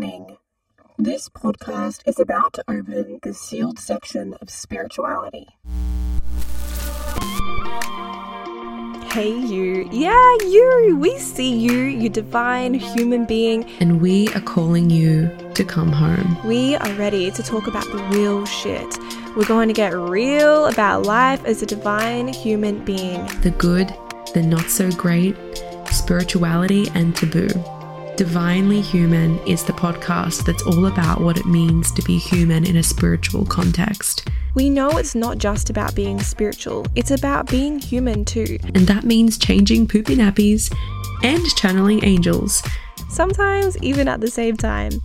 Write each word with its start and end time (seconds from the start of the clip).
Warning 0.00 0.38
This 0.96 1.28
podcast 1.28 2.08
is 2.08 2.18
about 2.18 2.54
to 2.54 2.64
open 2.68 3.18
the 3.22 3.34
sealed 3.34 3.78
section 3.78 4.32
of 4.40 4.48
spirituality. 4.48 5.46
Hey, 9.12 9.30
you. 9.30 9.86
Yeah, 9.92 10.36
you. 10.40 10.96
We 10.98 11.18
see 11.18 11.54
you, 11.54 11.82
you 11.82 12.08
divine 12.08 12.72
human 12.72 13.26
being. 13.26 13.64
And 13.80 14.00
we 14.00 14.28
are 14.28 14.40
calling 14.40 14.88
you 14.88 15.30
to 15.52 15.64
come 15.64 15.92
home. 15.92 16.38
We 16.46 16.76
are 16.76 16.94
ready 16.94 17.30
to 17.32 17.42
talk 17.42 17.66
about 17.66 17.84
the 17.84 18.02
real 18.16 18.46
shit. 18.46 18.98
We're 19.36 19.44
going 19.44 19.68
to 19.68 19.74
get 19.74 19.92
real 19.92 20.66
about 20.66 21.02
life 21.02 21.44
as 21.44 21.60
a 21.60 21.66
divine 21.66 22.28
human 22.28 22.82
being. 22.86 23.26
The 23.42 23.50
good, 23.58 23.94
the 24.32 24.42
not 24.42 24.70
so 24.70 24.90
great, 24.92 25.36
spirituality, 25.90 26.88
and 26.94 27.14
taboo. 27.14 27.50
Divinely 28.20 28.82
Human 28.82 29.38
is 29.46 29.64
the 29.64 29.72
podcast 29.72 30.44
that's 30.44 30.62
all 30.64 30.84
about 30.84 31.22
what 31.22 31.38
it 31.38 31.46
means 31.46 31.90
to 31.92 32.02
be 32.02 32.18
human 32.18 32.66
in 32.66 32.76
a 32.76 32.82
spiritual 32.82 33.46
context. 33.46 34.28
We 34.54 34.68
know 34.68 34.90
it's 34.98 35.14
not 35.14 35.38
just 35.38 35.70
about 35.70 35.94
being 35.94 36.20
spiritual, 36.20 36.86
it's 36.94 37.12
about 37.12 37.48
being 37.48 37.78
human 37.78 38.26
too. 38.26 38.58
And 38.74 38.86
that 38.88 39.04
means 39.04 39.38
changing 39.38 39.88
poopy 39.88 40.16
nappies 40.16 40.70
and 41.22 41.42
channeling 41.56 42.04
angels. 42.04 42.62
Sometimes 43.08 43.78
even 43.78 44.06
at 44.06 44.20
the 44.20 44.30
same 44.30 44.58
time. 44.58 45.00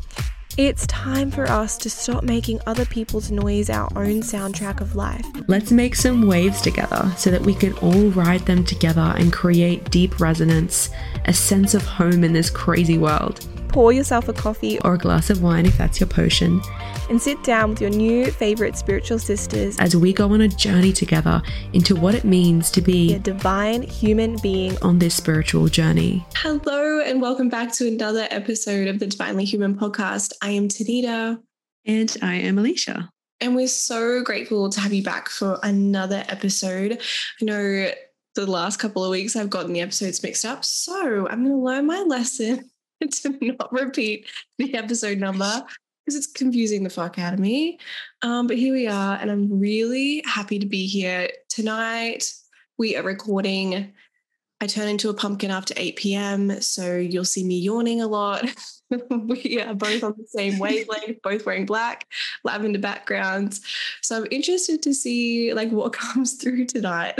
It's 0.58 0.88
time 0.88 1.32
for 1.32 1.44
us 1.50 1.76
to 1.80 1.90
stop 1.90 2.23
making 2.23 2.62
other 2.66 2.86
people's 2.86 3.30
noise 3.30 3.70
our 3.70 3.90
own 3.98 4.22
soundtrack 4.22 4.80
of 4.80 4.95
life. 4.95 5.26
Let's 5.50 5.70
make 5.70 5.95
some 5.95 6.28
waves 6.28 6.62
together 6.62 7.12
so 7.18 7.30
that 7.30 7.41
we 7.41 7.54
can 7.54 7.73
all 7.80 8.09
ride 8.12 8.45
them 8.45 8.64
together 8.64 9.14
and 9.18 9.34
create 9.34 9.91
deep 9.91 10.22
resonance, 10.22 10.91
a 11.26 11.34
sense 11.34 11.73
of 11.73 11.84
home 11.84 12.23
in 12.23 12.31
this 12.31 12.50
crazy 12.50 12.98
world. 12.98 13.45
Pour 13.76 13.92
yourself 13.92 14.30
a 14.30 14.34
coffee 14.34 14.80
Or 14.86 14.94
a 14.94 14.98
glass 14.98 15.30
of 15.30 15.44
wine 15.44 15.66
if 15.66 15.78
that's 15.78 16.00
your 16.00 16.08
potion, 16.08 16.62
and 17.10 17.22
sit 17.22 17.44
down 17.44 17.72
with 17.72 17.82
your 17.82 17.90
new 17.90 18.32
favorite 18.32 18.78
spiritual 18.78 19.20
sisters 19.20 19.76
as 19.80 19.98
we 19.98 20.14
go 20.14 20.32
on 20.32 20.40
a 20.40 20.48
journey 20.48 20.94
together 20.94 21.42
into 21.73 21.94
what 21.94 22.16
it 22.16 22.23
means 22.23 22.72
to 22.72 22.82
be 22.82 23.16
a 23.16 23.20
divine 23.20 23.82
human 23.82 24.38
being. 24.38 24.78
on 24.82 25.00
this 25.00 25.14
spiritual 25.14 25.67
journey. 25.67 26.26
Hello, 26.36 27.02
and 27.02 27.22
welcome 27.22 27.50
back 27.50 27.73
to 27.73 27.86
another 27.86 28.30
episode 28.32 28.88
of 28.88 29.00
the 29.00 29.08
Divinely 29.08 29.44
Human 29.44 29.76
podcast. 29.78 30.32
I 30.42 30.52
am 30.52 30.70
Tanita, 30.70 31.38
And 31.86 32.17
I 32.22 32.36
am 32.36 32.56
Aleisha. 32.56 33.10
and 33.42 33.58
we're 33.58 33.67
so 33.67 34.23
grateful 34.23 34.70
to 34.70 34.80
have 34.80 34.94
you 34.94 35.04
back 35.04 35.28
for 35.28 35.60
another 35.64 36.23
episode. 36.30 37.02
I 37.42 37.45
know 37.45 37.92
the 38.36 38.45
last 38.48 38.78
couple 38.78 39.04
of 39.04 39.12
weeks 39.12 39.36
I've 39.36 39.50
gotten 39.50 39.73
the 39.73 39.82
episodes 39.82 40.23
mixed 40.23 40.45
up, 40.45 40.64
so 40.64 41.28
I'm 41.28 41.44
going 41.44 41.58
to 41.58 41.62
learn 41.62 41.86
my 41.86 42.00
lesson 42.08 42.70
to 43.12 43.38
not 43.42 43.72
repeat 43.72 44.28
the 44.58 44.76
episode 44.76 45.18
number 45.18 45.64
because 46.06 46.18
it's 46.18 46.28
confusing 46.28 46.84
the 46.84 46.90
fuck 46.90 47.18
out 47.18 47.34
of 47.34 47.40
me. 47.40 47.80
Um, 48.22 48.48
but 48.48 48.58
here 48.58 48.74
we 48.74 48.88
are, 48.88 49.18
and 49.18 49.32
I'm 49.32 49.60
really 49.60 50.24
happy 50.26 50.60
to 50.60 50.66
be 50.66 50.86
here 50.86 51.30
tonight. 51.50 52.32
We 52.78 52.96
are 52.96 53.04
recording. 53.04 53.94
I 54.62 54.68
turn 54.68 54.88
into 54.88 55.10
a 55.10 55.14
pumpkin 55.14 55.52
after 55.52 55.73
8 55.76 55.96
p.m., 55.96 56.62
so 56.62 56.96
you'll 56.96 57.26
see 57.26 57.44
me 57.44 57.60
yawning 57.60 58.02
a 58.02 58.08
lot. 58.08 58.46
we 59.10 59.62
are 59.62 59.73
both 59.73 60.04
on 60.04 60.14
the 60.18 60.28
same 60.28 60.60
wavelength, 60.60 61.22
both 61.23 61.46
wearing 61.46 61.66
black, 61.66 62.08
lavender 62.44 62.80
backgrounds. 62.80 63.62
So 64.02 64.18
I'm 64.18 64.28
interested 64.32 64.82
to 64.84 64.94
see 64.94 65.54
like 65.54 65.72
what 65.72 65.94
comes 65.94 66.36
through 66.36 66.66
tonight. 66.66 67.20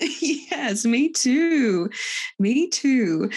yes, 0.20 0.84
me 0.84 1.10
too. 1.10 1.90
Me 2.38 2.68
too. 2.68 3.30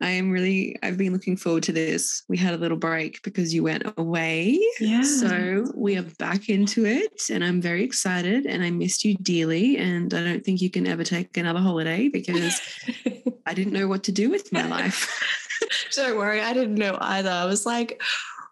I 0.00 0.10
am 0.10 0.30
really, 0.30 0.76
I've 0.82 0.96
been 0.96 1.12
looking 1.12 1.36
forward 1.36 1.62
to 1.64 1.72
this. 1.72 2.22
We 2.28 2.38
had 2.38 2.54
a 2.54 2.56
little 2.56 2.76
break 2.76 3.22
because 3.22 3.52
you 3.52 3.62
went 3.62 3.84
away. 3.96 4.58
yeah. 4.80 5.02
So 5.02 5.66
we 5.74 5.96
are 5.98 6.06
back 6.18 6.48
into 6.48 6.86
it 6.86 7.24
and 7.30 7.44
I'm 7.44 7.60
very 7.60 7.84
excited 7.84 8.46
and 8.46 8.64
I 8.64 8.70
missed 8.70 9.04
you 9.04 9.14
dearly. 9.16 9.76
And 9.76 10.12
I 10.14 10.24
don't 10.24 10.44
think 10.44 10.62
you 10.62 10.70
can 10.70 10.86
ever 10.86 11.04
take 11.04 11.36
another 11.36 11.60
holiday 11.60 12.08
because 12.08 12.60
I 13.46 13.52
didn't 13.52 13.74
know 13.74 13.88
what 13.88 14.04
to 14.04 14.12
do 14.12 14.30
with 14.30 14.52
my 14.52 14.66
life. 14.66 15.12
Don't 15.94 16.16
worry, 16.16 16.40
I 16.40 16.52
didn't 16.52 16.76
know 16.76 16.96
either. 17.00 17.30
I 17.30 17.44
was 17.44 17.66
like, 17.66 18.00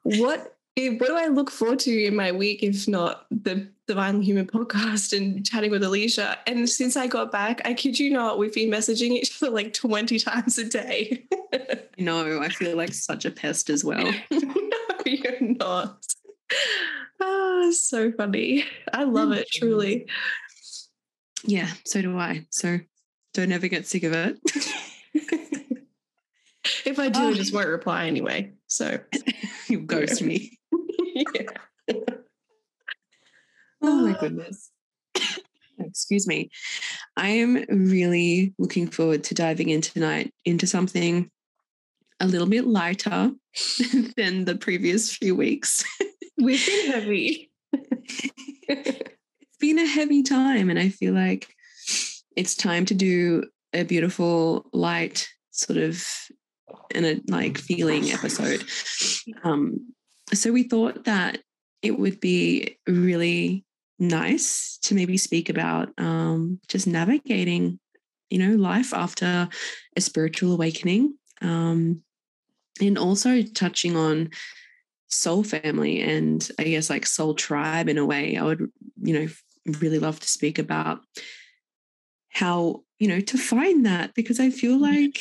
what 0.03 0.55
if, 0.77 1.01
what 1.01 1.09
do 1.09 1.17
I 1.17 1.29
look 1.29 1.51
forward 1.51 1.79
to 1.81 2.05
in 2.05 2.17
my 2.17 2.33
week 2.33 2.63
if 2.63 2.89
not 2.89 3.27
the 3.31 3.69
Divine 3.87 4.23
Human 4.23 4.47
podcast 4.47 5.17
and 5.17 5.45
chatting 5.47 5.71
with 5.71 5.83
Aleisha? 5.83 6.37
And 6.47 6.69
since 6.69 6.97
I 6.97 7.07
got 7.07 7.31
back, 7.31 7.61
I 7.65 7.75
kid 7.75 7.99
you 7.99 8.11
not, 8.11 8.39
we've 8.39 8.53
been 8.55 8.71
messaging 8.71 9.11
each 9.13 9.41
other 9.43 9.53
like 9.53 9.73
20 9.73 10.19
times 10.19 10.59
a 10.59 10.65
day. 10.65 11.27
no, 11.99 12.41
I 12.41 12.49
feel 12.49 12.77
like 12.77 12.93
such 12.95 13.25
a 13.25 13.31
pest 13.31 13.71
as 13.71 13.85
well. 13.85 14.13
no, 14.31 14.55
you're 15.07 15.41
not. 15.41 16.05
Ah, 17.21 17.69
so 17.71 18.11
funny. 18.13 18.65
I 18.93 19.05
love 19.05 19.33
it, 19.33 19.49
truly. 19.51 20.07
Yeah, 21.45 21.69
so 21.85 22.03
do 22.03 22.19
I. 22.19 22.47
So 22.51 22.81
don't 23.33 23.53
ever 23.53 23.69
get 23.69 23.87
sick 23.87 24.03
of 24.03 24.13
it. 24.13 24.39
if 26.85 26.99
I 26.99 27.09
do, 27.11 27.21
I 27.21 27.27
Oh. 27.27 27.35
just 27.35 27.53
won't 27.55 27.69
reply 27.69 28.07
anyway. 28.07 28.53
So, 28.67 28.99
you 29.69 29.81
ghost 29.81 30.23
me. 30.23 30.59
Yeah. 31.15 31.95
Oh 33.87 34.07
my 34.07 34.19
goodness. 34.19 34.71
Excuse 35.79 36.27
me. 36.27 36.49
I 37.19 37.29
am 37.29 37.65
really 37.69 38.55
looking 38.59 38.89
forward 38.89 39.25
to 39.25 39.35
diving 39.35 39.69
in 39.69 39.83
tonight 39.83 40.33
into 40.47 40.67
something 40.67 41.31
a 42.19 42.27
little 42.27 42.47
bit 42.47 42.67
lighter 42.67 43.33
than 44.17 44.47
the 44.47 44.57
previous 44.59 45.15
few 45.15 45.37
weeks. 45.37 45.85
We've 46.41 46.65
been 46.67 46.93
heavy. 46.93 47.51
It's 48.67 49.59
been 49.61 49.79
a 49.79 49.87
heavy 49.87 50.23
time, 50.23 50.69
and 50.69 50.79
I 50.79 50.89
feel 50.89 51.15
like 51.15 51.55
it's 52.37 52.55
time 52.55 52.87
to 52.87 52.95
do 52.95 53.45
a 53.73 53.85
beautiful, 53.85 54.67
light, 54.73 55.29
sort 55.53 55.79
of, 55.79 56.05
and 56.95 57.07
a 57.07 57.21
like 57.29 57.59
feeling 57.59 58.11
episode. 58.11 58.65
Um, 59.45 59.95
so 60.33 60.53
we 60.53 60.63
thought 60.65 61.05
that 61.05 61.39
it 61.83 61.99
would 61.99 62.21
be 62.21 62.79
really 62.87 63.65
nice 63.99 64.79
to 64.83 64.95
maybe 64.95 65.17
speak 65.17 65.49
about 65.49 65.91
um, 65.99 66.61
just 66.69 66.87
navigating, 66.87 67.79
you 68.31 68.39
know, 68.39 68.57
life 68.57 68.95
after 68.95 69.49
a 69.97 70.01
spiritual 70.01 70.53
awakening, 70.55 71.15
um, 71.43 72.03
and 72.81 72.99
also 72.99 73.43
touching 73.43 73.97
on 73.97 74.31
soul 75.09 75.45
family 75.45 76.01
and 76.01 76.51
I 76.59 76.65
guess 76.65 76.91
like 76.91 77.07
soul 77.07 77.35
tribe 77.35 77.89
in 77.89 77.99
a 77.99 78.07
way. 78.07 78.37
I 78.37 78.43
would, 78.43 78.71
you 79.03 79.21
know, 79.21 79.29
really 79.81 79.99
love 79.99 80.21
to 80.21 80.29
speak 80.29 80.59
about 80.59 81.01
how 82.31 82.83
you 82.99 83.07
know 83.07 83.21
to 83.21 83.39
find 83.39 83.87
that 83.87 84.13
because 84.15 84.41
I 84.41 84.51
feel 84.51 84.77
like 84.77 85.21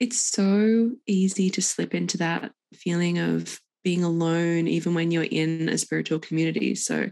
it's 0.00 0.18
so 0.18 0.92
easy 1.06 1.50
to 1.50 1.62
slip 1.62 1.94
into 1.94 2.16
that 2.18 2.52
feeling 2.74 3.18
of 3.18 3.60
being 3.86 4.02
alone 4.02 4.66
even 4.66 4.94
when 4.94 5.12
you're 5.12 5.22
in 5.22 5.68
a 5.68 5.78
spiritual 5.78 6.18
community. 6.18 6.74
So 6.74 7.08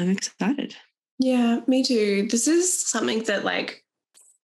I'm 0.00 0.10
excited. 0.10 0.74
Yeah, 1.20 1.60
me 1.68 1.84
too. 1.84 2.26
This 2.28 2.48
is 2.48 2.84
something 2.88 3.22
that, 3.22 3.44
like, 3.44 3.84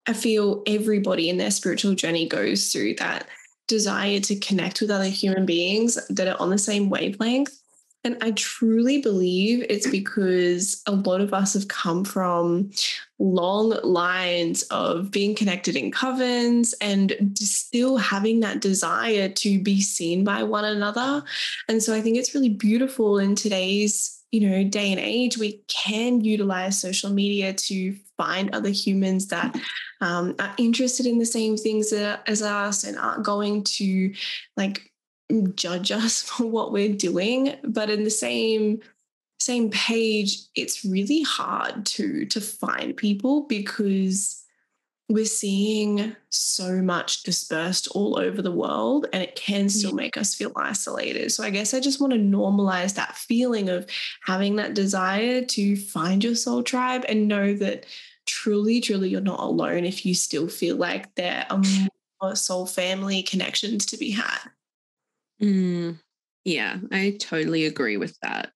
I 0.06 0.12
feel 0.12 0.62
everybody 0.64 1.28
in 1.28 1.38
their 1.38 1.50
spiritual 1.50 1.96
journey 1.96 2.28
goes 2.28 2.72
through 2.72 2.94
that 3.00 3.26
desire 3.66 4.20
to 4.20 4.38
connect 4.38 4.80
with 4.80 4.92
other 4.92 5.08
human 5.08 5.44
beings 5.44 5.98
that 6.08 6.28
are 6.28 6.40
on 6.40 6.50
the 6.50 6.58
same 6.58 6.88
wavelength. 6.88 7.60
And 8.04 8.16
I 8.20 8.32
truly 8.32 9.00
believe 9.00 9.64
it's 9.68 9.88
because 9.88 10.82
a 10.86 10.92
lot 10.92 11.20
of 11.20 11.32
us 11.32 11.54
have 11.54 11.68
come 11.68 12.04
from 12.04 12.70
long 13.18 13.78
lines 13.84 14.62
of 14.64 15.10
being 15.12 15.36
connected 15.36 15.76
in 15.76 15.92
covens 15.92 16.74
and 16.80 17.14
still 17.38 17.96
having 17.96 18.40
that 18.40 18.60
desire 18.60 19.28
to 19.28 19.62
be 19.62 19.80
seen 19.80 20.24
by 20.24 20.42
one 20.42 20.64
another. 20.64 21.22
And 21.68 21.80
so 21.82 21.94
I 21.94 22.00
think 22.00 22.16
it's 22.16 22.34
really 22.34 22.48
beautiful 22.48 23.18
in 23.18 23.36
today's 23.36 24.18
you 24.32 24.48
know 24.48 24.64
day 24.64 24.90
and 24.90 24.98
age 24.98 25.36
we 25.36 25.60
can 25.68 26.22
utilize 26.22 26.80
social 26.80 27.10
media 27.10 27.52
to 27.52 27.94
find 28.16 28.54
other 28.54 28.70
humans 28.70 29.28
that 29.28 29.54
um, 30.00 30.34
are 30.38 30.54
interested 30.58 31.06
in 31.06 31.18
the 31.18 31.26
same 31.26 31.56
things 31.56 31.92
as 31.92 32.42
us 32.42 32.82
and 32.84 32.98
aren't 32.98 33.24
going 33.24 33.62
to 33.62 34.12
like 34.56 34.91
judge 35.54 35.90
us 35.90 36.22
for 36.28 36.46
what 36.46 36.72
we're 36.72 36.94
doing 36.94 37.56
but 37.64 37.90
in 37.90 38.04
the 38.04 38.10
same 38.10 38.80
same 39.38 39.70
page 39.70 40.38
it's 40.54 40.84
really 40.84 41.22
hard 41.22 41.84
to 41.84 42.24
to 42.26 42.40
find 42.40 42.96
people 42.96 43.42
because 43.48 44.42
we're 45.12 45.24
seeing 45.24 46.16
so 46.30 46.80
much 46.80 47.22
dispersed 47.22 47.88
all 47.88 48.18
over 48.18 48.40
the 48.40 48.52
world 48.52 49.06
and 49.12 49.22
it 49.22 49.36
can 49.36 49.68
still 49.68 49.92
make 49.92 50.16
us 50.16 50.34
feel 50.34 50.52
isolated. 50.56 51.30
So 51.30 51.44
I 51.44 51.50
guess 51.50 51.74
I 51.74 51.80
just 51.80 52.00
want 52.00 52.12
to 52.12 52.18
normalize 52.18 52.94
that 52.94 53.16
feeling 53.16 53.68
of 53.68 53.86
having 54.24 54.56
that 54.56 54.74
desire 54.74 55.44
to 55.44 55.76
find 55.76 56.24
your 56.24 56.34
soul 56.34 56.62
tribe 56.62 57.04
and 57.08 57.28
know 57.28 57.54
that 57.54 57.84
truly, 58.26 58.80
truly 58.80 59.10
you're 59.10 59.20
not 59.20 59.40
alone 59.40 59.84
if 59.84 60.06
you 60.06 60.14
still 60.14 60.48
feel 60.48 60.76
like 60.76 61.14
there 61.14 61.46
are 61.50 61.60
more 62.22 62.36
soul 62.36 62.66
family 62.66 63.22
connections 63.22 63.84
to 63.86 63.98
be 63.98 64.12
had. 64.12 64.38
Mm, 65.42 65.98
yeah, 66.44 66.76
I 66.90 67.16
totally 67.20 67.66
agree 67.66 67.96
with 67.96 68.16
that. 68.22 68.50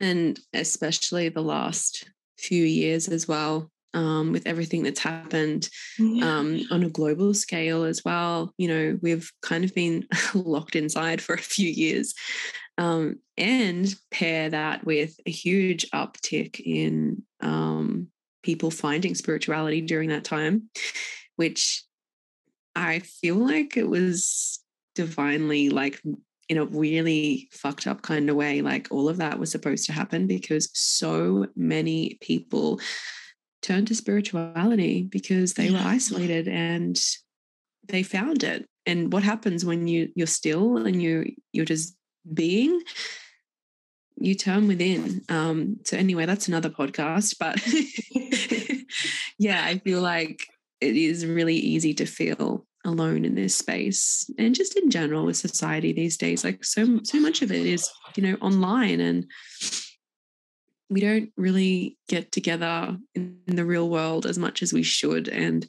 And 0.00 0.38
especially 0.52 1.28
the 1.28 1.42
last 1.42 2.08
few 2.38 2.64
years 2.64 3.08
as 3.08 3.28
well, 3.28 3.70
um, 3.94 4.32
with 4.32 4.46
everything 4.46 4.82
that's 4.82 5.00
happened 5.00 5.68
yeah. 5.98 6.38
um, 6.38 6.62
on 6.70 6.82
a 6.82 6.88
global 6.88 7.34
scale 7.34 7.84
as 7.84 8.02
well. 8.04 8.52
You 8.58 8.68
know, 8.68 8.98
we've 9.02 9.30
kind 9.42 9.64
of 9.64 9.74
been 9.74 10.06
locked 10.34 10.76
inside 10.76 11.20
for 11.20 11.34
a 11.34 11.38
few 11.38 11.68
years. 11.68 12.14
Um, 12.78 13.20
and 13.36 13.94
pair 14.10 14.48
that 14.50 14.84
with 14.84 15.14
a 15.26 15.30
huge 15.30 15.90
uptick 15.90 16.58
in 16.58 17.22
um, 17.40 18.08
people 18.42 18.70
finding 18.70 19.14
spirituality 19.14 19.82
during 19.82 20.08
that 20.08 20.24
time, 20.24 20.70
which 21.36 21.84
I 22.74 23.00
feel 23.00 23.36
like 23.36 23.76
it 23.76 23.88
was 23.88 24.61
divinely 24.94 25.68
like 25.68 26.00
in 26.48 26.58
a 26.58 26.64
really 26.64 27.48
fucked 27.52 27.86
up 27.86 28.02
kind 28.02 28.28
of 28.28 28.36
way. 28.36 28.62
Like 28.62 28.88
all 28.90 29.08
of 29.08 29.16
that 29.18 29.38
was 29.38 29.50
supposed 29.50 29.86
to 29.86 29.92
happen 29.92 30.26
because 30.26 30.68
so 30.74 31.46
many 31.56 32.18
people 32.20 32.80
turned 33.62 33.88
to 33.88 33.94
spirituality 33.94 35.04
because 35.04 35.54
they 35.54 35.68
yeah. 35.68 35.82
were 35.82 35.88
isolated 35.88 36.48
and 36.48 37.00
they 37.88 38.02
found 38.02 38.44
it. 38.44 38.66
And 38.84 39.12
what 39.12 39.22
happens 39.22 39.64
when 39.64 39.86
you 39.86 40.10
you're 40.16 40.26
still 40.26 40.76
and 40.78 41.00
you 41.00 41.32
you're 41.52 41.64
just 41.64 41.96
being? 42.34 42.82
You 44.16 44.34
turn 44.34 44.68
within. 44.68 45.22
Um, 45.28 45.78
so 45.84 45.96
anyway, 45.96 46.26
that's 46.26 46.48
another 46.48 46.70
podcast. 46.70 47.36
But 47.38 47.60
yeah, 49.38 49.64
I 49.64 49.78
feel 49.78 50.00
like 50.00 50.46
it 50.80 50.96
is 50.96 51.24
really 51.24 51.56
easy 51.56 51.94
to 51.94 52.06
feel 52.06 52.66
alone 52.84 53.24
in 53.24 53.34
this 53.34 53.54
space 53.54 54.28
and 54.38 54.54
just 54.54 54.76
in 54.76 54.90
general 54.90 55.24
with 55.24 55.36
society 55.36 55.92
these 55.92 56.16
days 56.16 56.42
like 56.42 56.64
so 56.64 56.98
so 57.04 57.20
much 57.20 57.40
of 57.40 57.52
it 57.52 57.64
is 57.64 57.88
you 58.16 58.22
know 58.22 58.36
online 58.40 59.00
and 59.00 59.26
we 60.90 61.00
don't 61.00 61.30
really 61.36 61.96
get 62.08 62.32
together 62.32 62.98
in, 63.14 63.38
in 63.46 63.56
the 63.56 63.64
real 63.64 63.88
world 63.88 64.26
as 64.26 64.36
much 64.36 64.62
as 64.62 64.72
we 64.72 64.82
should 64.82 65.28
and 65.28 65.66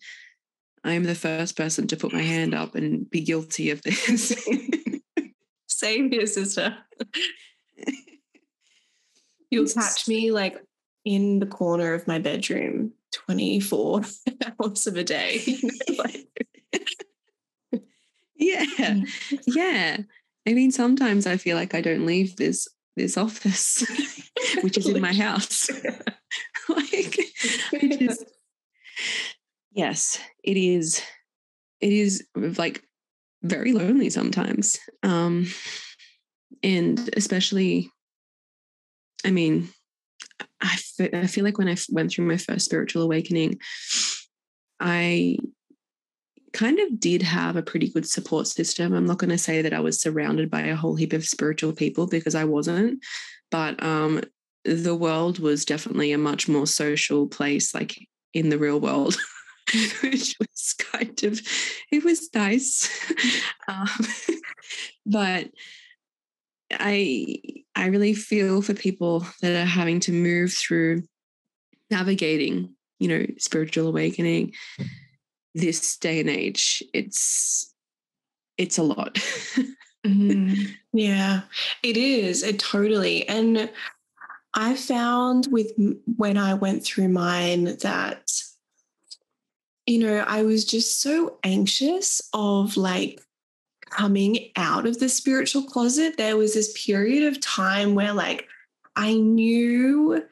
i'm 0.83 1.04
the 1.04 1.15
first 1.15 1.56
person 1.56 1.88
to 1.88 1.95
put 1.95 2.12
my 2.12 2.21
hand 2.21 2.54
up 2.54 2.75
and 2.75 3.10
be 3.10 3.21
guilty 3.21 3.69
of 3.69 3.81
this. 3.83 4.36
Same 5.68 6.12
here 6.12 6.25
sister. 6.27 6.77
You'll 9.50 9.68
catch 9.68 10.07
me 10.07 10.31
like 10.31 10.63
in 11.06 11.39
the 11.39 11.45
corner 11.45 11.94
of 11.94 12.07
my 12.07 12.19
bedroom 12.19 12.94
24 13.12 14.01
hours 14.60 14.88
of 14.88 14.95
a 14.95 15.04
day 15.04 15.42
like, 15.98 16.48
yeah. 18.36 18.66
Mm. 18.78 19.08
yeah. 19.48 19.98
I 20.48 20.54
mean 20.54 20.72
sometimes 20.72 21.25
i 21.25 21.38
feel 21.38 21.56
like 21.56 21.74
i 21.74 21.81
don't 21.81 22.06
leave 22.06 22.36
this 22.36 22.68
this 22.96 23.18
office 23.18 23.86
which 24.62 24.78
is 24.78 24.88
in 24.88 25.02
my 25.02 25.14
house. 25.14 25.70
Like 26.70 27.20
just, 28.00 28.24
yes 29.74 30.20
it 30.44 30.56
is 30.56 31.02
it 31.81 31.92
is 31.92 32.25
like 32.34 32.84
very 33.42 33.74
lonely 33.74 34.10
sometimes 34.10 34.80
um 35.04 35.48
and 36.64 37.10
especially 37.18 37.92
i 39.25 39.31
mean 39.31 39.70
I, 40.62 40.80
I 41.14 41.28
feel 41.28 41.44
like 41.44 41.58
when 41.58 41.70
I 41.70 41.75
went 41.90 42.12
through 42.12 42.25
my 42.25 42.38
first 42.38 42.66
spiritual 42.66 43.04
awakening 43.04 43.60
i 44.80 45.38
kind 46.54 46.80
of 46.80 47.00
did 47.00 47.22
have 47.22 47.56
a 47.56 47.64
pretty 47.64 47.90
good 47.90 48.08
support 48.08 48.48
system. 48.48 48.94
I'm 48.94 49.06
not 49.06 49.18
going 49.18 49.32
to 49.32 49.38
say 49.38 49.62
that 49.62 49.74
I 49.74 49.80
was 49.80 50.00
surrounded 50.00 50.50
by 50.50 50.62
a 50.62 50.76
whole 50.76 50.96
heap 50.96 51.14
of 51.14 51.26
spiritual 51.26 51.74
people 51.74 52.08
because 52.08 52.36
I 52.36 52.44
wasn't, 52.46 53.04
but 53.52 53.82
um, 53.84 54.22
the 54.64 54.96
world 54.96 55.40
was 55.40 55.66
definitely 55.66 56.12
a 56.12 56.18
much 56.18 56.48
more 56.48 56.68
social 56.68 57.28
place, 57.28 57.74
like 57.74 58.08
in 58.34 58.50
the 58.50 58.58
real 58.58 58.80
world. 58.80 59.18
which 60.02 60.36
was 60.40 60.76
kind 60.78 61.24
of 61.24 61.40
it 61.90 62.04
was 62.04 62.30
nice 62.36 62.90
um, 63.70 63.88
but 65.06 65.50
i 66.74 67.38
i 67.74 67.86
really 67.86 68.14
feel 68.14 68.62
for 68.62 68.74
people 68.74 69.26
that 69.42 69.56
are 69.56 69.66
having 69.66 70.02
to 70.02 70.12
move 70.12 70.52
through 70.52 71.02
navigating 71.90 72.76
you 73.00 73.08
know 73.08 73.26
spiritual 73.38 73.88
awakening 73.88 74.54
this 75.56 75.98
day 75.98 76.20
and 76.20 76.30
age 76.30 76.84
it's 76.94 77.74
it's 78.58 78.78
a 78.78 78.84
lot 78.84 79.14
mm-hmm. 80.06 80.54
yeah 80.94 81.42
it 81.84 81.98
is 81.98 82.44
it 82.44 82.60
totally 82.60 83.28
and 83.30 83.70
i 84.56 84.76
found 84.76 85.48
with 85.52 85.72
when 86.18 86.38
i 86.38 86.54
went 86.54 86.84
through 86.84 87.08
mine 87.08 87.66
that 87.82 88.32
you 89.86 90.00
know 90.00 90.24
i 90.28 90.42
was 90.44 90.66
just 90.66 91.02
so 91.02 91.38
anxious 91.44 92.22
of 92.34 92.76
like 92.78 93.22
coming 93.90 94.50
out 94.56 94.88
of 94.88 95.00
the 95.00 95.10
spiritual 95.10 95.64
closet 95.64 96.18
there 96.18 96.38
was 96.38 96.54
this 96.54 96.74
period 96.86 97.32
of 97.32 97.40
time 97.42 97.94
where 97.94 98.14
like 98.14 98.48
i 98.96 99.14
knew 99.14 100.24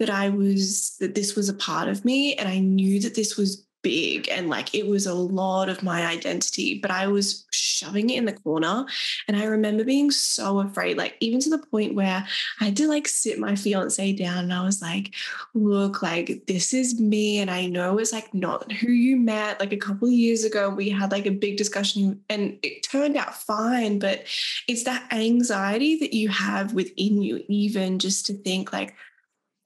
that 0.00 0.10
i 0.10 0.28
was 0.28 0.96
that 0.98 1.14
this 1.14 1.36
was 1.36 1.48
a 1.48 1.54
part 1.54 1.88
of 1.88 2.04
me 2.04 2.34
and 2.34 2.48
i 2.48 2.58
knew 2.58 3.00
that 3.00 3.14
this 3.14 3.36
was 3.36 3.64
big 3.84 4.28
and 4.30 4.48
like 4.48 4.74
it 4.74 4.88
was 4.88 5.06
a 5.06 5.14
lot 5.14 5.68
of 5.68 5.84
my 5.84 6.04
identity, 6.04 6.80
but 6.80 6.90
I 6.90 7.06
was 7.06 7.46
shoving 7.52 8.10
it 8.10 8.16
in 8.16 8.24
the 8.24 8.32
corner. 8.32 8.86
And 9.28 9.36
I 9.36 9.44
remember 9.44 9.84
being 9.84 10.10
so 10.10 10.58
afraid, 10.60 10.96
like 10.96 11.16
even 11.20 11.38
to 11.40 11.50
the 11.50 11.58
point 11.58 11.94
where 11.94 12.26
I 12.60 12.64
had 12.64 12.76
to 12.78 12.88
like 12.88 13.06
sit 13.06 13.38
my 13.38 13.54
fiance 13.54 14.12
down 14.14 14.44
and 14.44 14.54
I 14.54 14.64
was 14.64 14.82
like, 14.82 15.14
look, 15.52 16.02
like 16.02 16.46
this 16.46 16.74
is 16.74 16.98
me. 16.98 17.38
And 17.38 17.50
I 17.50 17.66
know 17.66 17.98
it's 17.98 18.12
like 18.12 18.34
not 18.34 18.72
who 18.72 18.90
you 18.90 19.16
met. 19.16 19.60
Like 19.60 19.72
a 19.72 19.76
couple 19.76 20.08
of 20.08 20.14
years 20.14 20.44
ago, 20.44 20.70
we 20.70 20.88
had 20.88 21.12
like 21.12 21.26
a 21.26 21.30
big 21.30 21.56
discussion 21.58 22.20
and 22.28 22.58
it 22.62 22.82
turned 22.82 23.16
out 23.16 23.34
fine. 23.34 23.98
But 23.98 24.24
it's 24.66 24.84
that 24.84 25.12
anxiety 25.12 25.98
that 25.98 26.14
you 26.14 26.30
have 26.30 26.72
within 26.72 27.20
you, 27.22 27.44
even 27.48 27.98
just 27.98 28.26
to 28.26 28.32
think 28.32 28.72
like, 28.72 28.94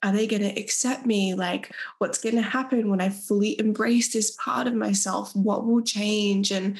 are 0.03 0.13
they 0.13 0.27
going 0.27 0.43
to 0.43 0.61
accept 0.61 1.07
me? 1.07 1.35
Like, 1.35 1.73
what's 1.99 2.19
going 2.19 2.37
to 2.37 2.43
happen 2.43 2.91
when 2.91 3.01
I 3.01 3.09
fully 3.09 3.59
embrace 3.59 4.13
this 4.13 4.31
part 4.33 4.67
of 4.67 4.75
myself? 4.75 5.35
What 5.35 5.67
will 5.67 5.83
change? 5.83 6.51
And 6.51 6.79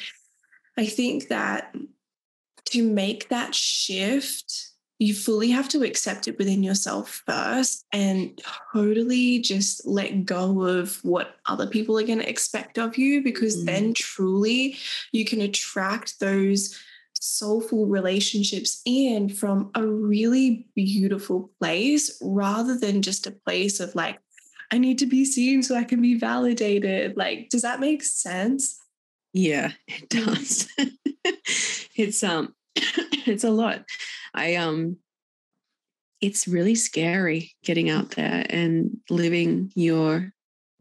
I 0.77 0.87
think 0.87 1.29
that 1.29 1.75
to 2.67 2.83
make 2.83 3.29
that 3.29 3.55
shift, 3.55 4.69
you 4.99 5.15
fully 5.15 5.51
have 5.51 5.69
to 5.69 5.85
accept 5.85 6.29
it 6.29 6.39
within 6.39 6.63
yourself 6.63 7.23
first 7.27 7.85
and 7.93 8.41
totally 8.73 9.39
just 9.39 9.87
let 9.87 10.25
go 10.25 10.63
of 10.63 11.03
what 11.05 11.37
other 11.47 11.67
people 11.67 11.99
are 11.99 12.07
going 12.07 12.19
to 12.19 12.29
expect 12.29 12.79
of 12.79 12.99
you 12.99 13.23
because 13.23 13.59
mm. 13.59 13.67
then 13.67 13.95
truly 13.95 14.77
you 15.13 15.25
can 15.25 15.41
attract 15.41 16.19
those 16.19 16.77
soulful 17.21 17.87
relationships 17.87 18.81
in 18.85 19.29
from 19.29 19.71
a 19.75 19.87
really 19.87 20.69
beautiful 20.75 21.51
place 21.59 22.19
rather 22.23 22.77
than 22.77 23.03
just 23.03 23.27
a 23.27 23.33
place 23.33 23.81
of 23.81 23.95
like, 23.95 24.19
I 24.73 24.79
need 24.79 24.99
to 24.99 25.07
be 25.07 25.25
seen 25.25 25.63
so 25.63 25.75
I 25.75 25.85
can 25.85 26.03
be 26.03 26.15
validated. 26.15 27.17
Like, 27.17 27.49
does 27.49 27.63
that 27.63 27.81
make 27.81 28.03
sense? 28.03 28.79
Yeah, 29.33 29.73
it 29.87 30.09
does. 30.09 30.69
it's 31.97 32.23
um 32.23 32.55
it's 32.77 33.45
a 33.45 33.51
lot. 33.51 33.85
I 34.35 34.57
um 34.57 34.99
it's 36.21 36.49
really 36.49 36.75
scary 36.75 37.53
getting 37.65 37.91
out 37.91 38.13
there 38.13 38.45
and 38.51 38.99
living 39.09 39.71
your 39.75 40.33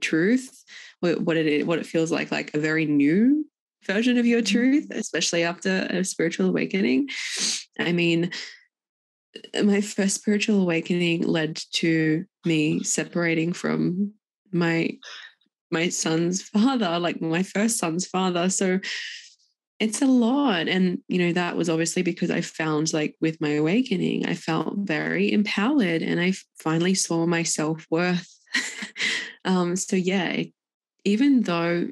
truth 0.02 0.64
what 1.00 1.38
it 1.38 1.66
what 1.66 1.80
it 1.80 1.86
feels 1.86 2.12
like 2.12 2.32
like 2.32 2.54
a 2.54 2.60
very 2.60 2.86
new 2.86 3.46
version 3.88 4.18
of 4.18 4.26
your 4.26 4.42
mm-hmm. 4.42 4.58
truth, 4.58 4.88
especially 4.92 5.44
after 5.44 5.88
a 5.90 6.04
spiritual 6.04 6.50
awakening. 6.50 7.10
I 7.80 7.92
mean, 7.92 8.32
my 9.64 9.82
first 9.82 10.16
spiritual 10.16 10.62
awakening 10.62 11.24
led 11.24 11.60
to 11.74 12.26
me 12.46 12.84
separating 12.84 13.54
from 13.54 14.14
my 14.52 14.92
my 15.70 15.90
son's 15.90 16.42
father, 16.44 17.00
like 17.00 17.22
my 17.22 17.44
first 17.44 17.78
son's 17.78 18.08
father. 18.08 18.50
So 18.50 18.80
it's 19.80 20.02
a 20.02 20.08
lot. 20.08 20.68
And, 20.68 21.00
you 21.08 21.20
know, 21.20 21.34
that 21.34 21.56
was 21.56 21.70
obviously 21.70 22.02
because 22.02 22.32
I 22.32 22.42
found 22.42 22.94
like 22.94 23.16
with 23.22 23.40
my 23.42 23.52
awakening, 23.52 24.26
I 24.26 24.34
felt 24.34 24.74
very 24.78 25.32
empowered 25.32 26.02
and 26.02 26.20
I 26.20 26.34
finally 26.60 26.96
saw 26.96 27.26
my 27.26 27.44
self 27.44 27.86
worth. 27.92 28.28
um, 29.46 29.76
so, 29.76 29.96
yeah, 29.96 30.44
even 31.04 31.42
though 31.42 31.90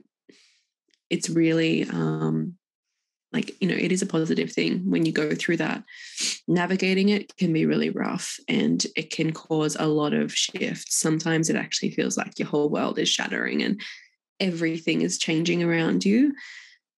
it's 1.10 1.30
really 1.30 1.84
um, 1.84 2.56
like 3.32 3.60
you 3.62 3.68
know 3.68 3.76
it 3.76 3.92
is 3.92 4.02
a 4.02 4.08
positive 4.08 4.52
thing 4.52 4.90
when 4.90 5.06
you 5.06 5.12
go 5.12 5.34
through 5.34 5.58
that. 5.58 5.84
Navigating 6.48 7.10
it 7.10 7.36
can 7.38 7.54
be 7.54 7.66
really 7.66 7.90
rough 7.90 8.38
and 8.48 8.86
it 8.96 9.12
can 9.12 9.34
cause 9.34 9.76
a 9.80 9.88
lot 9.88 10.14
of 10.14 10.34
shifts. 10.34 10.98
Sometimes 10.98 11.50
it 11.50 11.56
actually 11.56 11.92
feels 11.92 12.18
like 12.18 12.38
your 12.40 12.48
whole 12.48 12.70
world 12.70 13.00
is 13.00 13.10
shattering 13.10 13.62
and 13.64 13.82
everything 14.40 15.02
is 15.02 15.18
changing 15.18 15.64
around 15.64 16.06
you. 16.06 16.34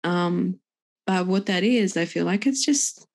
Um, 0.04 0.60
but 1.06 1.26
what 1.26 1.46
that 1.46 1.64
is 1.64 1.96
i 1.96 2.04
feel 2.04 2.26
like 2.26 2.46
it's 2.46 2.66
just 2.66 3.08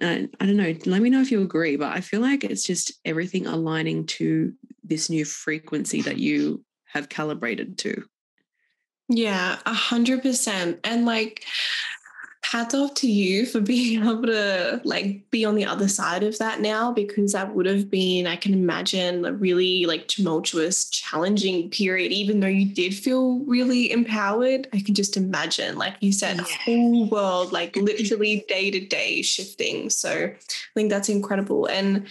and 0.00 0.28
I, 0.40 0.44
I 0.44 0.46
don't 0.46 0.56
know, 0.56 0.74
let 0.86 1.02
me 1.02 1.10
know 1.10 1.20
if 1.20 1.30
you 1.30 1.42
agree, 1.42 1.76
but 1.76 1.92
I 1.92 2.00
feel 2.00 2.20
like 2.20 2.44
it's 2.44 2.64
just 2.64 2.92
everything 3.04 3.46
aligning 3.46 4.06
to 4.06 4.52
this 4.82 5.08
new 5.08 5.24
frequency 5.24 6.02
that 6.02 6.18
you 6.18 6.64
have 6.86 7.08
calibrated 7.08 7.78
to. 7.78 8.04
Yeah, 9.14 9.58
a 9.66 9.74
hundred 9.74 10.22
percent. 10.22 10.80
And 10.84 11.04
like 11.04 11.44
hats 12.44 12.74
off 12.74 12.92
to 12.92 13.10
you 13.10 13.46
for 13.46 13.60
being 13.72 14.02
able 14.02 14.22
to 14.24 14.80
like 14.84 15.30
be 15.30 15.44
on 15.44 15.54
the 15.54 15.64
other 15.64 15.88
side 15.88 16.22
of 16.22 16.38
that 16.38 16.60
now 16.60 16.92
because 16.92 17.32
that 17.32 17.54
would 17.54 17.64
have 17.66 17.90
been 17.90 18.26
i 18.26 18.36
can 18.36 18.52
imagine 18.52 19.24
a 19.24 19.32
really 19.32 19.86
like 19.86 20.06
tumultuous 20.06 20.90
challenging 20.90 21.70
period 21.70 22.12
even 22.12 22.40
though 22.40 22.46
you 22.46 22.66
did 22.66 22.94
feel 22.94 23.38
really 23.46 23.90
empowered 23.90 24.68
i 24.74 24.80
can 24.80 24.94
just 24.94 25.16
imagine 25.16 25.78
like 25.78 25.94
you 26.00 26.12
said 26.12 26.36
yeah. 26.36 26.44
whole 26.64 27.06
world 27.06 27.52
like 27.52 27.74
literally 27.76 28.44
day 28.48 28.70
to 28.70 28.80
day 28.80 29.22
shifting 29.22 29.88
so 29.88 30.10
i 30.10 30.74
think 30.74 30.90
that's 30.90 31.08
incredible 31.08 31.66
and 31.66 32.06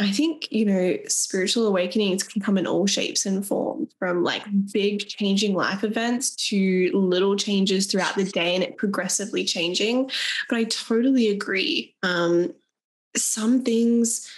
I 0.00 0.12
think, 0.12 0.50
you 0.52 0.64
know, 0.64 0.96
spiritual 1.08 1.66
awakenings 1.66 2.22
can 2.22 2.40
come 2.40 2.56
in 2.56 2.66
all 2.66 2.86
shapes 2.86 3.26
and 3.26 3.44
forms 3.44 3.92
from 3.98 4.22
like 4.22 4.44
big 4.72 5.00
changing 5.08 5.54
life 5.54 5.82
events 5.82 6.30
to 6.48 6.90
little 6.94 7.34
changes 7.34 7.86
throughout 7.86 8.14
the 8.14 8.24
day 8.24 8.54
and 8.54 8.62
it 8.62 8.76
progressively 8.76 9.44
changing. 9.44 10.10
But 10.48 10.58
I 10.58 10.64
totally 10.64 11.28
agree. 11.28 11.96
Um, 12.04 12.54
some 13.16 13.64
things 13.64 14.30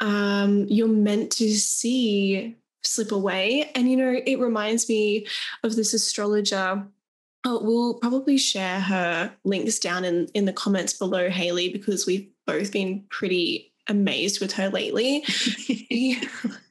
um, 0.00 0.66
you're 0.68 0.86
meant 0.86 1.32
to 1.32 1.52
see 1.52 2.56
slip 2.84 3.10
away. 3.10 3.70
And, 3.74 3.90
you 3.90 3.96
know, 3.96 4.20
it 4.24 4.38
reminds 4.38 4.88
me 4.88 5.26
of 5.64 5.74
this 5.74 5.94
astrologer. 5.94 6.86
Oh, 7.44 7.60
we'll 7.62 7.94
probably 7.94 8.38
share 8.38 8.80
her 8.80 9.32
links 9.44 9.78
down 9.78 10.04
in, 10.04 10.28
in 10.34 10.44
the 10.44 10.52
comments 10.52 10.92
below, 10.92 11.28
Haley, 11.28 11.70
because 11.70 12.06
we've 12.06 12.28
both 12.46 12.72
been 12.72 13.04
pretty 13.10 13.72
amazed 13.88 14.40
with 14.40 14.52
her 14.52 14.68
lately. 14.68 15.24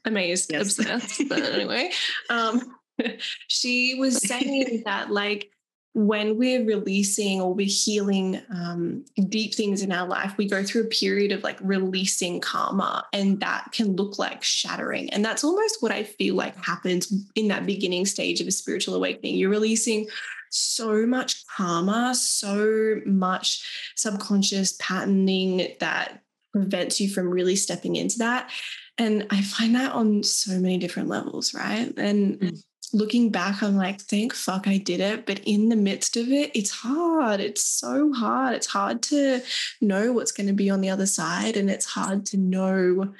amazed, 0.06 0.54
obsessed. 0.54 1.24
But 1.30 1.44
anyway, 1.44 1.92
um, 2.30 2.76
she 3.48 3.96
was 3.96 4.18
saying 4.18 4.84
that 4.86 5.12
like 5.12 5.52
when 5.94 6.38
we're 6.38 6.64
releasing 6.64 7.42
or 7.42 7.56
we're 7.56 7.66
healing 7.66 8.40
um, 8.54 9.04
deep 9.30 9.56
things 9.56 9.82
in 9.82 9.92
our 9.92 10.08
life, 10.08 10.38
we 10.38 10.48
go 10.48 10.64
through 10.64 10.84
a 10.84 10.88
period 10.88 11.32
of 11.32 11.44
like 11.44 11.58
releasing 11.60 12.40
karma, 12.40 13.06
and 13.14 13.40
that 13.40 13.70
can 13.72 13.96
look 13.96 14.20
like 14.20 14.44
shattering. 14.44 15.10
And 15.10 15.26
that's 15.26 15.44
almost 15.44 15.82
what 15.82 15.92
I 15.92 16.04
feel 16.04 16.36
like 16.36 16.56
happens 16.64 17.12
in 17.36 17.48
that 17.48 17.66
beginning 17.66 18.06
stage 18.06 18.40
of 18.42 18.48
a 18.48 18.52
spiritual 18.52 18.94
awakening. 18.94 19.38
You're 19.38 19.50
releasing 19.50 20.08
so 20.52 21.06
much 21.06 21.46
karma, 21.48 22.14
so 22.16 23.02
much 23.06 23.92
subconscious 23.96 24.78
patterning 24.80 25.76
that 25.80 26.22
prevents 26.62 27.00
you 27.00 27.10
from 27.10 27.30
really 27.30 27.56
stepping 27.56 27.96
into 27.96 28.18
that. 28.20 28.50
And 28.98 29.28
I 29.30 29.42
find 29.42 29.76
that 29.76 29.92
on 29.92 30.24
so 30.24 30.60
many 30.60 30.78
different 30.78 31.08
levels, 31.08 31.54
right? 31.54 31.94
And 31.98 32.40
mm. 32.40 32.64
looking 32.94 33.30
back, 33.30 33.62
I'm 33.62 33.78
like, 33.78 34.02
thank 34.02 34.34
fuck 34.34 34.68
I 34.68 34.78
did 34.78 35.00
it. 35.00 35.26
But 35.28 35.42
in 35.46 35.70
the 35.70 35.76
midst 35.76 36.18
of 36.18 36.30
it, 36.30 36.52
it's 36.56 36.72
hard. 36.72 37.40
It's 37.40 37.64
so 37.64 38.12
hard. 38.12 38.56
It's 38.56 38.68
hard 38.68 39.04
to 39.04 39.42
know 39.82 40.14
what's 40.14 40.32
going 40.32 40.48
to 40.48 40.54
be 40.54 40.70
on 40.70 40.82
the 40.82 40.90
other 40.90 41.06
side. 41.06 41.58
And 41.58 41.70
it's 41.70 41.86
hard 41.86 42.26
to 42.28 42.38
know, 42.38 43.14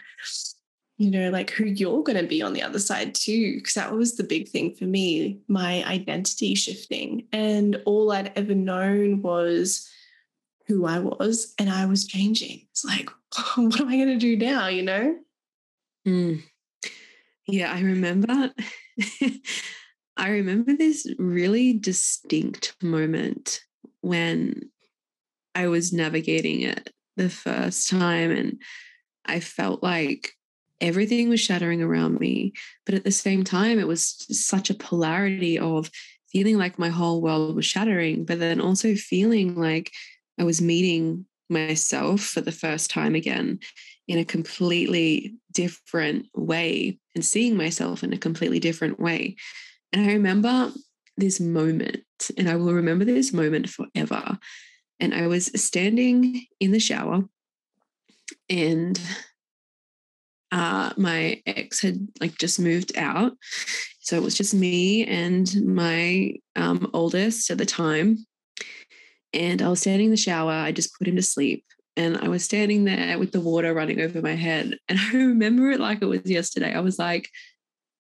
you 0.98 1.12
know, 1.12 1.30
like 1.30 1.52
who 1.52 1.66
you're 1.66 2.04
going 2.04 2.20
to 2.20 2.28
be 2.28 2.42
on 2.42 2.54
the 2.54 2.64
other 2.64 2.80
side 2.80 3.14
too. 3.14 3.58
Because 3.58 3.76
that 3.76 3.94
was 3.94 4.18
the 4.18 4.24
big 4.24 4.50
thing 4.50 4.74
for 4.74 4.86
me, 4.86 5.42
my 5.48 5.84
identity 5.86 6.56
shifting. 6.56 7.28
And 7.32 7.80
all 7.86 8.12
I'd 8.12 8.32
ever 8.36 8.56
known 8.56 9.22
was, 9.22 9.88
who 10.68 10.86
I 10.86 11.00
was 11.00 11.54
and 11.58 11.70
I 11.70 11.86
was 11.86 12.06
changing. 12.06 12.68
It's 12.72 12.84
like, 12.84 13.10
what 13.56 13.80
am 13.80 13.88
I 13.90 13.96
going 13.96 14.08
to 14.08 14.18
do 14.18 14.38
now? 14.38 14.68
You 14.68 14.84
know? 14.84 15.16
Mm. 16.08 16.44
Yeah, 17.48 17.72
I 17.72 17.82
remember. 17.82 18.52
I 20.18 20.30
remember 20.30 20.76
this 20.76 21.08
really 21.20 21.74
distinct 21.74 22.76
moment 22.82 23.62
when 24.02 24.72
I 25.54 25.68
was 25.68 25.94
navigating 25.94 26.62
it 26.62 26.92
the 27.18 27.30
first 27.30 27.90
time 27.90 28.32
and 28.32 28.62
I 29.26 29.40
felt 29.40 29.84
like 29.84 30.32
everything 30.82 31.30
was 31.30 31.40
shattering 31.40 31.82
around 31.82 32.20
me. 32.20 32.54
But 32.86 32.96
at 32.96 33.04
the 33.04 33.12
same 33.12 33.44
time, 33.44 33.80
it 33.80 33.88
was 33.88 34.26
such 34.32 34.70
a 34.70 34.76
polarity 34.76 35.60
of 35.60 35.90
feeling 36.32 36.58
like 36.58 36.80
my 36.80 36.90
whole 36.90 37.22
world 37.22 37.56
was 37.56 37.66
shattering, 37.66 38.26
but 38.26 38.40
then 38.40 38.60
also 38.60 38.96
feeling 38.96 39.56
like 39.56 39.92
I 40.40 40.44
was 40.44 40.62
meeting 40.62 41.26
myself 41.50 42.22
for 42.22 42.42
the 42.42 42.52
first 42.52 42.90
time 42.90 43.16
again 43.16 43.60
in 44.08 44.20
a 44.20 44.26
completely 44.26 45.36
different 45.52 46.28
way 46.36 46.98
and 47.16 47.26
seeing 47.26 47.58
myself 47.58 48.04
in 48.04 48.14
a 48.14 48.18
completely 48.18 48.60
different 48.60 49.00
way. 49.00 49.36
And 49.92 50.04
I 50.04 50.14
remember 50.14 50.72
this 51.18 51.40
moment, 51.40 52.04
and 52.38 52.50
I 52.50 52.56
will 52.56 52.74
remember 52.74 53.06
this 53.06 53.34
moment 53.34 53.70
forever. 53.70 54.38
And 55.00 55.14
I 55.14 55.28
was 55.28 55.52
standing 55.62 56.46
in 56.60 56.72
the 56.72 56.80
shower, 56.80 57.24
and 58.50 59.00
uh, 60.52 60.94
my 60.98 61.42
ex 61.46 61.82
had 61.82 62.08
like 62.20 62.38
just 62.38 62.60
moved 62.60 62.98
out. 62.98 63.34
So 64.00 64.16
it 64.16 64.24
was 64.24 64.36
just 64.36 64.54
me 64.54 65.06
and 65.06 65.54
my 65.66 66.34
um, 66.56 66.90
oldest 66.94 67.50
at 67.52 67.58
the 67.58 67.66
time. 67.66 68.26
And 69.34 69.62
I 69.62 69.70
was 69.70 69.82
standing 69.82 70.06
in 70.06 70.12
the 70.12 70.18
shower. 70.18 70.52
I 70.52 70.72
just 70.72 70.98
put 70.98 71.08
him 71.08 71.16
to 71.16 71.22
sleep. 71.22 71.64
And 71.96 72.18
I 72.18 72.28
was 72.28 72.44
standing 72.44 72.86
there 72.86 73.18
with 73.18 73.32
the 73.32 73.42
water 73.42 73.74
running 73.74 74.00
over 74.00 74.22
my 74.22 74.36
head. 74.36 74.78
And 74.90 75.00
I 75.00 75.12
remember 75.14 75.72
it 75.72 75.80
like 75.80 76.02
it 76.02 76.06
was 76.06 76.22
yesterday. 76.26 76.74
I 76.74 76.80
was 76.80 77.00
like, 77.00 77.30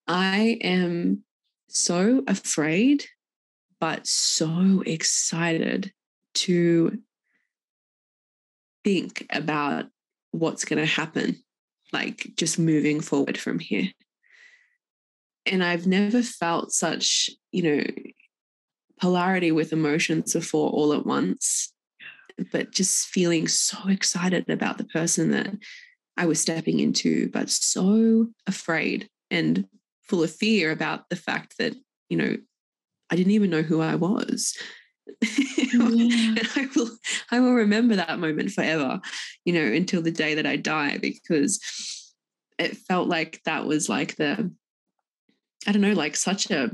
I 0.08 0.60
am 0.62 1.24
so 1.68 2.24
afraid, 2.28 3.06
but 3.80 4.08
so 4.08 4.84
excited 4.86 5.92
to 6.36 7.00
think 8.84 9.26
about 9.32 9.86
what's 10.32 10.64
going 10.64 10.80
to 10.80 10.86
happen, 10.86 11.44
like 11.92 12.32
just 12.38 12.60
moving 12.60 13.02
forward 13.02 13.38
from 13.38 13.60
here. 13.60 13.90
And 15.46 15.64
I've 15.64 15.88
never 15.88 16.22
felt 16.22 16.72
such, 16.72 17.30
you 17.52 17.64
know, 17.64 17.84
polarity 19.00 19.52
with 19.52 19.74
emotions 19.74 20.34
before 20.34 20.70
all 20.70 20.94
at 20.94 21.06
once, 21.06 21.74
but 22.52 22.72
just 22.72 23.08
feeling 23.08 23.48
so 23.48 23.78
excited 23.88 24.50
about 24.50 24.78
the 24.78 24.86
person 24.86 25.32
that 25.32 25.54
I 26.18 26.26
was 26.26 26.42
stepping 26.42 26.80
into, 26.80 27.30
but 27.30 27.50
so 27.50 28.28
afraid 28.48 29.10
and 29.30 29.66
full 30.04 30.24
of 30.24 30.32
fear 30.34 30.72
about 30.72 31.10
the 31.10 31.16
fact 31.16 31.56
that, 31.60 31.76
you 32.10 32.18
know, 32.18 32.38
I 33.10 33.16
didn't 33.16 33.34
even 33.34 33.50
know 33.50 33.62
who 33.62 33.82
I 33.82 33.96
was. 33.96 34.58
Yeah. 35.22 35.82
and 35.82 36.50
I 36.56 36.68
will 36.76 36.90
I 37.32 37.40
will 37.40 37.54
remember 37.54 37.96
that 37.96 38.20
moment 38.20 38.52
forever, 38.52 39.00
you 39.46 39.54
know, 39.54 39.64
until 39.64 40.02
the 40.02 40.12
day 40.12 40.36
that 40.36 40.46
I 40.46 40.58
die, 40.58 40.98
because 40.98 41.60
it 42.60 42.76
felt 42.78 43.08
like 43.08 43.42
that 43.46 43.66
was 43.66 43.88
like 43.88 44.16
the 44.16 44.52
I 45.66 45.72
don't 45.72 45.82
know, 45.82 45.94
like 45.94 46.16
such 46.16 46.50
a 46.52 46.72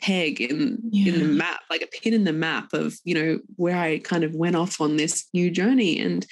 peg 0.00 0.40
in 0.40 0.78
yeah. 0.90 1.12
in 1.12 1.20
the 1.20 1.26
map 1.26 1.60
like 1.70 1.82
a 1.82 1.86
pin 1.86 2.12
in 2.12 2.24
the 2.24 2.32
map 2.32 2.72
of 2.72 2.96
you 3.04 3.14
know 3.14 3.38
where 3.56 3.76
i 3.76 3.98
kind 3.98 4.24
of 4.24 4.34
went 4.34 4.56
off 4.56 4.80
on 4.80 4.96
this 4.96 5.26
new 5.32 5.50
journey 5.50 5.98
and 5.98 6.26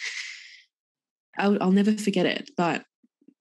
I'll, 1.37 1.61
I'll 1.63 1.73
never 1.73 1.93
forget 1.93 2.27
it 2.27 2.51
but 2.57 2.85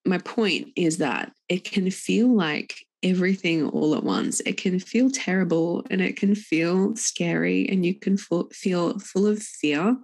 my 0.05 0.17
point 0.17 0.69
is 0.75 0.97
that 0.97 1.31
it 1.49 1.63
can 1.63 1.89
feel 1.91 2.33
like 2.33 2.85
everything 3.03 3.67
all 3.69 3.95
at 3.95 4.03
once 4.03 4.39
it 4.41 4.57
can 4.57 4.79
feel 4.79 5.09
terrible 5.11 5.85
and 5.91 6.01
it 6.01 6.15
can 6.15 6.35
feel 6.35 6.95
scary 6.95 7.67
and 7.67 7.85
you 7.85 7.93
can 7.93 8.17
feel 8.17 8.97
full 8.99 9.27
of 9.27 9.43
fear 9.43 9.97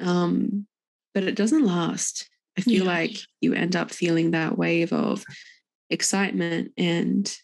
um, 0.00 0.66
but 1.14 1.22
it 1.22 1.36
doesn't 1.36 1.64
last 1.64 2.28
i 2.58 2.60
feel 2.60 2.84
yeah. 2.84 2.92
like 2.92 3.16
you 3.40 3.54
end 3.54 3.76
up 3.76 3.92
feeling 3.92 4.32
that 4.32 4.58
wave 4.58 4.92
of 4.92 5.24
excitement 5.88 6.72
and 6.76 7.36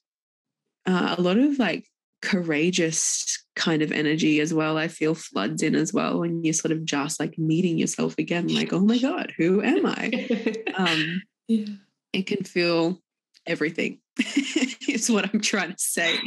uh, 0.87 1.17
a 1.19 1.21
lot 1.21 1.39
of 1.39 1.59
like 1.59 1.87
courageous 2.23 3.45
kind 3.55 3.83
of 3.83 3.93
energy 3.93 4.41
as 4.41 4.53
well. 4.53 4.79
I 4.79 4.89
feel 4.89 5.15
floods 5.15 5.63
in 5.63 5.75
as 5.75 5.93
well 5.93 6.21
when 6.21 6.45
you're 6.45 6.55
sort 6.55 6.73
of 6.73 6.85
just 6.85 7.21
like 7.21 7.39
meeting 7.39 7.79
yourself 7.79 8.15
again, 8.19 8.49
like, 8.49 8.73
oh 8.73 8.81
my 8.81 8.99
God, 8.99 9.33
who 9.37 9.63
am 9.63 9.87
I? 9.87 10.55
um, 10.77 11.23
yeah. 11.49 11.67
It 12.13 12.27
can 12.27 12.45
feel 12.45 13.01
everything, 13.47 14.01
is 14.89 15.11
what 15.11 15.33
I'm 15.33 15.41
trying 15.41 15.73
to 15.73 15.79
say. 15.79 16.19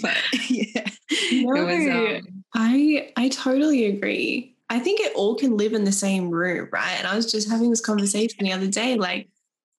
But 0.00 0.16
yeah, 0.48 0.88
no, 1.32 1.64
was, 1.64 2.20
um, 2.20 2.44
I 2.54 3.12
I 3.16 3.28
totally 3.28 3.86
agree. 3.86 4.56
I 4.68 4.78
think 4.80 5.00
it 5.00 5.14
all 5.14 5.36
can 5.36 5.56
live 5.56 5.74
in 5.74 5.84
the 5.84 5.92
same 5.92 6.30
room, 6.30 6.68
right? 6.72 6.96
And 6.98 7.06
I 7.06 7.14
was 7.14 7.30
just 7.30 7.48
having 7.48 7.70
this 7.70 7.80
conversation 7.80 8.38
the 8.40 8.52
other 8.52 8.66
day, 8.66 8.96
like 8.96 9.28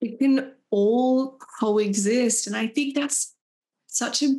it 0.00 0.18
can 0.18 0.52
all 0.70 1.38
coexist. 1.60 2.46
And 2.46 2.56
I 2.56 2.68
think 2.68 2.94
that's 2.94 3.33
such 3.94 4.22
a 4.22 4.34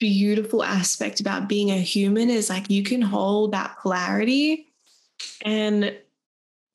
beautiful 0.00 0.62
aspect 0.62 1.20
about 1.20 1.48
being 1.48 1.70
a 1.70 1.78
human 1.78 2.30
is 2.30 2.50
like 2.50 2.68
you 2.68 2.82
can 2.82 3.00
hold 3.00 3.52
that 3.52 3.76
polarity 3.78 4.66
and 5.44 5.96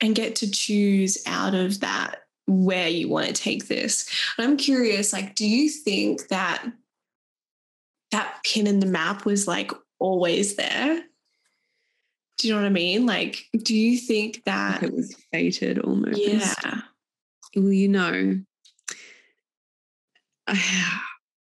and 0.00 0.14
get 0.14 0.36
to 0.36 0.50
choose 0.50 1.22
out 1.26 1.54
of 1.54 1.80
that 1.80 2.24
where 2.46 2.88
you 2.88 3.08
want 3.08 3.26
to 3.26 3.32
take 3.32 3.68
this. 3.68 4.08
And 4.36 4.46
I'm 4.46 4.56
curious, 4.56 5.12
like, 5.12 5.34
do 5.34 5.48
you 5.48 5.70
think 5.70 6.28
that 6.28 6.64
that 8.10 8.38
pin 8.44 8.66
in 8.66 8.80
the 8.80 8.86
map 8.86 9.24
was 9.24 9.46
like 9.46 9.70
always 9.98 10.56
there? 10.56 11.02
Do 12.38 12.48
you 12.48 12.54
know 12.54 12.60
what 12.60 12.66
I 12.66 12.70
mean? 12.70 13.06
Like, 13.06 13.48
do 13.56 13.74
you 13.74 13.96
think 13.96 14.44
that 14.44 14.82
it 14.82 14.92
was 14.92 15.14
fated 15.32 15.78
almost? 15.78 16.18
Yeah. 16.18 16.80
Well, 17.56 17.72
you 17.72 17.88
know, 17.88 18.40
I, 20.46 21.00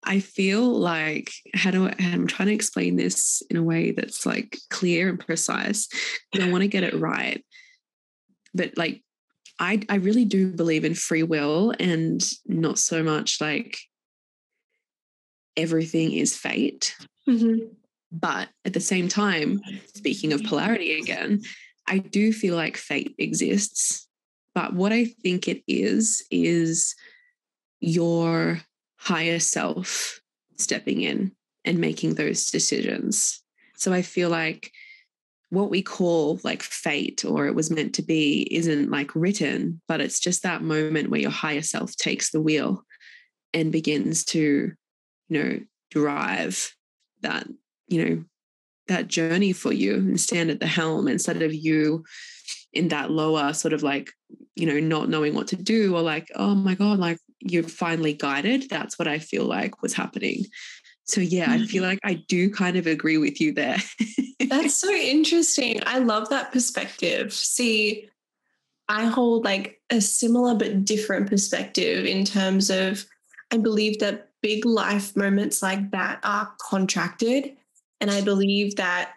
I 0.09 0.19
feel 0.19 0.67
like 0.67 1.31
how 1.53 1.69
do 1.69 1.87
I, 1.87 1.95
I'm 1.99 2.25
trying 2.25 2.47
to 2.47 2.53
explain 2.53 2.95
this 2.95 3.43
in 3.51 3.57
a 3.57 3.63
way 3.63 3.91
that's 3.91 4.25
like 4.25 4.57
clear 4.71 5.07
and 5.07 5.19
precise. 5.19 5.87
I 6.33 6.49
want 6.49 6.63
to 6.63 6.67
get 6.67 6.83
it 6.83 6.99
right, 6.99 7.45
but 8.55 8.75
like 8.75 9.03
I 9.59 9.81
I 9.87 9.95
really 9.95 10.25
do 10.25 10.51
believe 10.51 10.83
in 10.83 10.95
free 10.95 11.21
will 11.21 11.73
and 11.79 12.27
not 12.47 12.79
so 12.79 13.03
much 13.03 13.39
like 13.39 13.77
everything 15.55 16.13
is 16.13 16.35
fate. 16.35 16.95
Mm-hmm. 17.27 17.67
But 18.11 18.49
at 18.65 18.73
the 18.73 18.79
same 18.79 19.09
time, 19.09 19.61
speaking 19.93 20.33
of 20.33 20.43
polarity 20.43 20.97
again, 20.97 21.41
I 21.87 21.99
do 21.99 22.33
feel 22.33 22.55
like 22.55 22.77
fate 22.77 23.13
exists. 23.19 24.07
But 24.55 24.73
what 24.73 24.91
I 24.91 25.05
think 25.05 25.47
it 25.47 25.61
is, 25.67 26.25
is 26.31 26.95
your 27.79 28.61
higher 28.99 29.39
self 29.39 30.19
stepping 30.57 31.01
in 31.01 31.31
and 31.65 31.79
making 31.79 32.15
those 32.15 32.51
decisions. 32.51 33.41
So 33.75 33.93
I 33.93 34.01
feel 34.01 34.29
like 34.29 34.71
what 35.49 35.69
we 35.71 35.81
call 35.81 36.39
like 36.43 36.61
fate 36.61 37.25
or 37.25 37.47
it 37.47 37.55
was 37.55 37.71
meant 37.71 37.95
to 37.95 38.03
be 38.03 38.47
isn't 38.51 38.91
like 38.91 39.15
written, 39.15 39.81
but 39.87 40.01
it's 40.01 40.19
just 40.19 40.43
that 40.43 40.61
moment 40.61 41.09
where 41.09 41.21
your 41.21 41.31
higher 41.31 41.61
self 41.61 41.95
takes 41.95 42.29
the 42.29 42.41
wheel 42.41 42.83
and 43.53 43.71
begins 43.71 44.25
to, 44.25 44.71
you 45.29 45.43
know, 45.43 45.59
drive 45.89 46.73
that 47.21 47.47
you 47.87 48.05
know 48.05 48.23
that 48.87 49.07
journey 49.07 49.51
for 49.53 49.71
you 49.71 49.95
and 49.95 50.19
stand 50.19 50.49
at 50.49 50.59
the 50.59 50.67
helm 50.67 51.07
instead 51.07 51.41
of 51.41 51.53
you 51.53 52.03
in 52.73 52.87
that 52.89 53.11
lower 53.11 53.53
sort 53.53 53.73
of 53.73 53.83
like 53.83 54.11
you 54.55 54.65
know 54.65 54.79
not 54.79 55.09
knowing 55.09 55.33
what 55.33 55.47
to 55.47 55.55
do 55.55 55.95
or 55.95 56.01
like 56.01 56.29
oh 56.35 56.55
my 56.55 56.75
god 56.75 56.99
like 56.99 57.17
you're 57.41 57.63
finally 57.63 58.13
guided 58.13 58.69
that's 58.69 58.99
what 58.99 59.07
i 59.07 59.19
feel 59.19 59.45
like 59.45 59.81
was 59.81 59.93
happening. 59.93 60.45
So 61.05 61.21
yeah 61.21 61.51
i 61.51 61.57
feel 61.65 61.83
mm-hmm. 61.83 61.91
like 61.91 61.99
i 62.03 62.13
do 62.27 62.49
kind 62.51 62.77
of 62.77 62.87
agree 62.87 63.17
with 63.17 63.41
you 63.41 63.53
there. 63.53 63.77
That's 64.47 64.75
so 64.75 64.91
interesting. 64.93 65.81
I 65.85 65.99
love 65.99 66.29
that 66.29 66.51
perspective. 66.51 67.33
See 67.33 68.09
i 68.87 69.05
hold 69.05 69.45
like 69.45 69.79
a 69.91 70.01
similar 70.01 70.55
but 70.55 70.83
different 70.83 71.29
perspective 71.29 72.05
in 72.05 72.25
terms 72.25 72.71
of 72.71 73.05
i 73.51 73.57
believe 73.57 73.99
that 73.99 74.29
big 74.41 74.65
life 74.65 75.15
moments 75.15 75.61
like 75.61 75.91
that 75.91 76.19
are 76.23 76.51
contracted 76.59 77.55
and 78.01 78.09
I 78.09 78.21
believe 78.21 78.75
that 78.77 79.13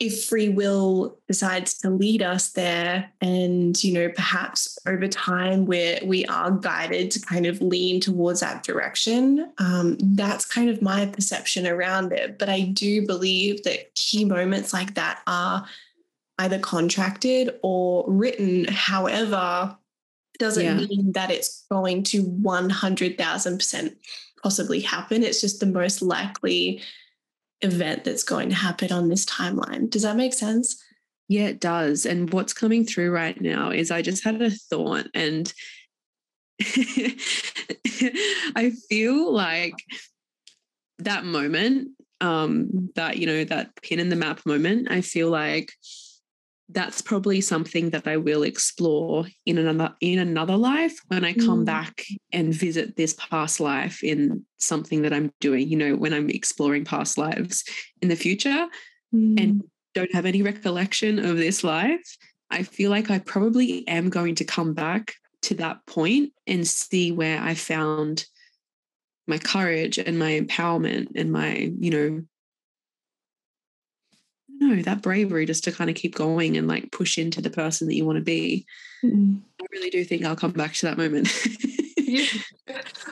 if 0.00 0.26
free 0.26 0.48
will 0.48 1.18
decides 1.26 1.76
to 1.78 1.90
lead 1.90 2.22
us 2.22 2.50
there 2.50 3.10
and 3.20 3.82
you 3.82 3.92
know 3.92 4.08
perhaps 4.10 4.78
over 4.86 5.08
time 5.08 5.66
where 5.66 5.98
we 6.04 6.24
are 6.26 6.52
guided 6.52 7.10
to 7.10 7.20
kind 7.20 7.46
of 7.46 7.60
lean 7.60 8.00
towards 8.00 8.40
that 8.40 8.62
direction 8.62 9.52
um, 9.58 9.96
that's 10.14 10.44
kind 10.44 10.70
of 10.70 10.80
my 10.82 11.06
perception 11.06 11.66
around 11.66 12.12
it. 12.12 12.38
But 12.38 12.48
i 12.48 12.60
do 12.60 13.06
believe 13.06 13.64
that 13.64 13.94
key 13.94 14.24
moments 14.24 14.72
like 14.72 14.94
that 14.94 15.20
are 15.26 15.66
either 16.38 16.58
contracted 16.58 17.58
or 17.62 18.04
written. 18.06 18.64
However 18.66 19.76
doesn't 20.38 20.64
yeah. 20.64 20.74
mean 20.74 21.12
that 21.12 21.30
it's 21.30 21.66
going 21.68 22.04
to 22.04 22.22
100,000% 22.22 23.96
possibly 24.40 24.80
happen. 24.80 25.24
It's 25.24 25.40
just 25.40 25.58
the 25.58 25.66
most 25.66 26.00
likely 26.00 26.80
event 27.60 28.04
that's 28.04 28.22
going 28.22 28.48
to 28.50 28.54
happen 28.54 28.92
on 28.92 29.08
this 29.08 29.24
timeline. 29.24 29.90
Does 29.90 30.02
that 30.02 30.16
make 30.16 30.34
sense? 30.34 30.82
Yeah, 31.28 31.46
it 31.48 31.60
does. 31.60 32.06
And 32.06 32.32
what's 32.32 32.52
coming 32.52 32.84
through 32.84 33.10
right 33.10 33.38
now 33.40 33.70
is 33.70 33.90
I 33.90 34.02
just 34.02 34.24
had 34.24 34.40
a 34.40 34.50
thought 34.50 35.06
and 35.14 35.52
I 38.56 38.72
feel 38.88 39.32
like 39.32 39.74
that 41.00 41.24
moment, 41.24 41.90
um, 42.20 42.90
that, 42.94 43.18
you 43.18 43.26
know, 43.26 43.44
that 43.44 43.80
pin 43.82 44.00
in 44.00 44.08
the 44.08 44.16
map 44.16 44.44
moment, 44.46 44.90
I 44.90 45.02
feel 45.02 45.30
like 45.30 45.72
that's 46.70 47.00
probably 47.00 47.40
something 47.40 47.90
that 47.90 48.06
I 48.06 48.18
will 48.18 48.42
explore 48.42 49.26
in 49.46 49.58
another 49.58 49.94
in 50.00 50.18
another 50.18 50.56
life 50.56 50.98
when 51.08 51.24
I 51.24 51.32
come 51.32 51.62
mm. 51.62 51.66
back 51.66 52.04
and 52.32 52.52
visit 52.52 52.96
this 52.96 53.14
past 53.14 53.58
life 53.58 54.04
in 54.04 54.44
something 54.58 55.02
that 55.02 55.12
I'm 55.12 55.32
doing, 55.40 55.68
you 55.68 55.76
know, 55.76 55.96
when 55.96 56.12
I'm 56.12 56.28
exploring 56.28 56.84
past 56.84 57.16
lives 57.16 57.64
in 58.02 58.08
the 58.08 58.16
future 58.16 58.66
mm. 59.14 59.40
and 59.40 59.62
don't 59.94 60.14
have 60.14 60.26
any 60.26 60.42
recollection 60.42 61.18
of 61.18 61.38
this 61.38 61.64
life, 61.64 62.16
I 62.50 62.62
feel 62.64 62.90
like 62.90 63.10
I 63.10 63.18
probably 63.18 63.86
am 63.88 64.10
going 64.10 64.34
to 64.36 64.44
come 64.44 64.74
back 64.74 65.14
to 65.42 65.54
that 65.54 65.86
point 65.86 66.32
and 66.46 66.66
see 66.66 67.12
where 67.12 67.40
I 67.40 67.54
found 67.54 68.26
my 69.26 69.38
courage 69.38 69.98
and 69.98 70.18
my 70.18 70.38
empowerment 70.38 71.08
and 71.14 71.32
my, 71.32 71.72
you 71.78 71.90
know, 71.90 72.22
know 74.60 74.82
that 74.82 75.02
bravery 75.02 75.46
just 75.46 75.64
to 75.64 75.72
kind 75.72 75.90
of 75.90 75.96
keep 75.96 76.14
going 76.14 76.56
and 76.56 76.68
like 76.68 76.90
push 76.92 77.18
into 77.18 77.40
the 77.40 77.50
person 77.50 77.88
that 77.88 77.94
you 77.94 78.04
want 78.04 78.16
to 78.16 78.24
be. 78.24 78.66
Mm 79.04 79.42
i 79.60 79.66
really 79.72 79.90
do 79.90 80.04
think 80.04 80.24
i'll 80.24 80.36
come 80.36 80.52
back 80.52 80.72
to 80.74 80.86
that 80.86 80.98
moment. 80.98 81.28
Yeah. 81.96 82.24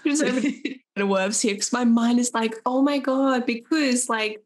just 0.07 0.23
a 0.97 1.07
words 1.07 1.43
here 1.43 1.53
because 1.53 1.71
my 1.71 1.85
mind 1.85 2.19
is 2.19 2.33
like 2.33 2.55
oh 2.65 2.81
my 2.81 2.99
god 2.99 3.45
because 3.45 4.09
like 4.09 4.43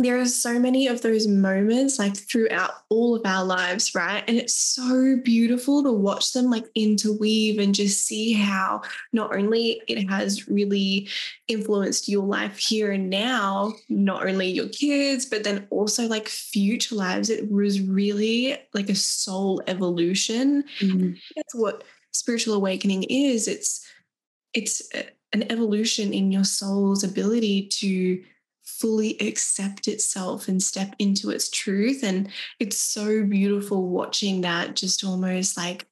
there 0.00 0.20
are 0.20 0.26
so 0.26 0.60
many 0.60 0.86
of 0.86 1.02
those 1.02 1.26
moments 1.26 1.98
like 1.98 2.16
throughout 2.16 2.70
all 2.88 3.16
of 3.16 3.22
our 3.24 3.44
lives, 3.44 3.96
right? 3.96 4.22
And 4.28 4.36
it's 4.36 4.54
so 4.54 5.16
beautiful 5.24 5.82
to 5.82 5.92
watch 5.92 6.32
them 6.32 6.50
like 6.50 6.66
interweave 6.76 7.58
and 7.58 7.74
just 7.74 8.06
see 8.06 8.32
how 8.32 8.82
not 9.12 9.34
only 9.34 9.82
it 9.88 10.08
has 10.08 10.46
really 10.46 11.08
influenced 11.48 12.08
your 12.08 12.24
life 12.24 12.58
here 12.58 12.92
and 12.92 13.10
now, 13.10 13.72
not 13.88 14.24
only 14.24 14.48
your 14.48 14.68
kids, 14.68 15.26
but 15.26 15.42
then 15.42 15.66
also 15.70 16.06
like 16.06 16.28
future 16.28 16.94
lives. 16.94 17.28
It 17.28 17.50
was 17.50 17.80
really 17.80 18.56
like 18.74 18.90
a 18.90 18.94
soul 18.94 19.60
evolution. 19.66 20.62
Mm-hmm. 20.78 21.14
That's 21.34 21.54
what 21.56 21.82
spiritual 22.12 22.54
awakening 22.54 23.02
is. 23.04 23.48
It's 23.48 23.84
it's 24.54 24.80
an 25.32 25.50
evolution 25.50 26.12
in 26.12 26.30
your 26.30 26.44
soul's 26.44 27.02
ability 27.02 27.66
to 27.66 28.22
fully 28.78 29.18
accept 29.20 29.88
itself 29.88 30.48
and 30.48 30.62
step 30.62 30.94
into 30.98 31.30
its 31.30 31.50
truth. 31.50 32.02
And 32.02 32.30
it's 32.60 32.78
so 32.78 33.24
beautiful 33.24 33.88
watching 33.88 34.42
that 34.42 34.76
just 34.76 35.04
almost 35.04 35.56
like 35.56 35.86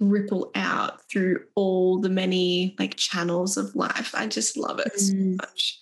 ripple 0.00 0.50
out 0.54 1.08
through 1.08 1.44
all 1.54 2.00
the 2.00 2.08
many 2.08 2.74
like 2.78 2.96
channels 2.96 3.56
of 3.56 3.74
life. 3.76 4.14
I 4.14 4.26
just 4.26 4.56
love 4.56 4.80
it 4.80 4.98
so 4.98 5.14
mm. 5.14 5.36
much. 5.40 5.78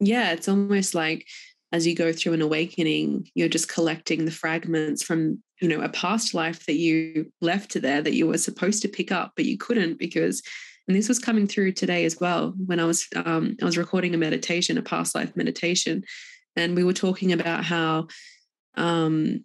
Yeah, 0.00 0.32
it's 0.32 0.48
almost 0.48 0.94
like 0.94 1.26
as 1.72 1.86
you 1.86 1.94
go 1.94 2.12
through 2.12 2.34
an 2.34 2.42
awakening, 2.42 3.28
you're 3.34 3.48
just 3.48 3.68
collecting 3.68 4.24
the 4.24 4.30
fragments 4.30 5.02
from, 5.02 5.42
you 5.60 5.68
know, 5.68 5.82
a 5.82 5.88
past 5.88 6.32
life 6.32 6.64
that 6.66 6.76
you 6.76 7.30
left 7.40 7.80
there 7.80 8.00
that 8.00 8.14
you 8.14 8.26
were 8.26 8.38
supposed 8.38 8.80
to 8.82 8.88
pick 8.88 9.12
up, 9.12 9.32
but 9.36 9.44
you 9.44 9.58
couldn't 9.58 9.98
because 9.98 10.42
and 10.88 10.96
this 10.96 11.08
was 11.08 11.18
coming 11.18 11.46
through 11.46 11.72
today 11.72 12.06
as 12.06 12.18
well 12.18 12.54
when 12.64 12.80
I 12.80 12.86
was 12.86 13.06
um, 13.14 13.56
I 13.60 13.64
was 13.66 13.76
recording 13.76 14.14
a 14.14 14.18
meditation, 14.18 14.78
a 14.78 14.82
past 14.82 15.14
life 15.14 15.36
meditation, 15.36 16.02
and 16.56 16.74
we 16.74 16.82
were 16.82 16.94
talking 16.94 17.32
about 17.32 17.62
how 17.62 18.08
um, 18.76 19.44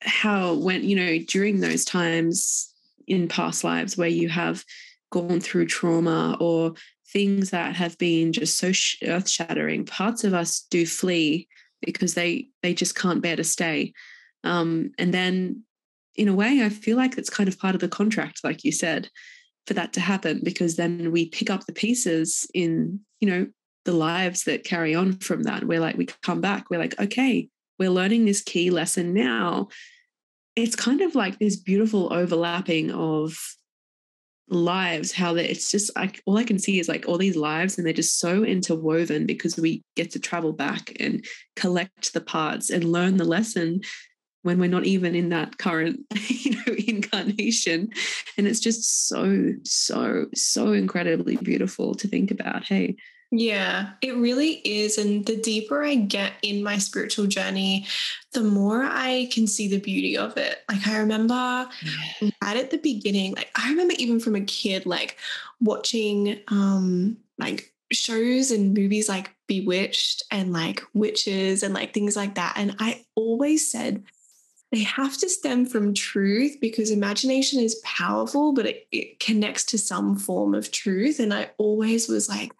how 0.00 0.54
when 0.54 0.84
you 0.84 0.94
know 0.94 1.18
during 1.18 1.60
those 1.60 1.84
times 1.84 2.72
in 3.08 3.26
past 3.26 3.64
lives 3.64 3.96
where 3.96 4.08
you 4.08 4.28
have 4.28 4.64
gone 5.10 5.40
through 5.40 5.66
trauma 5.66 6.36
or 6.40 6.74
things 7.12 7.50
that 7.50 7.74
have 7.74 7.98
been 7.98 8.32
just 8.32 8.56
so 8.58 8.72
earth 9.08 9.28
shattering, 9.28 9.84
parts 9.84 10.22
of 10.22 10.34
us 10.34 10.66
do 10.70 10.86
flee 10.86 11.48
because 11.82 12.14
they 12.14 12.48
they 12.62 12.74
just 12.74 12.94
can't 12.94 13.22
bear 13.22 13.34
to 13.34 13.44
stay. 13.44 13.92
Um, 14.44 14.92
and 14.98 15.12
then 15.12 15.64
in 16.16 16.28
a 16.28 16.34
way, 16.34 16.62
I 16.62 16.68
feel 16.68 16.96
like 16.96 17.18
it's 17.18 17.30
kind 17.30 17.48
of 17.48 17.58
part 17.58 17.74
of 17.74 17.80
the 17.80 17.88
contract, 17.88 18.40
like 18.44 18.64
you 18.64 18.72
said, 18.72 19.08
for 19.66 19.74
that 19.74 19.92
to 19.94 20.00
happen, 20.00 20.40
because 20.42 20.76
then 20.76 21.12
we 21.12 21.28
pick 21.28 21.50
up 21.50 21.66
the 21.66 21.72
pieces 21.72 22.46
in, 22.54 23.00
you 23.20 23.28
know, 23.28 23.46
the 23.84 23.92
lives 23.92 24.44
that 24.44 24.64
carry 24.64 24.94
on 24.94 25.18
from 25.18 25.44
that. 25.44 25.64
We're 25.64 25.80
like, 25.80 25.96
we 25.96 26.06
come 26.22 26.40
back, 26.40 26.70
we're 26.70 26.80
like, 26.80 26.98
okay, 26.98 27.48
we're 27.78 27.90
learning 27.90 28.24
this 28.24 28.42
key 28.42 28.70
lesson 28.70 29.14
now. 29.14 29.68
It's 30.54 30.76
kind 30.76 31.02
of 31.02 31.14
like 31.14 31.38
this 31.38 31.56
beautiful 31.56 32.12
overlapping 32.12 32.90
of 32.90 33.36
lives, 34.48 35.12
how 35.12 35.34
that 35.34 35.50
it's 35.50 35.70
just 35.70 35.94
like 35.96 36.22
all 36.24 36.38
I 36.38 36.44
can 36.44 36.58
see 36.58 36.78
is 36.78 36.88
like 36.88 37.06
all 37.06 37.18
these 37.18 37.36
lives 37.36 37.76
and 37.76 37.86
they're 37.86 37.92
just 37.92 38.18
so 38.18 38.44
interwoven 38.44 39.26
because 39.26 39.56
we 39.56 39.82
get 39.96 40.12
to 40.12 40.20
travel 40.20 40.52
back 40.52 40.96
and 41.00 41.24
collect 41.56 42.12
the 42.14 42.20
parts 42.20 42.70
and 42.70 42.84
learn 42.84 43.16
the 43.16 43.24
lesson 43.24 43.80
when 44.46 44.58
we're 44.58 44.68
not 44.68 44.86
even 44.86 45.14
in 45.14 45.28
that 45.28 45.58
current 45.58 46.00
you 46.28 46.52
know 46.52 46.74
incarnation 46.86 47.90
and 48.38 48.46
it's 48.46 48.60
just 48.60 49.08
so 49.08 49.52
so 49.64 50.26
so 50.34 50.72
incredibly 50.72 51.36
beautiful 51.36 51.94
to 51.94 52.08
think 52.08 52.30
about 52.30 52.64
hey 52.64 52.96
yeah, 53.32 53.90
it 54.02 54.16
really 54.16 54.60
is. 54.64 54.98
And 54.98 55.26
the 55.26 55.36
deeper 55.36 55.82
I 55.82 55.96
get 55.96 56.34
in 56.42 56.62
my 56.62 56.78
spiritual 56.78 57.26
journey, 57.26 57.84
the 58.32 58.42
more 58.42 58.84
I 58.84 59.28
can 59.32 59.48
see 59.48 59.66
the 59.66 59.80
beauty 59.80 60.16
of 60.16 60.36
it. 60.36 60.58
Like, 60.70 60.86
I 60.86 60.98
remember 60.98 61.34
yeah. 61.82 62.30
right 62.40 62.56
at 62.56 62.70
the 62.70 62.78
beginning, 62.78 63.34
like, 63.34 63.50
I 63.56 63.68
remember 63.70 63.94
even 63.98 64.20
from 64.20 64.36
a 64.36 64.42
kid, 64.42 64.86
like, 64.86 65.18
watching, 65.60 66.38
um, 66.48 67.16
like, 67.36 67.72
shows 67.92 68.50
and 68.50 68.74
movies 68.74 69.08
like 69.08 69.30
Bewitched 69.46 70.24
and 70.32 70.52
like 70.52 70.82
witches 70.92 71.62
and 71.62 71.72
like 71.72 71.94
things 71.94 72.16
like 72.16 72.34
that. 72.34 72.54
And 72.56 72.74
I 72.80 73.04
always 73.14 73.70
said, 73.70 74.02
they 74.72 74.82
have 74.82 75.16
to 75.18 75.28
stem 75.28 75.64
from 75.64 75.94
truth 75.94 76.58
because 76.60 76.90
imagination 76.90 77.60
is 77.60 77.80
powerful, 77.84 78.52
but 78.52 78.66
it, 78.66 78.86
it 78.90 79.20
connects 79.20 79.64
to 79.66 79.78
some 79.78 80.16
form 80.16 80.54
of 80.54 80.72
truth. 80.72 81.20
And 81.20 81.32
I 81.32 81.50
always 81.58 82.08
was 82.08 82.28
like, 82.28 82.52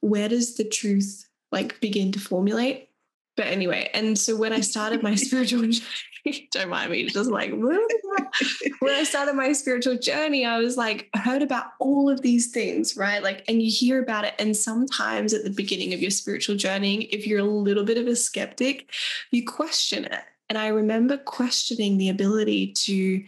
where 0.00 0.28
does 0.28 0.56
the 0.56 0.64
truth 0.64 1.28
like 1.50 1.80
begin 1.80 2.10
to 2.12 2.20
formulate? 2.20 2.88
But 3.36 3.46
anyway, 3.46 3.90
and 3.94 4.18
so 4.18 4.36
when 4.36 4.52
I 4.52 4.60
started 4.60 5.02
my 5.02 5.14
spiritual 5.14 5.62
journey, 5.62 6.48
don't 6.52 6.68
mind 6.68 6.90
me, 6.90 7.06
just 7.06 7.30
like 7.30 7.50
when 8.80 8.94
I 8.94 9.04
started 9.04 9.34
my 9.34 9.52
spiritual 9.52 9.98
journey, 9.98 10.44
I 10.44 10.58
was 10.58 10.76
like, 10.76 11.08
heard 11.14 11.42
about 11.42 11.66
all 11.80 12.08
of 12.10 12.22
these 12.22 12.50
things, 12.50 12.96
right? 12.96 13.22
Like, 13.22 13.44
and 13.48 13.62
you 13.62 13.70
hear 13.70 14.02
about 14.02 14.24
it. 14.24 14.34
And 14.38 14.56
sometimes 14.56 15.34
at 15.34 15.44
the 15.44 15.50
beginning 15.50 15.92
of 15.92 16.00
your 16.00 16.10
spiritual 16.10 16.56
journey, 16.56 17.04
if 17.04 17.26
you're 17.26 17.40
a 17.40 17.44
little 17.44 17.84
bit 17.84 17.98
of 17.98 18.06
a 18.06 18.16
skeptic, 18.16 18.90
you 19.30 19.44
question 19.44 20.04
it. 20.04 20.20
And 20.52 20.58
I 20.58 20.66
remember 20.66 21.16
questioning 21.16 21.96
the 21.96 22.10
ability 22.10 22.74
to 22.84 23.24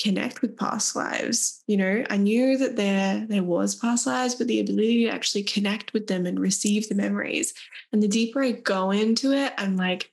connect 0.00 0.42
with 0.42 0.56
past 0.56 0.94
lives. 0.94 1.60
You 1.66 1.76
know, 1.76 2.04
I 2.08 2.16
knew 2.16 2.56
that 2.56 2.76
there 2.76 3.26
there 3.28 3.42
was 3.42 3.74
past 3.74 4.06
lives, 4.06 4.36
but 4.36 4.46
the 4.46 4.60
ability 4.60 5.06
to 5.06 5.10
actually 5.10 5.42
connect 5.42 5.92
with 5.92 6.06
them 6.06 6.24
and 6.24 6.38
receive 6.38 6.88
the 6.88 6.94
memories. 6.94 7.52
And 7.92 8.00
the 8.00 8.06
deeper 8.06 8.44
I 8.44 8.52
go 8.52 8.92
into 8.92 9.32
it, 9.32 9.52
I'm 9.58 9.76
like, 9.76 10.12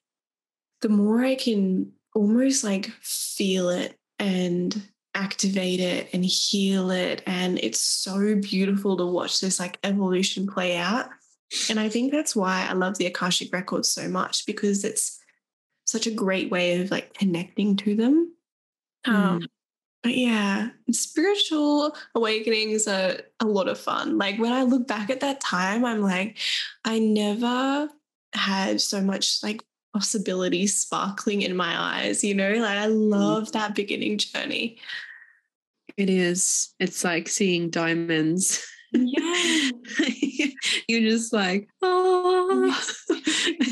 the 0.81 0.89
more 0.89 1.23
I 1.23 1.35
can 1.35 1.91
almost 2.15 2.63
like 2.63 2.87
feel 3.03 3.69
it 3.69 3.95
and 4.17 4.81
activate 5.13 5.79
it 5.79 6.09
and 6.13 6.25
heal 6.25 6.89
it. 6.89 7.21
And 7.27 7.59
it's 7.59 7.79
so 7.79 8.37
beautiful 8.37 8.97
to 8.97 9.05
watch 9.05 9.39
this 9.39 9.59
like 9.59 9.77
evolution 9.83 10.47
play 10.47 10.77
out. 10.77 11.09
And 11.69 11.79
I 11.79 11.89
think 11.89 12.11
that's 12.11 12.35
why 12.35 12.65
I 12.67 12.73
love 12.73 12.97
the 12.97 13.05
Akashic 13.05 13.53
Records 13.53 13.87
so 13.87 14.09
much 14.09 14.47
because 14.47 14.83
it's 14.83 15.18
such 15.89 16.07
a 16.07 16.11
great 16.11 16.51
way 16.51 16.81
of 16.81 16.91
like 16.91 17.13
connecting 17.13 17.75
to 17.77 17.95
them. 17.95 18.33
Um, 19.05 19.41
mm. 19.41 19.47
But 20.03 20.15
yeah, 20.15 20.69
spiritual 20.91 21.95
awakenings 22.15 22.87
are 22.87 23.17
a 23.39 23.45
lot 23.45 23.67
of 23.67 23.77
fun. 23.77 24.17
Like 24.17 24.39
when 24.39 24.53
I 24.53 24.63
look 24.63 24.87
back 24.87 25.09
at 25.09 25.19
that 25.21 25.41
time, 25.41 25.83
I'm 25.83 26.01
like, 26.01 26.37
I 26.85 26.99
never 26.99 27.89
had 28.33 28.79
so 28.79 29.01
much 29.01 29.43
like 29.43 29.61
possibility 29.93 30.67
sparkling 30.67 31.41
in 31.41 31.55
my 31.55 31.75
eyes, 31.77 32.23
you 32.23 32.33
know? 32.33 32.53
Like 32.53 32.77
I 32.77 32.87
mm. 32.87 33.09
love 33.09 33.51
that 33.51 33.75
beginning 33.75 34.19
journey. 34.19 34.77
It 35.97 36.09
is. 36.09 36.73
It's 36.79 37.03
like 37.03 37.27
seeing 37.27 37.69
diamonds. 37.69 38.65
Yeah. 38.93 39.71
You're 40.87 41.09
just 41.09 41.33
like, 41.33 41.67
oh. 41.81 42.79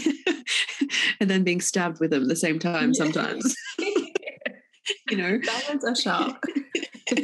and 1.20 1.30
then 1.30 1.44
being 1.44 1.62
stabbed 1.62 2.00
with 2.00 2.12
them 2.12 2.24
at 2.24 2.28
the 2.28 2.36
same 2.36 2.60
time 2.60 2.94
sometimes. 2.94 3.56
You 5.10 5.18
know? 5.18 5.38
Diamonds 5.38 5.84
are 5.84 5.96
sharp 5.96 6.38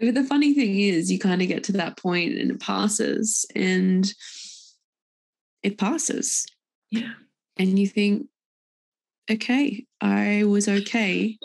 but 0.00 0.14
the 0.14 0.24
funny 0.24 0.54
thing 0.54 0.78
is 0.78 1.10
you 1.10 1.18
kind 1.18 1.42
of 1.42 1.48
get 1.48 1.64
to 1.64 1.72
that 1.72 1.96
point 1.96 2.38
and 2.38 2.50
it 2.50 2.60
passes 2.60 3.46
and 3.54 4.12
it 5.62 5.78
passes. 5.78 6.46
Yeah. 6.90 7.12
And 7.58 7.78
you 7.78 7.86
think 7.86 8.26
okay 9.30 9.86
i 10.00 10.44
was 10.44 10.68
okay. 10.68 11.38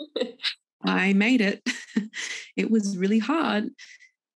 I 0.84 1.12
made 1.12 1.40
it. 1.40 1.62
It 2.56 2.70
was 2.70 2.96
really 2.96 3.18
hard 3.18 3.68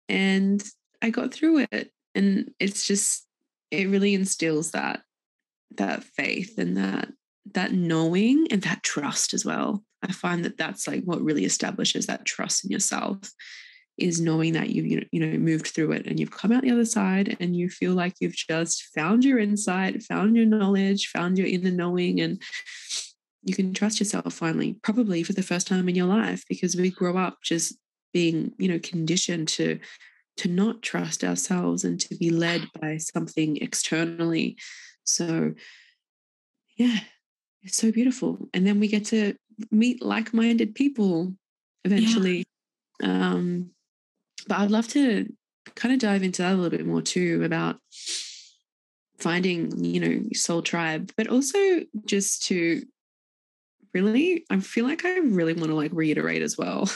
and 0.10 0.64
i 1.02 1.10
got 1.10 1.34
through 1.34 1.66
it 1.72 1.92
and 2.16 2.50
it's 2.60 2.88
just 2.88 3.28
it 3.70 3.90
really 3.90 4.14
instills 4.14 4.72
that 4.72 5.02
that 5.78 6.04
faith 6.04 6.58
and 6.58 6.78
that 6.78 7.10
that 7.54 7.72
knowing 7.72 8.48
and 8.52 8.62
that 8.64 8.84
trust 8.84 9.34
as 9.34 9.46
well 9.46 9.84
I 10.04 10.12
find 10.12 10.46
that 10.46 10.58
that's 10.58 10.88
like 10.88 11.04
what 11.04 11.22
really 11.22 11.46
establishes 11.46 12.06
that 12.08 12.26
trust 12.26 12.66
in 12.66 12.72
yourself 12.72 13.18
is 13.98 14.22
knowing 14.22 14.54
that 14.54 14.70
you've 14.70 15.08
you 15.12 15.20
know 15.20 15.38
moved 15.38 15.68
through 15.68 15.92
it 15.92 16.06
and 16.06 16.20
you've 16.20 16.32
come 16.32 16.52
out 16.52 16.62
the 16.62 16.72
other 16.72 16.86
side 16.86 17.36
and 17.40 17.56
you 17.56 17.70
feel 17.70 17.94
like 17.94 18.14
you've 18.20 18.36
just 18.36 18.84
found 18.96 19.26
your 19.26 19.40
insight, 19.40 20.04
found 20.04 20.36
your 20.36 20.46
knowledge, 20.46 21.08
found 21.08 21.38
your 21.38 21.48
inner 21.48 21.72
knowing 21.72 22.22
and 22.22 22.42
you 23.44 23.56
can 23.56 23.74
trust 23.74 24.00
yourself 24.00 24.34
finally, 24.34 24.78
probably 24.84 25.24
for 25.24 25.34
the 25.34 25.42
first 25.42 25.68
time 25.68 25.88
in 25.88 25.96
your 25.96 26.06
life 26.06 26.44
because 26.50 26.76
we 26.76 26.92
grow 26.92 27.18
up 27.18 27.38
just 27.44 27.76
being, 28.14 28.52
you 28.58 28.68
know, 28.68 28.80
conditioned 28.80 29.48
to 29.48 29.80
to 30.38 30.48
not 30.48 30.84
trust 30.84 31.24
ourselves 31.24 31.84
and 31.84 32.00
to 32.00 32.16
be 32.16 32.30
led 32.30 32.68
by 32.80 32.98
something 32.98 33.58
externally. 33.58 34.56
So 35.08 35.54
yeah, 36.78 37.00
it's 37.64 37.78
so 37.78 37.92
beautiful. 37.92 38.50
And 38.54 38.66
then 38.66 38.80
we 38.80 38.88
get 38.88 39.06
to 39.06 39.36
meet 39.72 40.04
like-minded 40.04 40.76
people 40.76 41.34
eventually. 41.84 42.46
Yeah. 43.02 43.08
Um, 43.08 43.72
but 44.48 44.60
I'd 44.60 44.72
love 44.72 44.88
to 44.90 45.32
kind 45.76 45.94
of 45.94 46.00
dive 46.00 46.24
into 46.24 46.42
that 46.42 46.54
a 46.54 46.56
little 46.56 46.78
bit 46.78 46.86
more 46.86 47.02
too 47.02 47.44
about 47.44 47.78
finding, 49.20 49.84
you 49.84 50.00
know, 50.00 50.30
soul 50.34 50.62
tribe, 50.62 51.12
but 51.18 51.28
also 51.28 51.82
just 52.06 52.46
to 52.48 52.84
really, 53.94 54.46
I 54.50 54.60
feel 54.60 54.86
like 54.86 55.06
I 55.06 55.18
really 55.18 55.54
want 55.54 55.68
to 55.68 55.76
like 55.76 55.92
reiterate 55.94 56.44
as 56.44 56.58
well. 56.58 56.90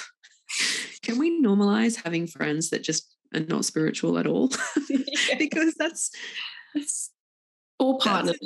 Can 1.02 1.17
we 1.17 1.41
normalize 1.41 2.04
having 2.04 2.28
friends 2.28 2.69
that 2.69 2.84
just 2.84 3.15
are 3.34 3.39
not 3.39 3.65
spiritual 3.65 4.19
at 4.19 4.28
all? 4.28 4.52
because 5.39 5.74
that's 5.76 6.12
that's 6.74 7.12
all 7.82 7.98
partners, 7.98 8.38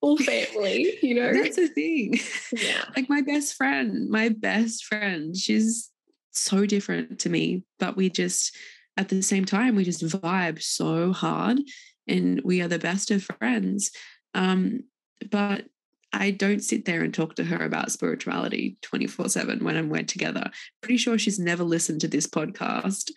all 0.00 0.16
family, 0.16 0.96
you 1.02 1.14
know. 1.20 1.32
That's 1.32 1.56
the 1.56 1.66
thing. 1.66 2.14
Yeah. 2.52 2.84
like 2.96 3.08
my 3.08 3.20
best 3.20 3.54
friend, 3.54 4.08
my 4.08 4.28
best 4.28 4.84
friend, 4.84 5.36
she's 5.36 5.90
so 6.30 6.66
different 6.66 7.18
to 7.20 7.28
me, 7.28 7.64
but 7.80 7.96
we 7.96 8.08
just, 8.08 8.56
at 8.96 9.08
the 9.08 9.22
same 9.22 9.44
time, 9.44 9.74
we 9.74 9.82
just 9.82 10.04
vibe 10.04 10.62
so 10.62 11.12
hard 11.12 11.58
and 12.06 12.40
we 12.44 12.62
are 12.62 12.68
the 12.68 12.78
best 12.78 13.10
of 13.10 13.24
friends. 13.24 13.90
Um, 14.34 14.84
but 15.32 15.64
I 16.12 16.30
don't 16.30 16.62
sit 16.62 16.84
there 16.84 17.02
and 17.02 17.12
talk 17.12 17.34
to 17.34 17.44
her 17.44 17.64
about 17.64 17.90
spirituality 17.90 18.78
24 18.82 19.30
7 19.30 19.64
when 19.64 19.76
I'm 19.76 19.88
we're 19.88 20.04
together. 20.04 20.48
Pretty 20.80 20.98
sure 20.98 21.18
she's 21.18 21.40
never 21.40 21.64
listened 21.64 22.02
to 22.02 22.08
this 22.08 22.28
podcast. 22.28 23.10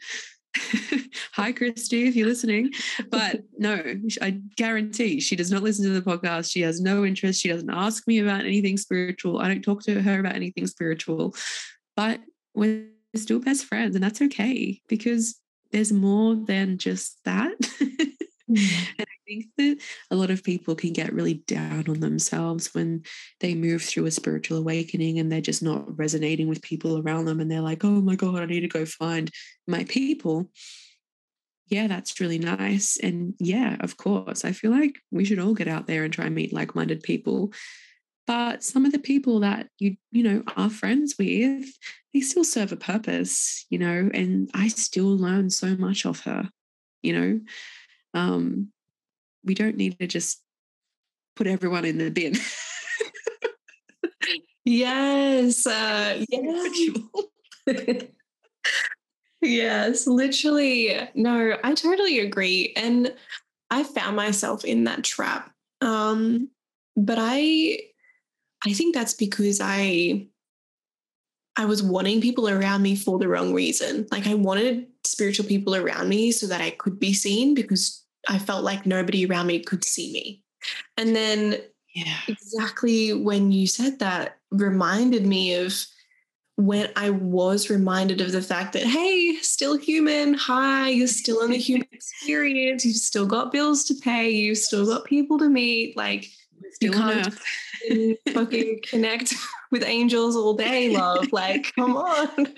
Hi, 1.33 1.51
Christy, 1.51 2.07
if 2.07 2.15
you're 2.15 2.27
listening. 2.27 2.71
But 3.09 3.41
no, 3.57 3.81
I 4.21 4.39
guarantee 4.57 5.19
she 5.19 5.35
does 5.35 5.51
not 5.51 5.63
listen 5.63 5.85
to 5.85 5.99
the 5.99 6.01
podcast. 6.01 6.51
She 6.51 6.61
has 6.61 6.81
no 6.81 7.05
interest. 7.05 7.41
She 7.41 7.49
doesn't 7.49 7.69
ask 7.69 8.07
me 8.07 8.19
about 8.19 8.41
anything 8.41 8.77
spiritual. 8.77 9.39
I 9.39 9.47
don't 9.47 9.61
talk 9.61 9.83
to 9.83 10.01
her 10.01 10.19
about 10.19 10.35
anything 10.35 10.67
spiritual. 10.67 11.35
But 11.95 12.21
we're 12.53 12.87
still 13.15 13.39
best 13.39 13.65
friends, 13.65 13.95
and 13.95 14.03
that's 14.03 14.21
okay 14.21 14.81
because 14.87 15.39
there's 15.71 15.91
more 15.91 16.35
than 16.35 16.77
just 16.77 17.17
that. 17.25 17.53
Mm. 18.49 18.87
and 18.97 19.07
I 19.07 19.17
think 19.27 19.45
that 19.57 19.77
a 20.11 20.15
lot 20.15 20.31
of 20.31 20.43
people 20.43 20.75
can 20.75 20.91
get 20.93 21.13
really 21.13 21.35
down 21.35 21.87
on 21.87 21.99
themselves 21.99 22.73
when 22.73 23.03
they 23.39 23.53
move 23.53 23.83
through 23.83 24.05
a 24.05 24.11
spiritual 24.11 24.57
awakening 24.57 25.19
and 25.19 25.31
they're 25.31 25.41
just 25.41 25.61
not 25.61 25.97
resonating 25.97 26.47
with 26.47 26.61
people 26.61 26.97
around 26.99 27.25
them 27.25 27.39
and 27.39 27.49
they're 27.49 27.61
like, 27.61 27.83
oh 27.83 28.01
my 28.01 28.15
God, 28.15 28.39
I 28.39 28.45
need 28.45 28.61
to 28.61 28.67
go 28.67 28.85
find 28.85 29.29
my 29.67 29.83
people. 29.83 30.49
Yeah, 31.67 31.87
that's 31.87 32.19
really 32.19 32.39
nice. 32.39 32.97
And 32.97 33.35
yeah, 33.39 33.77
of 33.81 33.97
course, 33.97 34.43
I 34.43 34.51
feel 34.51 34.71
like 34.71 34.97
we 35.11 35.25
should 35.25 35.39
all 35.39 35.53
get 35.53 35.67
out 35.67 35.85
there 35.85 36.03
and 36.03 36.11
try 36.11 36.25
and 36.25 36.33
meet 36.33 36.51
like 36.51 36.73
minded 36.73 37.03
people. 37.03 37.53
But 38.25 38.63
some 38.63 38.85
of 38.85 38.91
the 38.91 38.99
people 38.99 39.41
that 39.41 39.69
you, 39.77 39.95
you 40.11 40.23
know, 40.23 40.43
are 40.57 40.69
friends 40.69 41.15
with, 41.19 41.67
they 42.13 42.21
still 42.21 42.43
serve 42.43 42.71
a 42.71 42.75
purpose, 42.75 43.65
you 43.69 43.77
know, 43.77 44.09
and 44.11 44.49
I 44.55 44.67
still 44.69 45.15
learn 45.15 45.51
so 45.51 45.75
much 45.75 46.05
of 46.05 46.21
her, 46.21 46.49
you 47.03 47.13
know 47.13 47.39
um, 48.13 48.71
we 49.43 49.53
don't 49.53 49.77
need 49.77 49.97
to 49.99 50.07
just 50.07 50.41
put 51.35 51.47
everyone 51.47 51.85
in 51.85 51.97
the 51.97 52.09
bin. 52.09 52.35
yes. 54.65 55.65
Uh, 55.65 56.23
yes. 56.29 56.89
yes, 59.41 60.07
literally. 60.07 61.09
No, 61.15 61.57
I 61.63 61.73
totally 61.73 62.19
agree. 62.19 62.73
And 62.75 63.13
I 63.71 63.83
found 63.83 64.15
myself 64.15 64.65
in 64.65 64.83
that 64.85 65.03
trap. 65.03 65.51
Um, 65.81 66.49
but 66.97 67.17
I 67.19 67.79
I 68.65 68.73
think 68.73 68.93
that's 68.93 69.13
because 69.13 69.61
I 69.63 70.27
I 71.55 71.65
was 71.65 71.83
wanting 71.83 72.21
people 72.21 72.49
around 72.49 72.81
me 72.81 72.95
for 72.95 73.19
the 73.19 73.27
wrong 73.27 73.53
reason. 73.53 74.07
Like 74.11 74.27
I 74.27 74.33
wanted 74.33 74.87
spiritual 75.03 75.45
people 75.45 75.75
around 75.75 76.09
me 76.09 76.31
so 76.31 76.47
that 76.47 76.61
I 76.61 76.71
could 76.71 76.99
be 76.99 77.13
seen 77.13 77.53
because 77.53 78.03
I 78.27 78.37
felt 78.39 78.63
like 78.63 78.85
nobody 78.85 79.25
around 79.25 79.47
me 79.47 79.59
could 79.59 79.83
see 79.83 80.11
me. 80.11 80.43
And 80.97 81.15
then 81.15 81.61
Yeah. 81.95 82.17
exactly 82.27 83.13
when 83.13 83.51
you 83.51 83.65
said 83.67 83.99
that 83.99 84.37
reminded 84.51 85.25
me 85.25 85.55
of 85.55 85.73
when 86.55 86.91
I 86.97 87.09
was 87.09 87.69
reminded 87.69 88.19
of 88.19 88.33
the 88.33 88.41
fact 88.41 88.73
that, 88.73 88.83
hey, 88.83 89.37
still 89.41 89.77
human. 89.77 90.33
Hi, 90.33 90.89
you're 90.89 91.07
still 91.07 91.41
in 91.41 91.51
the 91.51 91.57
human 91.57 91.87
experience. 91.93 92.83
You've 92.85 92.97
still 92.97 93.25
got 93.25 93.53
bills 93.53 93.85
to 93.85 93.95
pay. 93.95 94.29
You've 94.29 94.57
still 94.57 94.85
got 94.85 95.05
people 95.05 95.39
to 95.39 95.47
meet. 95.47 95.95
Like, 95.95 96.27
you 96.81 96.91
can't 96.91 97.33
fucking 98.33 98.81
connect 98.89 99.33
with 99.71 99.83
angels 99.83 100.35
all 100.35 100.53
day, 100.53 100.89
love. 100.89 101.31
Like, 101.31 101.71
come 101.75 101.95
on. 101.95 102.53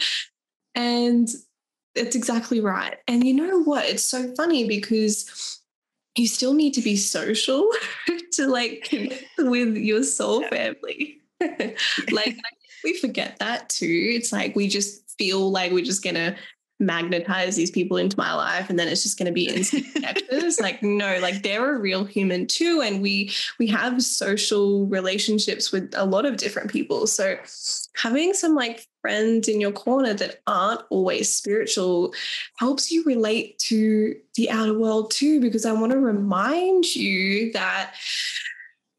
And 0.73 1.29
it's 1.95 2.15
exactly 2.15 2.59
right. 2.59 2.97
And 3.07 3.25
you 3.25 3.33
know 3.33 3.63
what? 3.63 3.85
It's 3.85 4.03
so 4.03 4.33
funny 4.35 4.67
because 4.67 5.59
you 6.15 6.27
still 6.27 6.53
need 6.53 6.73
to 6.73 6.81
be 6.81 6.95
social 6.95 7.69
to 8.33 8.47
like 8.47 8.83
connect 8.83 9.25
with 9.37 9.75
your 9.77 10.03
soul 10.03 10.43
family. 10.47 11.21
like 12.11 12.37
we 12.83 12.97
forget 12.97 13.37
that 13.39 13.69
too. 13.69 14.11
It's 14.15 14.31
like 14.31 14.55
we 14.55 14.67
just 14.67 15.17
feel 15.17 15.51
like 15.51 15.71
we're 15.71 15.85
just 15.85 16.03
gonna 16.03 16.35
magnetize 16.81 17.55
these 17.55 17.71
people 17.71 17.97
into 17.97 18.17
my 18.17 18.33
life 18.33 18.69
and 18.69 18.77
then 18.77 18.87
it's 18.87 19.03
just 19.03 19.17
going 19.17 19.27
to 19.27 19.31
be 19.31 19.47
instant 19.47 19.85
connectors 19.93 20.59
like 20.61 20.81
no 20.81 21.19
like 21.19 21.43
they're 21.43 21.75
a 21.75 21.79
real 21.79 22.03
human 22.03 22.47
too 22.47 22.81
and 22.83 23.01
we 23.01 23.31
we 23.59 23.67
have 23.67 24.01
social 24.01 24.85
relationships 24.87 25.71
with 25.71 25.93
a 25.95 26.05
lot 26.05 26.25
of 26.25 26.37
different 26.37 26.71
people. 26.71 27.07
So 27.07 27.37
having 27.95 28.33
some 28.33 28.55
like 28.55 28.87
friends 29.01 29.47
in 29.47 29.59
your 29.59 29.71
corner 29.71 30.13
that 30.13 30.41
aren't 30.47 30.81
always 30.89 31.33
spiritual 31.33 32.13
helps 32.57 32.91
you 32.91 33.03
relate 33.03 33.57
to 33.59 34.15
the 34.35 34.49
outer 34.49 34.77
world 34.77 35.11
too 35.11 35.41
because 35.41 35.65
i 35.65 35.71
want 35.71 35.91
to 35.91 35.99
remind 35.99 36.85
you 36.95 37.51
that 37.51 37.95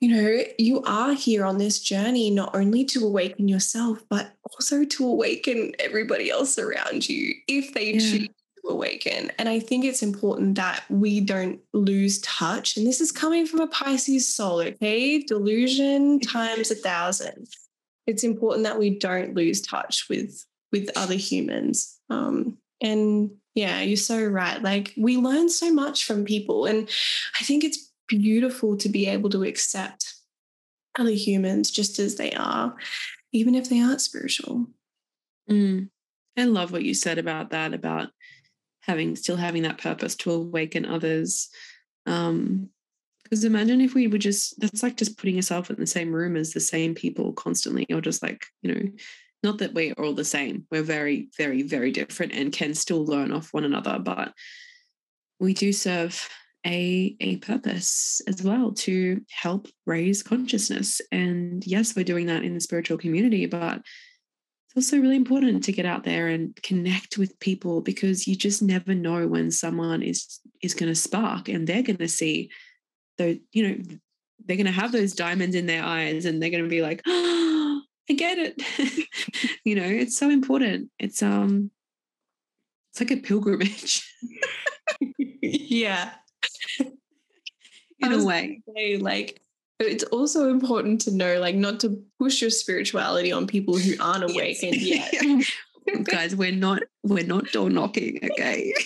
you 0.03 0.09
know, 0.09 0.43
you 0.59 0.83
are 0.83 1.15
here 1.15 1.45
on 1.45 1.59
this 1.59 1.79
journey 1.79 2.29
not 2.29 2.57
only 2.57 2.85
to 2.87 3.07
awaken 3.07 3.47
yourself, 3.47 4.03
but 4.11 4.33
also 4.51 4.85
to 4.85 5.07
awaken 5.07 5.73
everybody 5.79 6.29
else 6.29 6.59
around 6.59 7.09
you 7.09 7.33
if 7.47 7.73
they 7.73 7.93
Yeah. 7.93 8.01
choose 8.01 8.29
to 8.29 8.69
awaken. 8.69 9.31
And 9.39 9.49
I 9.49 9.61
think 9.61 9.85
it's 9.85 10.03
important 10.03 10.57
that 10.57 10.83
we 10.91 11.21
don't 11.21 11.61
lose 11.73 12.21
touch. 12.23 12.77
And 12.77 12.85
this 12.85 13.01
is 13.01 13.13
coming 13.13 13.47
from 13.47 13.61
a 13.61 13.69
Pisces 13.69 14.27
soul, 14.27 14.61
okay? 14.61 15.23
Delusion 15.23 16.19
times 16.19 16.73
a 16.73 16.75
thousand. 16.75 17.47
It's 18.09 18.25
important 18.25 18.65
that 18.65 18.81
we 18.81 18.99
don't 18.99 19.37
lose 19.37 19.63
touch 19.63 20.09
with 20.11 20.45
with 20.73 20.91
other 20.97 21.15
humans. 21.15 22.01
Um, 22.11 22.59
and 22.81 23.31
yeah, 23.55 23.83
you're 23.83 23.97
so 23.97 24.25
right. 24.25 24.61
Like 24.61 24.95
we 24.97 25.17
learn 25.17 25.49
so 25.49 25.73
much 25.73 26.07
from 26.07 26.25
people, 26.25 26.65
and 26.65 26.89
I 27.39 27.45
think 27.45 27.63
it's 27.63 27.92
beautiful 28.19 28.77
to 28.77 28.89
be 28.89 29.07
able 29.07 29.31
to 29.31 29.45
accept 29.45 30.15
other 30.99 31.11
humans 31.11 31.71
just 31.71 31.99
as 31.99 32.17
they 32.17 32.33
are, 32.33 32.77
even 33.33 33.55
if 33.55 33.69
they 33.69 33.81
aren't 33.81 34.01
spiritual. 34.01 34.67
Mm. 35.51 35.89
I 36.37 36.45
love 36.45 36.73
what 36.73 36.85
you 36.85 36.95
said 36.95 37.19
about 37.19 37.51
that, 37.51 37.75
about 37.75 38.09
having 38.81 39.17
still 39.17 39.37
having 39.37 39.63
that 39.63 39.79
purpose 39.79 40.15
to 40.17 40.33
awaken 40.33 40.87
others. 40.87 41.49
Um, 42.07 42.69
because 43.23 43.45
imagine 43.45 43.81
if 43.81 43.95
we 43.95 44.09
were 44.09 44.19
just 44.19 44.61
that's 44.61 44.83
like 44.83 44.99
just 44.99 45.17
putting 45.17 45.37
yourself 45.37 45.71
in 45.71 45.77
the 45.77 45.87
same 45.87 46.13
room 46.13 46.37
as 46.37 46.53
the 46.53 46.61
same 46.61 46.95
people 46.95 47.33
constantly, 47.33 47.87
or 47.91 48.03
just 48.03 48.23
like, 48.23 48.45
you 48.61 48.75
know, 48.75 48.83
not 49.43 49.59
that 49.59 49.73
we're 49.73 49.95
all 49.95 50.13
the 50.13 50.25
same. 50.25 50.67
We're 50.71 50.83
very, 50.83 51.29
very, 51.39 51.63
very 51.63 51.93
different 51.93 52.33
and 52.33 52.53
can 52.53 52.75
still 52.75 53.05
learn 53.07 53.33
off 53.33 53.55
one 53.55 53.65
another, 53.65 53.99
but 53.99 54.35
we 55.41 55.55
do 55.55 55.73
serve 55.73 56.29
a 56.67 57.17
a 57.21 57.37
purpose 57.39 58.21
as 58.29 58.43
well 58.43 58.73
to 58.73 59.21
help 59.31 59.69
raise 59.87 60.23
consciousness. 60.23 61.01
And 61.11 61.67
yes, 61.67 61.97
we're 61.97 62.05
doing 62.05 62.27
that 62.27 62.45
in 62.45 62.55
the 62.55 62.61
spiritual 62.61 62.99
community, 62.99 63.47
but 63.47 63.83
it's 64.75 64.87
also 64.89 65.03
really 65.03 65.17
important 65.17 65.65
to 65.65 65.73
get 65.73 65.87
out 65.87 66.05
there 66.05 66.29
and 66.29 66.55
connect 66.63 67.19
with 67.19 67.39
people 67.41 67.81
because 67.81 68.27
you 68.27 68.37
just 68.37 68.63
never 68.63 68.95
know 68.95 69.27
when 69.27 69.51
someone 69.51 70.03
is 70.03 70.41
is 70.63 70.75
going 70.75 70.91
to 70.91 70.95
spark 70.95 71.49
and 71.49 71.67
they're 71.67 71.83
going 71.83 71.99
to 71.99 72.09
see 72.09 72.51
those 73.19 73.37
you 73.53 73.69
know 73.69 73.77
they're 74.47 74.57
going 74.57 74.67
to 74.67 74.73
have 74.73 74.93
those 74.93 75.15
diamonds 75.15 75.55
in 75.55 75.67
their 75.67 75.85
eyes 75.85 76.25
and 76.25 76.43
they're 76.43 76.51
going 76.51 76.65
to 76.65 76.71
be 76.71 76.83
like 76.83 77.03
oh, 77.07 77.83
i 78.09 78.13
get 78.15 78.39
it 78.39 78.63
you 79.65 79.75
know 79.75 79.85
it's 79.85 80.17
so 80.17 80.31
important 80.31 80.89
it's 80.99 81.23
um 81.23 81.71
it's 82.91 83.01
like 83.01 83.11
a 83.11 83.23
pilgrimage 83.23 84.03
yeah. 85.43 86.13
In 88.03 88.09
I 88.11 88.13
a 88.13 88.17
was 88.17 88.25
way 88.25 88.63
say, 88.77 88.97
like, 88.99 89.41
it's 89.79 90.05
also 90.05 90.49
important 90.51 91.01
to 91.03 91.11
know, 91.11 91.39
like, 91.41 91.55
not 91.57 91.81
to 91.81 92.01
push 92.19 92.41
your 92.41 92.51
spirituality 92.51 93.33
on 93.33 93.47
people 93.47 93.77
who 93.77 93.95
aren't 94.01 94.31
awakened 94.31 94.77
yet. 94.81 95.13
guys 96.05 96.37
we're 96.37 96.53
not 96.53 96.81
we're 97.03 97.27
not 97.27 97.51
door 97.51 97.69
knocking 97.69 98.17
okay 98.31 98.73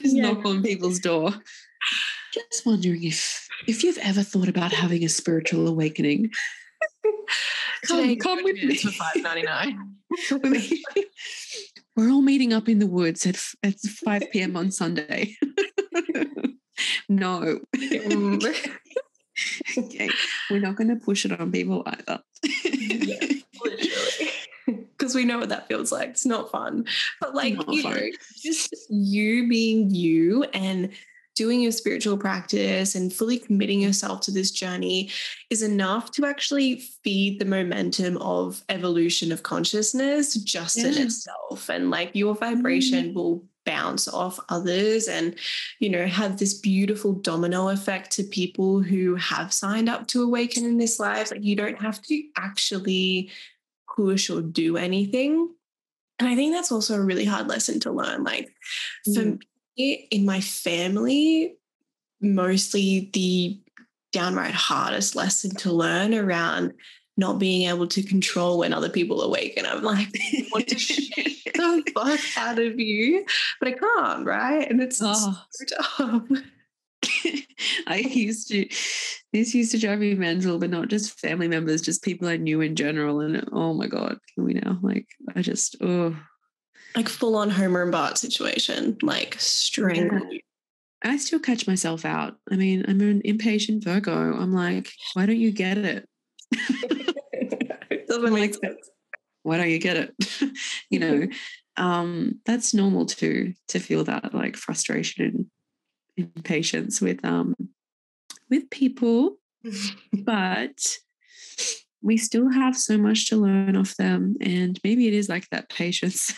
just 0.00 0.16
Yeah. 0.16 0.32
knock 0.32 0.46
on 0.46 0.62
people's 0.62 0.98
door. 0.98 1.30
Just 2.32 2.64
wondering 2.64 3.04
if 3.04 3.46
if 3.66 3.84
you've 3.84 3.98
ever 3.98 4.22
thought 4.22 4.48
about 4.48 4.72
having 4.72 5.04
a 5.04 5.08
spiritual 5.08 5.68
awakening. 5.68 6.30
Come, 7.86 8.00
Today, 8.02 8.16
come 8.16 8.42
with 8.44 8.56
me. 8.62 8.76
for 8.76 8.90
five 8.92 9.16
ninety 9.22 9.42
nine. 9.42 9.96
We're 10.30 10.62
We're 11.96 12.10
all 12.10 12.22
meeting 12.22 12.52
up 12.54 12.68
in 12.68 12.78
the 12.78 12.86
woods 12.86 13.26
at 13.26 13.38
at 13.62 13.78
five 13.80 14.22
p.m. 14.32 14.56
on 14.56 14.70
Sunday. 14.70 15.36
no, 17.08 17.60
mm. 17.76 18.68
okay, 19.78 20.10
we're 20.50 20.60
not 20.60 20.76
going 20.76 20.88
to 20.88 20.96
push 20.96 21.24
it 21.24 21.38
on 21.38 21.52
people 21.52 21.82
either. 21.86 22.20
literally. 23.64 24.30
Because 24.98 25.14
we 25.14 25.24
know 25.24 25.38
what 25.38 25.48
that 25.48 25.68
feels 25.68 25.92
like. 25.92 26.10
It's 26.10 26.26
not 26.26 26.50
fun. 26.50 26.84
But 27.20 27.34
like, 27.34 27.54
Not 27.54 27.72
you 27.72 27.82
fun. 27.82 27.94
know, 27.94 28.06
just 28.36 28.74
you 28.90 29.48
being 29.48 29.94
you 29.94 30.42
and 30.52 30.90
doing 31.38 31.60
your 31.60 31.70
spiritual 31.70 32.18
practice 32.18 32.96
and 32.96 33.12
fully 33.12 33.38
committing 33.38 33.80
yourself 33.80 34.20
to 34.20 34.32
this 34.32 34.50
journey 34.50 35.08
is 35.50 35.62
enough 35.62 36.10
to 36.10 36.26
actually 36.26 36.80
feed 37.04 37.38
the 37.38 37.44
momentum 37.44 38.16
of 38.16 38.60
evolution 38.68 39.30
of 39.30 39.44
consciousness 39.44 40.34
just 40.34 40.76
in 40.76 40.98
itself. 40.98 41.70
And 41.70 41.90
like 41.90 42.10
your 42.14 42.34
mm-hmm. 42.34 42.56
vibration 42.56 43.14
will 43.14 43.44
bounce 43.68 44.08
off 44.08 44.40
others 44.48 45.08
and 45.08 45.34
you 45.78 45.88
know 45.90 46.06
have 46.06 46.38
this 46.38 46.54
beautiful 46.54 47.12
domino 47.12 47.68
effect 47.68 48.10
to 48.12 48.24
people 48.24 48.80
who 48.90 49.14
have 49.16 49.52
signed 49.52 49.88
up 49.88 50.06
to 50.08 50.22
awaken 50.22 50.64
in 50.64 50.78
this 50.78 50.98
life 50.98 51.30
like 51.30 51.44
you 51.44 51.54
don't 51.62 51.80
have 51.86 52.00
to 52.00 52.14
actually 52.36 53.30
push 53.96 54.30
or 54.30 54.40
do 54.40 54.76
anything. 54.76 55.32
And 56.18 56.28
I 56.28 56.34
think 56.36 56.52
that's 56.54 56.72
also 56.72 56.94
a 56.96 57.04
really 57.10 57.24
hard 57.24 57.48
lesson 57.48 57.80
to 57.80 57.90
learn. 57.92 58.24
Like 58.24 58.48
for 59.04 59.22
Mm. 59.24 59.40
me, 59.76 60.08
in 60.10 60.24
my 60.24 60.40
family, 60.40 61.56
mostly 62.20 63.10
the 63.12 63.60
downright 64.12 64.54
hardest 64.54 65.14
lesson 65.14 65.50
to 65.56 65.72
learn 65.72 66.14
around 66.14 66.74
not 67.18 67.38
being 67.40 67.68
able 67.68 67.88
to 67.88 68.02
control 68.02 68.58
when 68.58 68.72
other 68.72 68.88
people 68.88 69.20
awake. 69.20 69.54
And 69.58 69.66
I'm 69.66 69.82
like, 69.82 70.08
I 70.14 70.46
want 70.52 70.68
to 70.68 70.78
shake 70.78 71.52
the 71.52 71.82
fuck 71.94 72.20
out 72.36 72.58
of 72.60 72.78
you, 72.78 73.26
but 73.58 73.68
I 73.68 73.72
can't, 73.72 74.24
right? 74.24 74.70
And 74.70 74.80
it's 74.80 75.00
Oh. 75.02 75.42
so 75.50 75.64
tough. 75.98 76.22
I 77.86 77.96
used 77.98 78.48
to, 78.48 78.68
this 79.32 79.54
used 79.54 79.72
to 79.72 79.78
drive 79.78 79.98
me 79.98 80.14
mental, 80.14 80.58
but 80.58 80.70
not 80.70 80.88
just 80.88 81.18
family 81.18 81.48
members, 81.48 81.82
just 81.82 82.04
people 82.04 82.28
I 82.28 82.36
knew 82.36 82.60
in 82.60 82.76
general. 82.76 83.20
And 83.20 83.44
oh 83.52 83.74
my 83.74 83.88
God, 83.88 84.18
can 84.34 84.44
we 84.44 84.54
now? 84.54 84.78
Like, 84.80 85.06
I 85.34 85.42
just, 85.42 85.76
oh, 85.80 86.16
Like 86.94 87.08
full 87.08 87.36
on 87.36 87.50
Homer 87.50 87.82
and 87.82 87.92
Bart 87.92 88.16
situation, 88.16 88.96
like 89.02 89.34
strangle 89.40 90.32
you. 90.32 90.40
I 91.02 91.16
still 91.16 91.38
catch 91.38 91.66
myself 91.66 92.04
out. 92.04 92.36
I 92.50 92.56
mean, 92.56 92.84
I'm 92.88 93.00
an 93.00 93.22
impatient 93.24 93.84
Virgo. 93.84 94.36
I'm 94.36 94.52
like, 94.52 94.90
why 95.14 95.26
don't 95.26 95.36
you 95.36 95.52
get 95.52 95.78
it? 95.78 96.08
Doesn't 98.08 98.32
make 98.32 98.54
sense. 98.54 98.90
Why 99.42 99.56
don't 99.56 99.70
you 99.70 99.78
get 99.78 99.96
it? 99.96 100.14
you 100.90 100.98
know, 100.98 101.28
um, 101.76 102.40
that's 102.44 102.74
normal 102.74 103.06
too, 103.06 103.54
to 103.68 103.78
feel 103.78 104.04
that 104.04 104.34
like 104.34 104.56
frustration 104.56 105.24
and 105.24 105.46
impatience 106.16 107.00
with 107.00 107.24
um 107.24 107.54
with 108.50 108.68
people. 108.70 109.36
but 110.12 110.96
we 112.00 112.16
still 112.16 112.48
have 112.50 112.76
so 112.76 112.96
much 112.96 113.28
to 113.28 113.36
learn 113.36 113.76
off 113.76 113.96
them. 113.96 114.36
And 114.40 114.78
maybe 114.84 115.08
it 115.08 115.14
is 115.14 115.28
like 115.28 115.48
that 115.50 115.68
patience. 115.68 116.32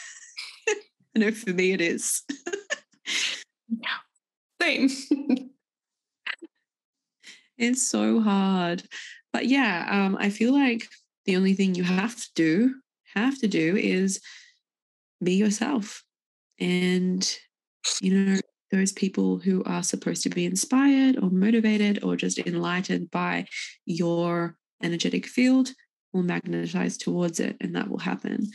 I 0.68 1.18
know 1.18 1.32
for 1.32 1.50
me 1.50 1.72
it 1.72 1.80
is. 1.80 2.22
Yeah, 3.68 3.88
same. 4.60 4.88
It's 7.60 7.86
so 7.86 8.20
hard. 8.20 8.82
but 9.34 9.46
yeah, 9.46 9.86
um, 9.90 10.16
I 10.18 10.30
feel 10.30 10.52
like 10.54 10.88
the 11.26 11.36
only 11.36 11.54
thing 11.54 11.74
you 11.74 11.84
have 11.84 12.16
to 12.16 12.28
do, 12.34 12.74
have 13.14 13.38
to 13.40 13.48
do 13.48 13.76
is 13.76 14.20
be 15.22 15.34
yourself. 15.34 16.02
And, 16.58 17.28
you 18.00 18.14
know, 18.14 18.40
those 18.70 18.92
people 18.92 19.38
who 19.38 19.64
are 19.64 19.82
supposed 19.82 20.22
to 20.22 20.30
be 20.30 20.46
inspired 20.46 21.18
or 21.22 21.30
motivated 21.30 22.04
or 22.04 22.16
just 22.16 22.38
enlightened 22.38 23.10
by 23.10 23.46
your 23.84 24.56
energetic 24.82 25.26
field 25.26 25.70
will 26.12 26.22
magnetize 26.22 26.96
towards 26.96 27.40
it 27.40 27.56
and 27.60 27.74
that 27.74 27.88
will 27.88 27.98
happen, 27.98 28.50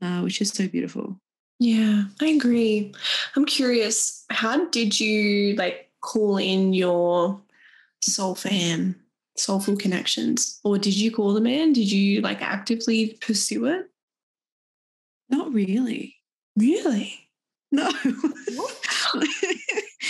uh, 0.00 0.20
which 0.20 0.40
is 0.40 0.50
so 0.50 0.66
beautiful. 0.68 1.20
Yeah, 1.58 2.04
I 2.20 2.26
agree. 2.26 2.94
I'm 3.36 3.44
curious, 3.44 4.24
how 4.30 4.66
did 4.66 4.98
you 4.98 5.54
like 5.56 5.90
call 6.00 6.36
in 6.36 6.74
your 6.74 7.40
soul 8.02 8.34
fam, 8.34 8.96
soulful 9.36 9.76
connections? 9.76 10.60
Or 10.64 10.78
did 10.78 10.96
you 10.96 11.10
call 11.10 11.34
them 11.34 11.46
in? 11.46 11.72
Did 11.72 11.90
you 11.90 12.20
like 12.20 12.42
actively 12.42 13.18
pursue 13.20 13.66
it? 13.66 13.86
Not 15.28 15.52
really. 15.52 16.16
Really? 16.56 17.28
No. 17.72 17.84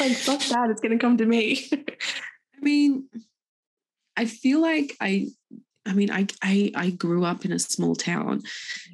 like, 0.01 0.17
fuck 0.17 0.41
that. 0.41 0.69
It's 0.71 0.81
going 0.81 0.93
to 0.93 0.99
come 0.99 1.17
to 1.17 1.27
me. 1.27 1.69
I 1.73 2.61
mean, 2.61 3.09
I 4.17 4.27
feel 4.27 4.61
like 4.61 4.97
I 5.01 5.29
I 5.87 5.93
mean, 5.93 6.11
I, 6.11 6.27
I 6.43 6.73
I 6.75 6.91
grew 6.91 7.25
up 7.25 7.45
in 7.45 7.53
a 7.53 7.59
small 7.59 7.95
town, 7.95 8.43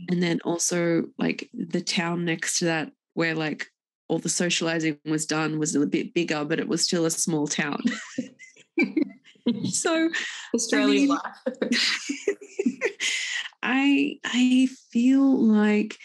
and 0.09 0.23
then 0.23 0.41
also 0.45 1.05
like 1.19 1.49
the 1.53 1.81
town 1.81 2.25
next 2.25 2.59
to 2.59 2.65
that, 2.67 2.93
where 3.15 3.35
like 3.35 3.67
all 4.09 4.19
the 4.19 4.29
socializing 4.29 4.99
was 5.05 5.25
done, 5.25 5.59
was 5.59 5.75
a 5.77 5.87
bit 5.87 6.13
bigger, 6.13 6.45
but 6.45 6.59
it 6.59 6.67
was 6.67 6.83
still 6.83 7.07
a 7.07 7.11
small 7.11 7.47
town. 7.47 7.83
so 9.71 10.11
Australian 10.55 11.11
I, 11.11 11.17
mean, 11.61 11.71
I 13.63 14.19
I 14.25 14.69
feel 14.93 15.47
like 15.47 15.97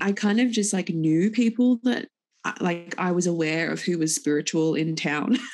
I 0.00 0.12
kind 0.12 0.40
of 0.40 0.50
just 0.50 0.72
like 0.72 0.88
knew 0.88 1.30
people 1.30 1.80
that 1.84 2.08
uh, 2.44 2.52
like 2.60 2.94
I 2.98 3.12
was 3.12 3.26
aware 3.26 3.70
of 3.70 3.80
who 3.82 3.98
was 3.98 4.14
spiritual 4.14 4.74
in 4.74 4.96
town. 4.96 5.38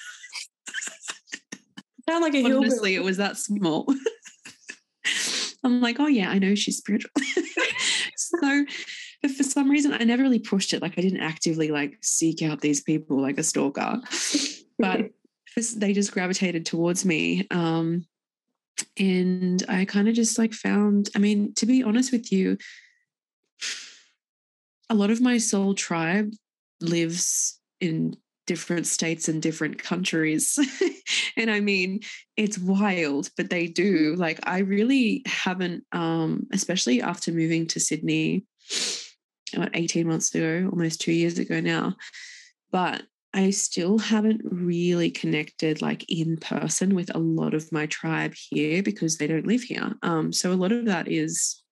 Sound 2.09 2.23
like 2.23 2.35
a 2.35 2.45
Honestly, 2.45 2.95
it 2.97 3.05
was 3.05 3.19
that 3.19 3.37
small. 3.37 3.87
I'm 5.63 5.81
like, 5.81 6.01
oh 6.01 6.07
yeah, 6.07 6.31
I 6.31 6.39
know 6.39 6.55
she's 6.55 6.79
spiritual. 6.79 7.11
so 8.17 8.65
but 9.23 9.31
for 9.33 9.43
some 9.43 9.71
reason 9.71 9.93
I 9.93 10.05
never 10.05 10.23
really 10.23 10.39
pushed 10.39 10.73
it. 10.73 10.83
Like 10.83 10.95
I 10.99 11.03
didn't 11.03 11.21
actively 11.21 11.71
like 11.71 11.99
seek 12.01 12.43
out 12.43 12.61
these 12.61 12.81
people 12.83 13.21
like 13.21 13.39
a 13.39 13.43
stalker. 13.43 14.01
But 14.79 15.11
they 15.77 15.93
just 15.93 16.13
gravitated 16.13 16.67
towards 16.67 17.05
me. 17.05 17.47
Um, 17.51 18.07
and 18.99 19.63
I 19.69 19.85
kind 19.85 20.09
of 20.09 20.15
just 20.15 20.39
like 20.39 20.53
found, 20.53 21.11
I 21.15 21.19
mean, 21.19 21.55
to 21.55 21.67
be 21.67 21.83
honest 21.83 22.13
with 22.13 22.33
you, 22.33 22.57
a 24.89 24.95
lot 24.95 25.11
of 25.11 25.21
my 25.21 25.39
soul 25.39 25.75
tribe 25.75 26.33
lives 26.81 27.59
in 27.81 28.17
different 28.47 28.87
states 28.87 29.29
and 29.29 29.41
different 29.41 29.81
countries. 29.81 30.59
and 31.37 31.51
I 31.51 31.61
mean, 31.61 32.01
it's 32.37 32.59
wild, 32.59 33.31
but 33.37 33.51
they 33.51 33.67
do. 33.67 34.15
Like, 34.17 34.41
I 34.43 34.59
really 34.59 35.23
haven't, 35.27 35.85
um, 35.93 36.47
especially 36.53 37.01
after 37.01 37.31
moving 37.31 37.67
to 37.69 37.81
Sydney 37.81 38.45
about 39.55 39.71
18 39.75 40.07
months 40.07 40.35
ago, 40.35 40.69
almost 40.71 41.01
two 41.01 41.13
years 41.13 41.39
ago 41.39 41.61
now. 41.61 41.97
But 42.73 43.03
I 43.33 43.51
still 43.51 43.99
haven't 43.99 44.43
really 44.45 45.11
connected 45.11 45.81
like 45.81 46.05
in 46.09 46.37
person 46.37 46.95
with 46.95 47.15
a 47.15 47.19
lot 47.19 47.55
of 47.55 47.71
my 47.71 47.87
tribe 47.87 48.35
here 48.35 48.83
because 48.83 49.19
they 49.19 49.27
don't 49.27 49.47
live 49.47 49.63
here. 49.63 49.95
Um, 50.03 50.33
so 50.33 50.53
a 50.53 50.55
lot 50.55 50.73
of 50.73 50.87
that 50.87 51.07
is 51.07 51.63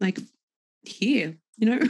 like 0.00 0.18
here, 0.82 1.36
you 1.58 1.68
know, 1.68 1.80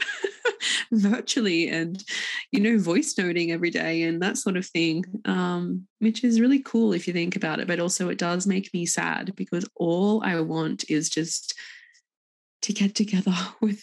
virtually 0.92 1.68
and, 1.68 2.04
you 2.52 2.60
know, 2.60 2.78
voice 2.78 3.16
noting 3.16 3.52
every 3.52 3.70
day 3.70 4.02
and 4.02 4.20
that 4.20 4.36
sort 4.36 4.56
of 4.56 4.66
thing, 4.66 5.04
um, 5.24 5.86
which 6.00 6.22
is 6.22 6.40
really 6.40 6.60
cool 6.60 6.92
if 6.92 7.06
you 7.06 7.14
think 7.14 7.36
about 7.36 7.58
it. 7.58 7.66
But 7.66 7.80
also, 7.80 8.10
it 8.10 8.18
does 8.18 8.46
make 8.46 8.72
me 8.74 8.84
sad 8.84 9.34
because 9.34 9.64
all 9.76 10.22
I 10.22 10.40
want 10.40 10.84
is 10.90 11.08
just 11.08 11.54
to 12.62 12.72
get 12.74 12.94
together 12.94 13.34
with 13.62 13.82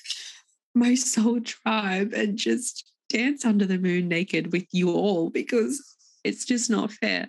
my 0.76 0.94
soul 0.94 1.42
tribe 1.42 2.14
and 2.14 2.38
just 2.38 2.92
dance 3.10 3.46
under 3.46 3.66
the 3.66 3.78
moon 3.78 4.08
naked 4.08 4.52
with 4.52 4.66
you 4.72 4.92
all 4.92 5.30
because 5.30 5.96
it's 6.24 6.46
just 6.46 6.70
not 6.70 6.92
fair. 6.92 7.28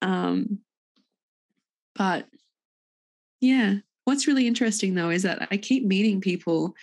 Um, 0.00 0.58
but 1.94 2.26
yeah, 3.40 3.76
what's 4.04 4.26
really 4.26 4.46
interesting 4.46 4.94
though 4.94 5.10
is 5.10 5.22
that 5.22 5.48
I 5.50 5.56
keep 5.56 5.84
meeting 5.84 6.20
people 6.20 6.74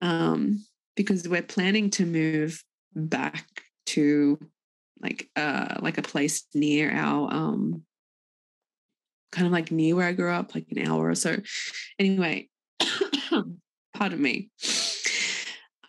um, 0.00 0.64
because 0.96 1.28
we're 1.28 1.42
planning 1.42 1.90
to 1.90 2.06
move 2.06 2.62
back 2.94 3.46
to 3.86 4.38
like 5.00 5.28
uh 5.36 5.76
like 5.80 5.98
a 5.98 6.02
place 6.02 6.44
near 6.54 6.90
our 6.90 7.30
um 7.32 7.82
kind 9.34 9.46
of 9.46 9.52
like 9.52 9.72
near 9.72 9.96
where 9.96 10.06
I 10.06 10.12
grew 10.12 10.30
up, 10.30 10.54
like 10.54 10.66
an 10.70 10.86
hour 10.86 11.10
or 11.10 11.14
so. 11.16 11.36
Anyway, 11.98 12.48
pardon 13.94 14.22
me. 14.22 14.50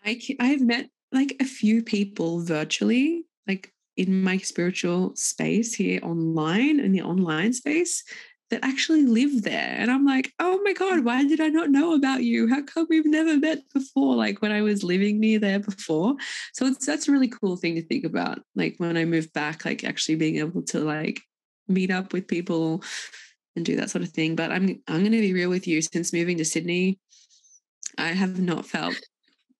I 0.03 0.19
I've 0.39 0.61
met 0.61 0.89
like 1.15 1.35
a 1.39 1.45
few 1.45 1.81
people 1.81 2.41
virtually, 2.41 3.25
like 3.47 3.73
in 3.97 4.21
my 4.21 4.37
spiritual 4.37 5.15
space 5.15 5.73
here 5.73 5.99
online, 6.03 6.79
in 6.79 6.91
the 6.91 7.01
online 7.01 7.53
space, 7.53 8.03
that 8.51 8.63
actually 8.63 9.03
live 9.03 9.43
there. 9.43 9.75
And 9.79 9.89
I'm 9.89 10.05
like, 10.05 10.31
oh 10.39 10.61
my 10.63 10.73
God, 10.73 11.03
why 11.03 11.23
did 11.23 11.41
I 11.41 11.47
not 11.47 11.71
know 11.71 11.95
about 11.95 12.23
you? 12.23 12.47
How 12.47 12.61
come 12.61 12.85
we've 12.89 13.05
never 13.05 13.37
met 13.37 13.63
before? 13.73 14.15
Like 14.15 14.41
when 14.41 14.51
I 14.51 14.61
was 14.61 14.83
living 14.83 15.19
near 15.19 15.39
there 15.39 15.59
before. 15.59 16.15
So 16.53 16.67
it's 16.67 16.85
that's 16.85 17.07
a 17.07 17.11
really 17.11 17.29
cool 17.29 17.55
thing 17.57 17.75
to 17.75 17.81
think 17.81 18.05
about. 18.05 18.41
Like 18.55 18.75
when 18.77 18.97
I 18.97 19.05
moved 19.05 19.33
back, 19.33 19.65
like 19.65 19.83
actually 19.83 20.15
being 20.15 20.37
able 20.37 20.61
to 20.63 20.79
like 20.79 21.21
meet 21.67 21.89
up 21.89 22.13
with 22.13 22.27
people 22.27 22.83
and 23.55 23.65
do 23.65 23.77
that 23.77 23.89
sort 23.89 24.03
of 24.03 24.09
thing. 24.09 24.35
But 24.35 24.51
I'm 24.51 24.81
I'm 24.87 25.03
gonna 25.03 25.09
be 25.09 25.33
real 25.33 25.49
with 25.49 25.65
you, 25.67 25.81
since 25.81 26.13
moving 26.13 26.37
to 26.37 26.45
Sydney, 26.45 26.99
I 27.97 28.09
have 28.09 28.39
not 28.39 28.65
felt 28.65 28.99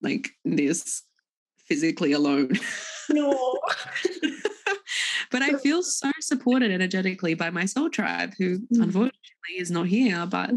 like 0.02 0.30
this 0.44 1.02
physically 1.68 2.12
alone. 2.12 2.52
No. 3.08 3.56
but 5.30 5.40
I 5.40 5.52
feel 5.62 5.80
so 5.84 6.10
supported 6.18 6.72
energetically 6.72 7.34
by 7.34 7.50
my 7.50 7.64
soul 7.64 7.88
tribe, 7.88 8.34
who 8.36 8.58
mm. 8.58 8.82
unfortunately 8.82 9.12
is 9.58 9.70
not 9.70 9.86
here. 9.86 10.26
But 10.26 10.50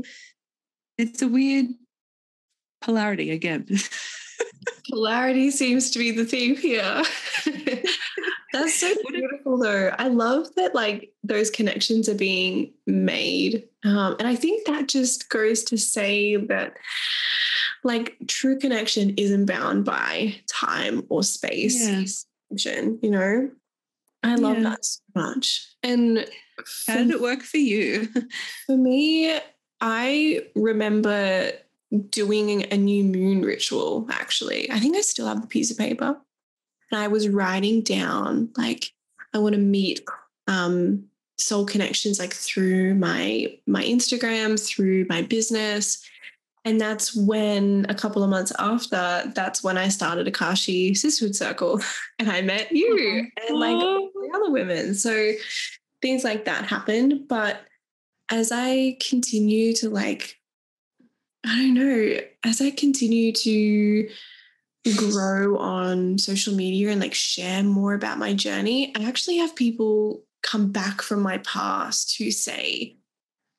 it's 0.97 1.21
a 1.21 1.27
weird 1.27 1.67
polarity 2.81 3.29
again. 3.29 3.67
polarity 4.89 5.51
seems 5.51 5.91
to 5.91 5.99
be 5.99 6.09
the 6.09 6.25
theme 6.25 6.55
here. 6.55 7.03
That's 8.51 8.79
so 8.79 8.91
beautiful, 9.07 9.59
though. 9.59 9.93
I 9.99 10.07
love 10.07 10.47
that, 10.55 10.73
like, 10.73 11.13
those 11.23 11.51
connections 11.51 12.09
are 12.09 12.15
being 12.15 12.73
made. 12.87 13.67
Um, 13.85 14.15
and 14.17 14.27
I 14.27 14.35
think 14.35 14.65
that 14.65 14.87
just 14.87 15.29
goes 15.29 15.63
to 15.65 15.77
say 15.77 16.35
that 16.35 16.77
like 17.83 18.17
true 18.27 18.57
connection 18.57 19.13
isn't 19.17 19.45
bound 19.45 19.85
by 19.85 20.35
time 20.47 21.05
or 21.09 21.23
space. 21.23 21.79
Yes. 21.79 22.25
You 22.65 22.97
know, 23.03 23.51
I 24.23 24.35
love 24.35 24.57
yeah. 24.57 24.63
that 24.63 24.85
so 24.85 25.01
much. 25.15 25.67
And 25.83 26.25
how 26.87 26.97
did 26.97 27.11
it 27.11 27.21
work 27.21 27.41
for 27.41 27.57
you? 27.57 28.09
For 28.65 28.75
me, 28.75 29.39
I 29.81 30.41
remember 30.55 31.51
doing 32.09 32.71
a 32.71 32.77
new 32.77 33.03
moon 33.03 33.43
ritual 33.43 34.07
actually. 34.11 34.69
I 34.71 34.79
think 34.79 34.95
I 34.95 35.01
still 35.01 35.27
have 35.27 35.43
a 35.43 35.47
piece 35.47 35.71
of 35.71 35.77
paper. 35.77 36.17
And 36.91 36.99
I 36.99 37.07
was 37.07 37.29
writing 37.29 37.81
down 37.81 38.49
like 38.57 38.91
I 39.33 39.37
want 39.37 39.53
to 39.55 39.61
meet 39.61 40.01
um 40.47 41.05
soul 41.37 41.65
connections 41.65 42.19
like 42.19 42.33
through 42.33 42.95
my 42.95 43.57
my 43.65 43.83
Instagram, 43.83 44.59
through 44.59 45.05
my 45.07 45.21
business, 45.21 46.03
and 46.65 46.79
that's 46.79 47.15
when 47.15 47.85
a 47.89 47.95
couple 47.95 48.23
of 48.23 48.29
months 48.29 48.51
after, 48.59 49.31
that's 49.33 49.63
when 49.63 49.77
I 49.77 49.87
started 49.87 50.27
Akashic 50.27 50.97
Sisterhood 50.97 51.35
Circle 51.35 51.81
and 52.19 52.29
I 52.29 52.41
met 52.41 52.71
you 52.71 53.27
oh 53.39 53.47
and 53.47 53.59
like 53.59 53.75
all 53.75 54.09
the 54.13 54.31
other 54.35 54.51
women. 54.51 54.93
So 54.95 55.31
things 56.01 56.23
like 56.23 56.45
that 56.45 56.65
happened. 56.65 57.27
But 57.27 57.61
as 58.29 58.51
I 58.51 58.97
continue 58.99 59.73
to 59.75 59.89
like, 59.89 60.37
I 61.45 61.55
don't 61.55 61.73
know, 61.73 62.19
as 62.43 62.61
I 62.61 62.71
continue 62.71 63.31
to 63.31 64.09
grow 64.97 65.57
on 65.57 66.17
social 66.17 66.53
media 66.55 66.89
and 66.89 66.99
like 66.99 67.13
share 67.13 67.63
more 67.63 67.93
about 67.93 68.17
my 68.17 68.33
journey, 68.33 68.93
I 68.95 69.05
actually 69.05 69.37
have 69.37 69.55
people 69.55 70.23
come 70.43 70.71
back 70.71 71.01
from 71.01 71.21
my 71.21 71.37
past 71.39 72.17
who 72.17 72.31
say, 72.31 72.98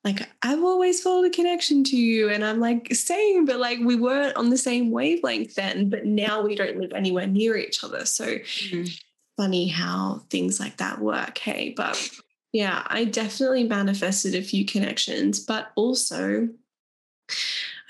like 0.03 0.27
I've 0.41 0.63
always 0.63 1.01
felt 1.01 1.25
a 1.25 1.29
connection 1.29 1.83
to 1.85 1.95
you. 1.95 2.29
And 2.29 2.43
I'm 2.43 2.59
like, 2.59 2.93
same, 2.93 3.45
but 3.45 3.59
like 3.59 3.79
we 3.79 3.95
weren't 3.95 4.35
on 4.35 4.49
the 4.49 4.57
same 4.57 4.89
wavelength 4.89 5.55
then, 5.55 5.89
but 5.89 6.05
now 6.05 6.41
we 6.41 6.55
don't 6.55 6.77
live 6.77 6.93
anywhere 6.93 7.27
near 7.27 7.55
each 7.55 7.83
other. 7.83 8.05
So 8.05 8.25
mm-hmm. 8.25 8.85
funny 9.37 9.67
how 9.67 10.23
things 10.29 10.59
like 10.59 10.77
that 10.77 10.99
work. 10.99 11.37
Hey, 11.37 11.73
but 11.77 11.97
Yeah, 12.53 12.83
I 12.87 13.05
definitely 13.05 13.63
manifested 13.63 14.35
a 14.35 14.41
few 14.41 14.65
connections, 14.65 15.39
but 15.39 15.71
also 15.75 16.49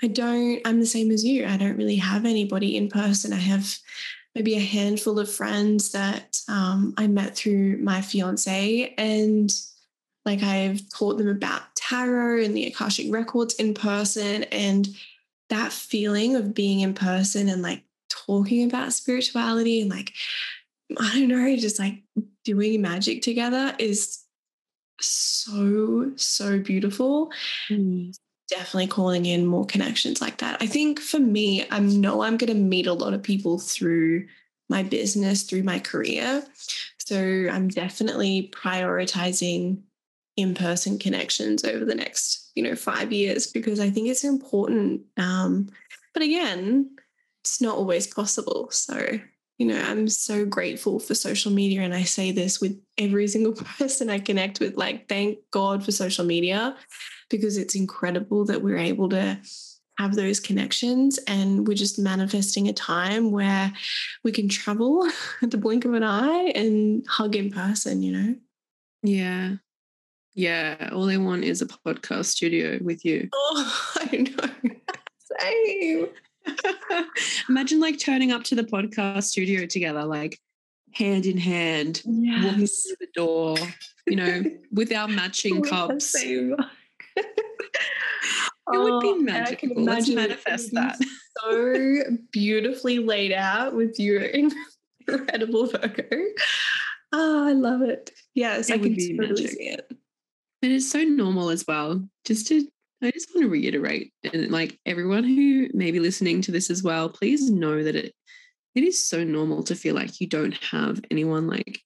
I 0.02 0.06
don't, 0.06 0.60
I'm 0.64 0.80
the 0.80 0.86
same 0.86 1.10
as 1.10 1.24
you. 1.24 1.46
I 1.46 1.56
don't 1.56 1.76
really 1.76 1.96
have 1.96 2.24
anybody 2.24 2.76
in 2.76 2.88
person. 2.88 3.32
I 3.32 3.36
have 3.36 3.76
maybe 4.34 4.56
a 4.56 4.60
handful 4.60 5.18
of 5.18 5.32
friends 5.32 5.92
that 5.92 6.38
um, 6.48 6.94
I 6.96 7.06
met 7.06 7.36
through 7.36 7.78
my 7.78 8.00
fiance, 8.00 8.94
and 8.96 9.52
like 10.24 10.42
I've 10.42 10.88
taught 10.88 11.18
them 11.18 11.28
about 11.28 11.74
tarot 11.74 12.44
and 12.44 12.56
the 12.56 12.66
Akashic 12.66 13.12
records 13.12 13.54
in 13.54 13.74
person. 13.74 14.44
And 14.44 14.88
that 15.48 15.72
feeling 15.72 16.36
of 16.36 16.54
being 16.54 16.80
in 16.80 16.94
person 16.94 17.48
and 17.48 17.62
like 17.62 17.82
talking 18.08 18.64
about 18.64 18.92
spirituality 18.92 19.80
and 19.80 19.90
like, 19.90 20.12
I 20.98 21.18
don't 21.18 21.28
know, 21.28 21.56
just 21.56 21.78
like 21.78 22.02
doing 22.44 22.80
magic 22.80 23.22
together 23.22 23.74
is 23.78 24.24
so, 25.00 26.12
so 26.16 26.58
beautiful. 26.58 27.30
Mm 27.68 28.14
definitely 28.48 28.86
calling 28.86 29.26
in 29.26 29.46
more 29.46 29.64
connections 29.64 30.20
like 30.20 30.38
that. 30.38 30.60
I 30.60 30.66
think 30.66 31.00
for 31.00 31.18
me, 31.18 31.64
I 31.70 31.78
know 31.78 32.22
I'm 32.22 32.36
going 32.36 32.52
to 32.52 32.58
meet 32.58 32.86
a 32.86 32.92
lot 32.92 33.14
of 33.14 33.22
people 33.22 33.58
through 33.58 34.26
my 34.68 34.82
business, 34.82 35.42
through 35.42 35.62
my 35.62 35.78
career. 35.78 36.44
So 36.98 37.48
I'm 37.50 37.68
definitely 37.68 38.52
prioritizing 38.54 39.82
in-person 40.36 40.98
connections 40.98 41.64
over 41.64 41.84
the 41.84 41.94
next, 41.94 42.50
you 42.54 42.62
know, 42.62 42.74
five 42.74 43.12
years 43.12 43.46
because 43.46 43.80
I 43.80 43.90
think 43.90 44.08
it's 44.08 44.24
important. 44.24 45.02
Um, 45.16 45.68
but 46.14 46.22
again, 46.22 46.90
it's 47.42 47.60
not 47.60 47.76
always 47.76 48.06
possible. 48.06 48.68
So 48.70 49.18
you 49.62 49.68
know, 49.68 49.80
I'm 49.80 50.08
so 50.08 50.44
grateful 50.44 50.98
for 50.98 51.14
social 51.14 51.52
media. 51.52 51.82
And 51.82 51.94
I 51.94 52.02
say 52.02 52.32
this 52.32 52.60
with 52.60 52.80
every 52.98 53.28
single 53.28 53.52
person 53.52 54.10
I 54.10 54.18
connect 54.18 54.58
with 54.58 54.76
like, 54.76 55.08
thank 55.08 55.38
God 55.52 55.84
for 55.84 55.92
social 55.92 56.24
media 56.24 56.76
because 57.30 57.56
it's 57.56 57.76
incredible 57.76 58.44
that 58.46 58.60
we're 58.60 58.78
able 58.78 59.08
to 59.10 59.38
have 59.98 60.16
those 60.16 60.40
connections 60.40 61.18
and 61.28 61.68
we're 61.68 61.74
just 61.74 61.96
manifesting 61.96 62.68
a 62.68 62.72
time 62.72 63.30
where 63.30 63.72
we 64.24 64.32
can 64.32 64.48
travel 64.48 65.08
at 65.42 65.52
the 65.52 65.58
blink 65.58 65.84
of 65.84 65.94
an 65.94 66.02
eye 66.02 66.50
and 66.56 67.06
hug 67.08 67.36
in 67.36 67.52
person, 67.52 68.02
you 68.02 68.12
know? 68.12 68.34
Yeah. 69.04 69.56
Yeah. 70.34 70.90
All 70.92 71.10
I 71.10 71.16
want 71.16 71.44
is 71.44 71.62
a 71.62 71.66
podcast 71.66 72.26
studio 72.26 72.78
with 72.82 73.04
you. 73.04 73.28
Oh, 73.32 73.92
I 73.96 74.16
know. 74.16 74.72
Same. 75.40 76.08
Imagine 77.48 77.80
like 77.80 77.98
turning 77.98 78.32
up 78.32 78.44
to 78.44 78.54
the 78.54 78.64
podcast 78.64 79.24
studio 79.24 79.66
together, 79.66 80.04
like 80.04 80.38
hand 80.92 81.26
in 81.26 81.38
hand, 81.38 82.02
yes. 82.04 82.44
walking 82.44 82.66
through 82.66 82.96
the 83.00 83.08
door, 83.14 83.56
you 84.06 84.16
know, 84.16 84.44
with 84.72 84.92
our 84.92 85.08
matching 85.08 85.62
cups. 85.62 86.14
it 86.14 86.56
would 88.68 89.00
be 89.00 89.08
oh, 89.08 89.18
magical. 89.18 89.82
Let's 89.82 90.08
manifest 90.08 90.72
that. 90.72 90.98
So 91.40 92.02
beautifully 92.30 92.98
laid 92.98 93.32
out 93.32 93.74
with 93.74 93.98
your 93.98 94.22
incredible 95.08 95.66
photo. 95.66 96.06
Oh, 97.14 97.44
ah, 97.44 97.48
I 97.48 97.52
love 97.52 97.82
it. 97.82 98.10
Yes, 98.34 98.70
it 98.70 98.74
I 98.74 98.78
can 98.78 98.94
totally 98.94 99.14
magic. 99.14 99.50
see 99.50 99.68
it. 99.68 99.92
It 100.62 100.70
is 100.70 100.90
so 100.90 101.02
normal 101.02 101.50
as 101.50 101.64
well. 101.66 102.02
Just 102.24 102.46
to, 102.48 102.66
I 103.02 103.10
just 103.10 103.34
want 103.34 103.44
to 103.44 103.50
reiterate, 103.50 104.12
and 104.32 104.50
like 104.50 104.78
everyone 104.86 105.24
who 105.24 105.68
may 105.74 105.90
be 105.90 106.00
listening 106.00 106.40
to 106.42 106.52
this 106.52 106.70
as 106.70 106.82
well, 106.82 107.08
please 107.08 107.50
know 107.50 107.82
that 107.82 107.96
it 107.96 108.14
it 108.74 108.84
is 108.84 109.06
so 109.06 109.22
normal 109.22 109.62
to 109.64 109.74
feel 109.74 109.94
like 109.94 110.20
you 110.20 110.26
don't 110.26 110.56
have 110.64 111.00
anyone 111.10 111.46
like 111.46 111.80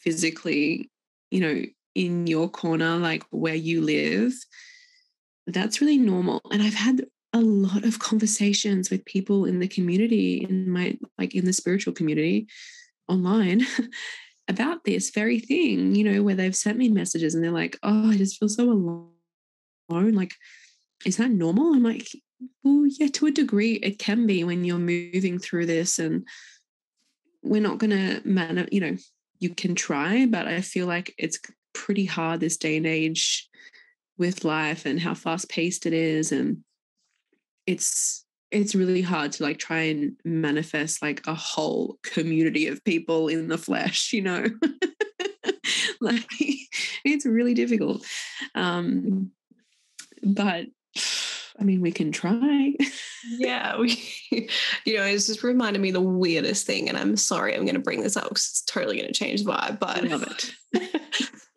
physically, 0.00 0.90
you 1.30 1.40
know, 1.40 1.62
in 1.94 2.26
your 2.26 2.48
corner, 2.48 2.96
like 2.96 3.24
where 3.30 3.54
you 3.54 3.80
live, 3.80 4.32
that's 5.46 5.80
really 5.80 5.98
normal. 5.98 6.40
And 6.50 6.62
I've 6.62 6.74
had 6.74 7.04
a 7.32 7.40
lot 7.40 7.84
of 7.84 7.98
conversations 7.98 8.90
with 8.90 9.04
people 9.04 9.44
in 9.44 9.60
the 9.60 9.68
community, 9.68 10.46
in 10.48 10.70
my, 10.70 10.98
like 11.18 11.34
in 11.34 11.44
the 11.44 11.52
spiritual 11.52 11.92
community 11.92 12.48
online 13.08 13.66
about 14.48 14.84
this 14.84 15.10
very 15.10 15.38
thing, 15.38 15.94
you 15.94 16.04
know, 16.04 16.22
where 16.22 16.34
they've 16.34 16.56
sent 16.56 16.78
me 16.78 16.88
messages 16.88 17.34
and 17.34 17.44
they're 17.44 17.50
like, 17.50 17.78
oh, 17.82 18.10
I 18.10 18.16
just 18.16 18.38
feel 18.38 18.48
so 18.48 18.70
alone. 18.70 20.14
Like, 20.14 20.34
is 21.04 21.18
that 21.18 21.30
normal? 21.30 21.74
I'm 21.74 21.82
like, 21.82 22.08
well, 22.62 22.86
yeah, 22.86 23.08
to 23.08 23.26
a 23.26 23.30
degree, 23.30 23.74
it 23.74 23.98
can 23.98 24.26
be 24.26 24.44
when 24.44 24.64
you're 24.64 24.78
moving 24.78 25.38
through 25.38 25.66
this 25.66 25.98
and 25.98 26.26
we're 27.42 27.60
not 27.60 27.78
going 27.78 27.90
to 27.90 28.26
man, 28.26 28.68
you 28.72 28.80
know, 28.80 28.96
you 29.38 29.54
can 29.54 29.74
try, 29.74 30.26
but 30.26 30.48
I 30.48 30.60
feel 30.60 30.86
like 30.86 31.14
it's 31.18 31.38
pretty 31.72 32.04
hard 32.04 32.40
this 32.40 32.56
day 32.56 32.76
and 32.76 32.86
age 32.86 33.48
with 34.16 34.44
life 34.44 34.84
and 34.84 34.98
how 34.98 35.14
fast 35.14 35.48
paced 35.48 35.86
it 35.86 35.92
is 35.92 36.32
and 36.32 36.64
it's 37.66 38.24
it's 38.50 38.74
really 38.74 39.02
hard 39.02 39.32
to 39.32 39.42
like 39.42 39.58
try 39.58 39.80
and 39.82 40.16
manifest 40.24 41.02
like 41.02 41.26
a 41.26 41.34
whole 41.34 41.98
community 42.02 42.66
of 42.66 42.84
people 42.84 43.28
in 43.28 43.48
the 43.48 43.58
flesh 43.58 44.12
you 44.12 44.22
know? 44.22 44.46
Like 46.00 46.26
it's 47.04 47.26
really 47.26 47.54
difficult. 47.54 48.04
Um 48.54 49.32
but 50.22 50.66
i 51.60 51.64
mean 51.64 51.80
we 51.80 51.92
can 51.92 52.12
try. 52.12 52.74
Yeah 53.30 53.78
we 53.78 53.98
you 54.84 54.96
know 54.96 55.04
it's 55.04 55.26
just 55.26 55.42
reminded 55.42 55.80
me 55.80 55.90
the 55.90 56.00
weirdest 56.00 56.66
thing 56.66 56.88
and 56.88 56.96
i'm 56.96 57.16
sorry 57.16 57.54
i'm 57.54 57.64
going 57.64 57.74
to 57.74 57.80
bring 57.80 58.02
this 58.02 58.16
up 58.16 58.24
because 58.24 58.46
it's 58.46 58.62
totally 58.62 58.96
going 58.96 59.12
to 59.12 59.18
change 59.18 59.44
the 59.44 59.52
vibe 59.52 59.78
but 59.78 59.98
I 59.98 60.00
love 60.00 60.22
it 60.22 60.52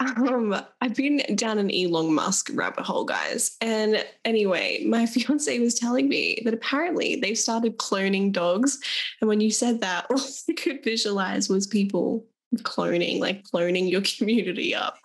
Um, 0.00 0.54
I've 0.80 0.94
been 0.94 1.22
down 1.34 1.58
an 1.58 1.74
Elon 1.74 2.14
Musk 2.14 2.50
rabbit 2.54 2.84
hole, 2.84 3.04
guys. 3.04 3.56
And 3.60 4.04
anyway, 4.24 4.84
my 4.84 5.06
fiance 5.06 5.58
was 5.58 5.74
telling 5.74 6.08
me 6.08 6.40
that 6.44 6.54
apparently 6.54 7.16
they've 7.16 7.38
started 7.38 7.78
cloning 7.78 8.32
dogs. 8.32 8.78
And 9.20 9.28
when 9.28 9.40
you 9.40 9.50
said 9.50 9.80
that, 9.80 10.06
all 10.10 10.20
I 10.48 10.52
could 10.52 10.84
visualize 10.84 11.48
was 11.48 11.66
people 11.66 12.24
cloning, 12.58 13.20
like 13.20 13.44
cloning 13.44 13.90
your 13.90 14.00
community 14.18 14.74
up. 14.74 14.98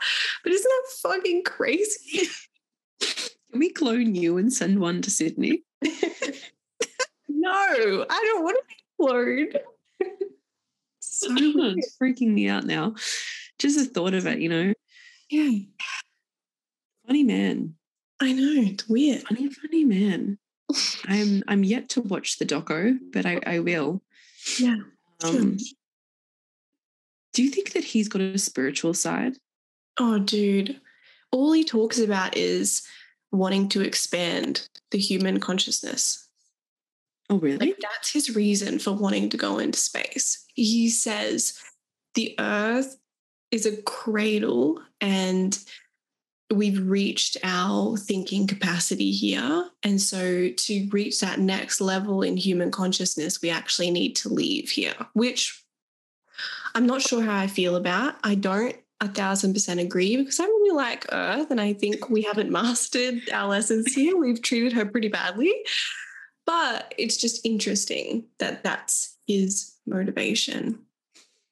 But 0.44 0.54
isn't 0.54 0.70
that 0.70 1.10
fucking 1.10 1.44
crazy? 1.44 2.30
Can 3.02 3.60
we 3.60 3.70
clone 3.70 4.16
you 4.16 4.38
and 4.38 4.52
send 4.52 4.80
one 4.80 5.02
to 5.02 5.12
Sydney? 5.12 5.64
no, 7.28 8.06
I 8.10 8.32
don't 8.34 8.44
want 8.44 8.58
to 8.58 8.64
be 8.68 8.76
cloned. 9.00 9.58
so 11.00 11.30
much 11.30 11.78
freaking 12.02 12.34
me 12.34 12.48
out 12.48 12.66
now. 12.66 12.96
Just 13.60 13.78
the 13.78 13.86
thought 13.86 14.14
of 14.14 14.26
it, 14.26 14.40
you 14.40 14.50
know. 14.50 14.74
Yeah. 15.34 15.64
Funny 17.08 17.24
man. 17.24 17.74
I 18.22 18.34
know. 18.34 18.62
It's 18.70 18.88
weird. 18.88 19.24
Funny, 19.24 19.50
funny 19.50 19.84
man. 19.84 20.38
I'm 21.08 21.42
I'm 21.48 21.64
yet 21.64 21.90
to 21.90 22.02
watch 22.02 22.38
the 22.38 22.46
doco, 22.46 23.00
but 23.12 23.26
I, 23.26 23.40
I 23.44 23.60
will. 23.60 24.04
Yeah. 24.60 24.78
Um, 25.24 25.58
do 27.34 27.42
you 27.42 27.50
think 27.50 27.72
that 27.74 27.84
he's 27.84 28.08
got 28.08 28.22
a 28.22 28.38
spiritual 28.38 28.94
side? 28.94 29.38
Oh, 30.00 30.20
dude. 30.20 30.80
All 31.32 31.52
he 31.52 31.64
talks 31.64 31.98
about 31.98 32.38
is 32.38 32.84
wanting 33.32 33.70
to 33.70 33.82
expand 33.82 34.70
the 34.92 35.00
human 35.00 35.40
consciousness. 35.40 36.30
Oh, 37.32 37.40
really? 37.40 37.58
Like 37.58 37.80
that's 37.82 38.14
his 38.14 38.36
reason 38.36 38.78
for 38.78 38.92
wanting 38.92 39.30
to 39.32 39.38
go 39.38 39.58
into 39.58 39.80
space. 39.80 40.46
He 40.54 40.90
says 40.90 41.60
the 42.14 42.36
earth 42.38 42.98
is 43.54 43.68
a 43.68 43.82
cradle 43.84 44.82
and 45.00 45.60
we've 46.52 46.88
reached 46.88 47.38
our 47.44 47.96
thinking 47.96 48.48
capacity 48.48 49.12
here. 49.12 49.70
And 49.84 50.02
so 50.02 50.50
to 50.50 50.90
reach 50.92 51.20
that 51.20 51.40
next 51.40 51.80
level 51.80 52.24
in 52.24 52.36
human 52.36 52.72
consciousness, 52.72 53.44
we 53.44 53.52
actually 53.52 53.92
need 53.92 54.16
to 54.18 54.30
leave 54.30 54.72
here, 54.72 54.96
which 55.14 55.64
I'm 56.74 56.88
not 56.88 57.04
sure 57.04 57.22
how 57.22 57.38
I 57.38 57.46
feel 57.46 57.76
about. 57.76 58.16
I 58.24 58.34
don't 58.34 58.76
a 59.00 59.08
thousand 59.08 59.54
percent 59.54 59.80
agree 59.80 60.18
because 60.18 60.40
I 60.40 60.46
really 60.46 60.76
like 60.76 61.06
Earth 61.12 61.52
and 61.52 61.62
I 61.62 61.74
think 61.74 62.10
we 62.10 62.24
haven't 62.24 62.52
mastered 62.62 63.30
our 63.32 63.50
lessons 63.50 63.94
here. 63.94 64.18
We've 64.18 64.42
treated 64.42 64.74
her 64.74 64.86
pretty 64.86 65.10
badly. 65.10 65.54
But 66.48 66.96
it's 66.98 67.18
just 67.18 67.46
interesting 67.46 68.26
that 68.40 68.64
that's 68.64 69.16
his 69.28 69.76
motivation 69.86 70.80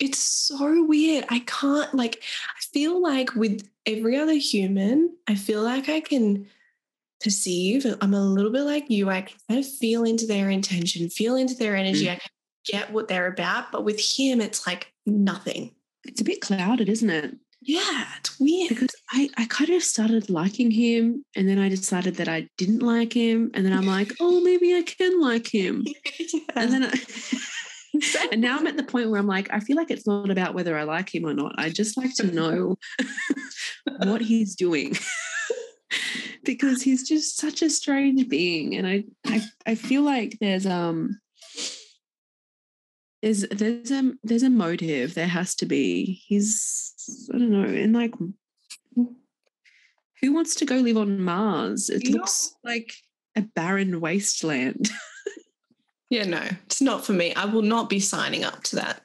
it's 0.02 0.20
so 0.20 0.84
weird. 0.84 1.26
I 1.30 1.40
can't 1.40 1.94
like 1.94 2.22
I 2.58 2.62
feel 2.74 3.02
like 3.02 3.34
with 3.36 3.68
every 3.86 4.18
other 4.18 4.34
human, 4.34 5.16
I 5.28 5.36
feel 5.36 5.62
like 5.62 5.88
I 5.88 6.02
can 6.02 6.48
perceive. 7.24 7.86
I'm 8.02 8.14
a 8.14 8.22
little 8.22 8.52
bit 8.52 8.64
like 8.64 8.90
you. 8.90 9.10
I 9.10 9.22
can 9.22 9.38
kind 9.48 9.60
of 9.60 9.72
feel 9.72 10.04
into 10.04 10.26
their 10.26 10.50
intention, 10.50 11.10
feel 11.10 11.36
into 11.36 11.56
their 11.56 11.76
energy. 11.76 12.06
Mm. 12.06 12.14
I 12.14 12.16
can 12.16 12.30
get 12.66 12.92
what 12.92 13.08
they're 13.08 13.28
about. 13.28 13.72
But 13.72 13.86
with 13.86 14.00
him, 14.00 14.42
it's 14.42 14.66
like 14.66 14.92
nothing. 15.06 15.76
It's 16.04 16.20
a 16.20 16.26
bit 16.26 16.42
clouded, 16.42 16.90
isn't 16.90 17.10
it? 17.10 17.36
Yeah, 17.62 18.06
it's 18.18 18.40
weird. 18.40 18.70
Because 18.70 18.96
I, 19.12 19.30
I 19.38 19.46
kind 19.46 19.70
of 19.70 19.84
started 19.84 20.32
liking 20.32 20.72
him 20.72 21.24
and 21.36 21.48
then 21.48 21.60
I 21.60 21.70
decided 21.70 22.16
that 22.16 22.28
I 22.28 22.50
didn't 22.58 22.80
like 22.80 23.14
him. 23.14 23.52
And 23.54 23.64
then 23.64 23.74
I'm 23.74 23.86
like, 23.86 24.14
oh, 24.20 24.42
maybe 24.42 24.76
I 24.76 24.82
can 24.82 25.22
like 25.22 25.54
him. 25.54 25.86
yeah. 26.20 26.40
And 26.56 26.74
then 26.74 26.84
I 26.86 27.00
and 28.32 28.42
now 28.42 28.58
I'm 28.58 28.68
at 28.68 28.78
the 28.78 28.84
point 28.84 29.10
where 29.10 29.20
I'm 29.20 29.28
like, 29.28 29.50
I 29.52 29.60
feel 29.60 29.76
like 29.76 29.92
it's 29.92 30.08
not 30.08 30.30
about 30.30 30.54
whether 30.54 30.78
I 30.78 30.84
like 30.84 31.14
him 31.14 31.26
or 31.26 31.34
not. 31.34 31.56
I 31.58 31.70
just 31.70 31.98
like 31.98 32.14
to 32.16 32.28
know 32.32 32.78
what 34.04 34.22
he's 34.22 34.56
doing. 34.56 34.96
because 36.44 36.82
he's 36.82 37.08
just 37.08 37.38
such 37.38 37.62
a 37.62 37.70
strange 37.70 38.28
being. 38.30 38.76
And 38.76 38.88
I, 38.88 39.04
I 39.26 39.42
I 39.66 39.76
feel 39.76 40.02
like 40.04 40.38
there's 40.40 40.66
um 40.66 41.20
there's 43.22 43.42
there's 43.50 43.92
a 43.92 44.14
there's 44.24 44.44
a 44.44 44.50
motive. 44.50 45.14
There 45.14 45.28
has 45.28 45.54
to 45.56 45.66
be. 45.66 46.22
He's 46.26 46.94
I 47.34 47.38
don't 47.38 47.52
know, 47.52 47.64
and 47.64 47.94
like 47.94 48.14
who 50.22 50.34
wants 50.34 50.56
to 50.56 50.66
go 50.66 50.76
live 50.78 50.98
on 50.98 51.20
Mars? 51.20 51.90
It 51.90 52.08
Yeah. 52.08 52.18
looks 52.18 52.56
like 52.64 52.94
a 53.36 53.42
barren 53.42 54.00
wasteland. 54.02 54.90
Yeah, 56.12 56.26
no, 56.26 56.44
it's 56.66 56.82
not 56.82 57.06
for 57.06 57.14
me. 57.14 57.34
I 57.36 57.46
will 57.46 57.62
not 57.62 57.90
be 57.90 58.02
signing 58.02 58.44
up 58.44 58.64
to 58.64 58.76
that. 58.76 59.02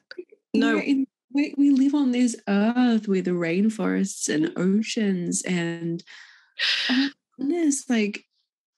No, 0.52 0.78
in- 0.78 1.06
we, 1.32 1.54
we 1.56 1.70
live 1.70 1.94
on 1.94 2.10
this 2.10 2.34
earth 2.48 3.06
with 3.06 3.26
rainforests 3.26 4.28
and 4.28 4.52
oceans 4.56 5.42
and 5.42 6.02
oh 6.90 7.08
goodness, 7.38 7.88
like 7.88 8.24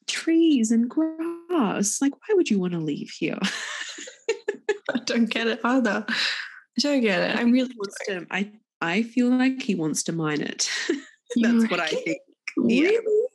trees 0.07 0.71
and 0.71 0.91
grass. 0.91 2.03
Like, 2.03 2.13
why 2.13 2.35
would 2.35 2.51
you 2.51 2.59
want 2.59 2.75
to 2.75 2.81
leave 2.81 3.11
here? 3.11 3.39
I 4.93 4.99
don't 5.07 5.31
get 5.31 5.47
it 5.47 5.61
either. 5.65 6.05
I 6.09 6.81
don't 6.81 7.01
get 7.01 7.31
it. 7.31 7.37
I'm 7.37 7.51
really 7.51 7.75
to, 8.09 8.27
I 8.31 8.53
I 8.83 9.05
feel 9.05 9.31
like 9.31 9.63
he 9.63 9.75
wants 9.75 10.03
to 10.05 10.13
mine 10.13 10.43
it. 10.43 10.69
That's 11.37 11.71
what 11.71 11.81
I 11.81 11.89
think. 11.89 12.19
Yeah. 12.59 12.89
Really? 12.89 13.29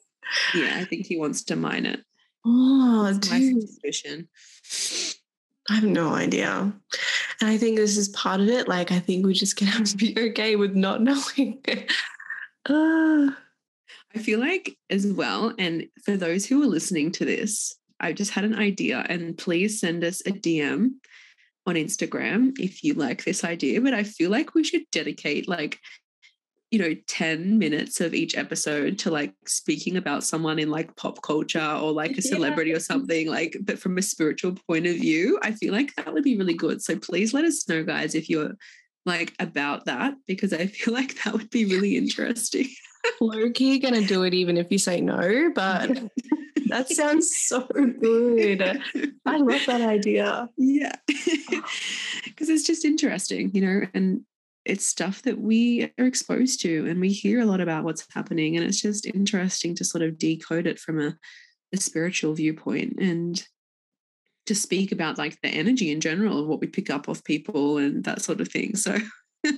Yeah, 0.54 0.78
I 0.78 0.86
think 0.86 1.08
he 1.08 1.18
wants 1.18 1.44
to 1.46 1.56
mine 1.56 1.88
it. 1.88 2.04
Oh, 2.46 3.18
dude. 3.20 3.62
suspicion. 3.62 4.28
I 5.70 5.76
have 5.76 5.84
no 5.84 6.14
idea. 6.14 6.74
And 7.42 7.50
I 7.50 7.58
think 7.58 7.78
this 7.78 7.98
is 7.98 8.10
part 8.10 8.42
of 8.42 8.48
it. 8.50 8.68
Like, 8.68 8.92
I 8.92 9.00
think 9.00 9.26
we 9.26 9.34
just 9.34 9.58
gonna 9.58 9.72
have 9.72 9.86
to 9.86 9.98
be 9.98 10.18
okay 10.30 10.56
with 10.56 10.76
not 10.76 11.02
knowing. 11.08 11.64
I 14.16 14.20
feel 14.20 14.40
like 14.40 14.78
as 14.90 15.08
well, 15.08 15.54
and 15.58 15.88
for 16.04 16.18
those 16.18 16.46
who 16.46 16.62
are 16.64 16.68
listening 16.68 17.12
to 17.14 17.26
this, 17.26 17.76
I 18.00 18.14
just 18.14 18.32
had 18.32 18.44
an 18.44 18.56
idea, 18.56 19.06
and 19.08 19.38
please 19.38 19.80
send 19.80 20.04
us 20.04 20.22
a 20.22 20.32
DM 20.32 20.92
on 21.66 21.76
Instagram 21.76 22.54
if 22.60 22.84
you 22.84 22.94
like 22.94 23.24
this 23.24 23.44
idea. 23.44 23.82
But 23.82 23.94
I 23.94 24.04
feel 24.04 24.30
like 24.30 24.54
we 24.54 24.64
should 24.64 24.84
dedicate 24.92 25.48
like, 25.48 25.80
you 26.74 26.80
know, 26.80 26.96
10 27.06 27.60
minutes 27.60 28.02
of 28.02 28.16
each 28.16 28.36
episode 28.36 28.98
to 28.98 29.12
like 29.12 29.32
speaking 29.46 29.96
about 29.96 30.24
someone 30.24 30.58
in 30.58 30.72
like 30.72 30.96
pop 30.96 31.22
culture 31.22 31.60
or 31.80 31.92
like 31.92 32.14
a 32.14 32.16
Yeah. 32.16 32.32
celebrity 32.34 32.74
or 32.74 32.80
something, 32.80 33.28
like, 33.30 33.56
but 33.62 33.78
from 33.78 33.96
a 34.00 34.02
spiritual 34.02 34.56
point 34.68 34.88
of 34.88 34.96
view. 34.96 35.40
I 35.44 35.52
feel 35.52 35.72
like 35.72 35.94
that 35.98 36.12
would 36.12 36.24
be 36.24 36.36
really 36.36 36.56
good. 36.56 36.82
So 36.82 36.98
please 36.98 37.32
let 37.32 37.46
us 37.46 37.70
know, 37.70 37.84
guys, 37.84 38.16
if 38.16 38.28
you're 38.28 38.54
like 39.06 39.34
about 39.40 39.86
that, 39.86 40.16
because 40.26 40.52
I 40.52 40.66
feel 40.78 40.96
like 40.96 41.24
that 41.24 41.34
would 41.34 41.52
be 41.52 41.66
really 41.66 41.96
interesting. 41.96 42.68
low 43.22 43.52
key 43.52 43.78
gonna 43.78 44.02
do 44.02 44.24
it 44.24 44.34
even 44.34 44.58
if 44.58 44.72
you 44.72 44.80
say 44.80 45.00
no, 45.00 45.52
but 45.54 45.92
that 46.70 46.90
sounds 46.90 47.30
so 47.36 47.68
good. 48.02 48.82
I 49.28 49.38
love 49.38 49.62
that 49.68 49.82
idea. 49.82 50.50
Yeah. 50.58 50.96
Because 52.26 52.50
it's 52.50 52.64
just 52.66 52.84
interesting, 52.84 53.52
you 53.54 53.62
know, 53.62 53.82
and 53.94 54.22
it's 54.66 54.86
stuff 54.86 55.22
that 55.24 55.40
we 55.40 55.92
are 56.00 56.06
exposed 56.06 56.62
to 56.62 56.88
and 56.88 57.00
we 57.00 57.10
hear 57.10 57.42
a 57.42 57.46
lot 57.46 57.62
about 57.62 57.84
what's 57.84 58.08
happening. 58.14 58.56
And 58.56 58.66
it's 58.66 58.82
just 58.82 59.06
interesting 59.06 59.76
to 59.76 59.86
sort 59.86 60.04
of 60.04 60.18
decode 60.18 60.68
it 60.68 60.80
from 60.80 61.00
a, 61.00 61.18
a 61.74 61.78
spiritual 61.78 62.34
viewpoint 62.34 63.00
and 63.00 63.46
to 64.46 64.56
speak 64.56 64.92
about 64.92 65.18
like 65.18 65.40
the 65.42 65.50
energy 65.50 65.92
in 65.92 66.02
general 66.02 66.40
of 66.40 66.48
what 66.48 66.60
we 66.60 66.68
pick 66.68 66.90
up 66.90 67.08
off 67.08 67.24
people 67.24 67.78
and 67.78 68.04
that 68.04 68.22
sort 68.22 68.42
of 68.42 68.48
thing. 68.48 68.76
So 68.76 68.98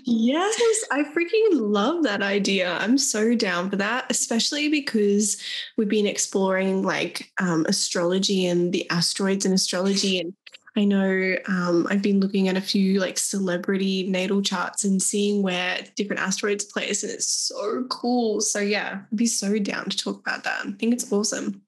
Yes, 0.04 0.60
I 0.92 1.04
freaking 1.04 1.62
love 1.62 2.04
that 2.04 2.24
idea. 2.24 2.74
I'm 2.74 2.98
so 2.98 3.36
down 3.36 3.70
for 3.70 3.76
that, 3.76 4.08
especially 4.10 4.68
because 4.68 5.40
we've 5.78 5.88
been 5.90 6.08
exploring 6.08 6.82
like 6.82 7.32
um, 7.40 7.68
astrology 7.68 8.48
and 8.48 8.74
the 8.74 8.90
asteroids 8.90 9.46
and 9.46 9.54
astrology. 9.54 10.20
And 10.20 10.34
I 10.78 10.84
know 10.84 11.38
um, 11.48 11.88
I've 11.90 12.02
been 12.02 12.20
looking 12.20 12.50
at 12.50 12.58
a 12.58 12.62
few 12.62 13.00
like 13.00 13.18
celebrity 13.18 14.08
natal 14.10 14.42
charts 14.42 14.84
and 14.84 15.02
seeing 15.02 15.42
where 15.42 15.80
different 15.96 16.22
asteroids 16.22 16.66
place, 16.66 17.04
and 17.04 17.12
it's 17.12 17.28
so 17.28 17.86
cool. 17.90 18.42
So 18.42 18.60
yeah, 18.60 19.04
I'd 19.12 19.18
be 19.18 19.26
so 19.26 19.58
down 19.58 19.90
to 19.90 19.98
talk 19.98 20.20
about 20.20 20.44
that. 20.44 20.66
I 20.66 20.72
think 20.74 20.94
it's 20.94 21.12
awesome. 21.12 21.62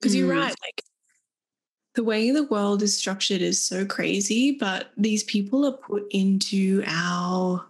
Because 0.00 0.16
you're 0.16 0.28
Mm. 0.28 0.40
right, 0.40 0.54
like 0.64 0.82
the 1.94 2.04
way 2.04 2.30
the 2.30 2.44
world 2.44 2.82
is 2.82 2.96
structured 2.96 3.42
is 3.42 3.62
so 3.62 3.84
crazy, 3.84 4.52
but 4.52 4.90
these 4.96 5.22
people 5.24 5.66
are 5.66 5.76
put 5.76 6.04
into 6.10 6.82
our 6.86 7.66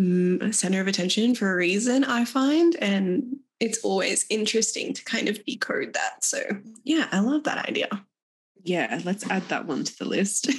mm, 0.00 0.54
center 0.54 0.80
of 0.80 0.86
attention 0.86 1.34
for 1.34 1.52
a 1.52 1.56
reason, 1.56 2.04
I 2.04 2.24
find. 2.24 2.76
And 2.76 3.36
it's 3.60 3.78
always 3.84 4.24
interesting 4.30 4.92
to 4.94 5.04
kind 5.04 5.28
of 5.28 5.44
decode 5.44 5.94
that. 5.94 6.24
So, 6.24 6.40
yeah, 6.84 7.08
I 7.12 7.20
love 7.20 7.44
that 7.44 7.68
idea. 7.68 7.88
Yeah, 8.64 9.00
let's 9.04 9.28
add 9.30 9.42
that 9.48 9.66
one 9.66 9.84
to 9.84 9.98
the 9.98 10.06
list. 10.06 10.48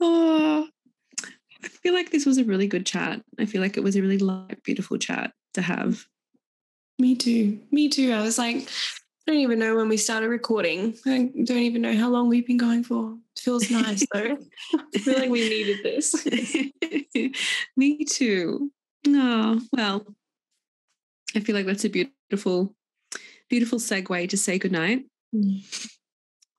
oh, 0.00 0.68
I 1.64 1.68
feel 1.68 1.94
like 1.94 2.10
this 2.10 2.26
was 2.26 2.38
a 2.38 2.44
really 2.44 2.66
good 2.66 2.84
chat. 2.84 3.22
I 3.38 3.46
feel 3.46 3.62
like 3.62 3.76
it 3.76 3.82
was 3.82 3.96
a 3.96 4.02
really 4.02 4.18
light, 4.18 4.62
beautiful 4.62 4.98
chat 4.98 5.32
to 5.54 5.62
have. 5.62 6.04
Me 6.98 7.14
too. 7.14 7.60
Me 7.70 7.88
too. 7.88 8.12
I 8.12 8.22
was 8.22 8.38
like, 8.38 8.56
I 8.56 9.32
don't 9.32 9.40
even 9.40 9.58
know 9.58 9.76
when 9.76 9.88
we 9.88 9.96
started 9.96 10.28
recording. 10.28 10.96
I 11.04 11.30
don't 11.44 11.58
even 11.58 11.82
know 11.82 11.96
how 11.96 12.08
long 12.08 12.28
we've 12.28 12.46
been 12.46 12.56
going 12.56 12.84
for. 12.84 13.16
It 13.36 13.40
feels 13.40 13.70
nice 13.70 14.06
though. 14.12 14.38
I 14.94 14.98
feel 14.98 15.18
like 15.18 15.30
we 15.30 15.48
needed 15.48 15.82
this. 15.82 16.14
Me 17.76 18.04
too. 18.04 18.70
Oh, 19.08 19.60
well, 19.72 20.06
I 21.34 21.40
feel 21.40 21.56
like 21.56 21.66
that's 21.66 21.84
a 21.84 21.88
beautiful, 21.88 22.75
beautiful 23.48 23.78
segue 23.78 24.28
to 24.28 24.36
say 24.36 24.58
goodnight. 24.58 25.04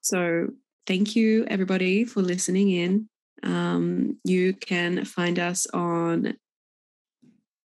So 0.02 0.48
thank 0.86 1.16
you 1.16 1.46
everybody 1.48 2.06
for 2.06 2.22
listening 2.22 2.72
in. 2.72 3.10
Um, 3.44 4.18
you 4.24 4.54
can 4.54 5.06
find 5.06 5.40
us 5.40 5.68
on 5.68 6.36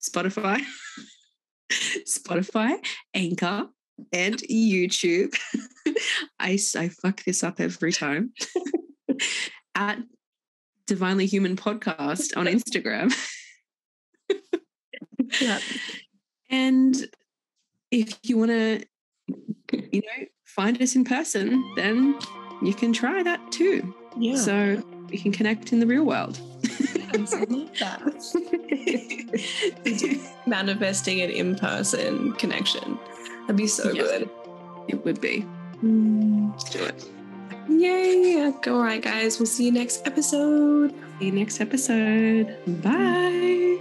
Spotify, 0.01 0.61
Spotify, 2.07 2.76
Anchor, 3.13 3.68
and 4.13 4.38
YouTube. 4.38 5.36
I, 6.39 6.59
I 6.78 6.89
fuck 6.89 7.24
this 7.24 7.43
up 7.43 7.59
every 7.59 7.91
time. 7.91 8.34
At 9.76 9.99
Divinely 10.88 11.26
Human 11.26 11.55
Podcast 11.55 12.38
on 12.38 12.45
Instagram. 12.45 13.13
Yeah. 15.41 15.59
And 16.49 16.95
if 17.91 18.18
you 18.24 18.38
want 18.38 18.51
to, 18.51 18.86
you 19.72 20.01
know, 20.01 20.26
find 20.45 20.82
us 20.82 20.95
in 20.95 21.03
person, 21.03 21.63
then 21.76 22.18
you 22.61 22.74
can 22.74 22.93
try 22.93 23.22
that 23.24 23.51
too. 23.51 23.93
Yeah. 24.18 24.36
So 24.38 24.84
we 25.09 25.18
can 25.18 25.32
connect 25.32 25.72
in 25.74 25.80
the 25.80 25.88
real 25.88 26.03
world. 26.03 26.39
Yes, 27.13 27.34
I 27.34 27.43
love 27.45 27.70
that. 27.80 28.01
Manifesting 30.47 31.22
an 31.22 31.30
in 31.30 31.55
person 31.55 32.34
connection. 32.34 32.97
That'd 33.41 33.55
be 33.57 33.68
so 33.68 33.91
Yeah. 33.91 34.01
good. 34.03 34.30
it 34.88 35.03
would 35.03 35.20
be. 35.22 35.45
Mm. 35.84 36.51
Let's 36.51 36.70
do 36.70 36.84
it. 36.84 37.05
Yay. 37.70 38.53
All 38.68 38.82
right, 38.84 39.01
guys. 39.01 39.39
We'll 39.39 39.47
see 39.47 39.66
you 39.66 39.72
next 39.72 40.05
episode. 40.05 40.93
See 41.20 41.26
you 41.26 41.32
next 41.32 41.59
episode. 41.61 42.55
Bye. 42.84 43.80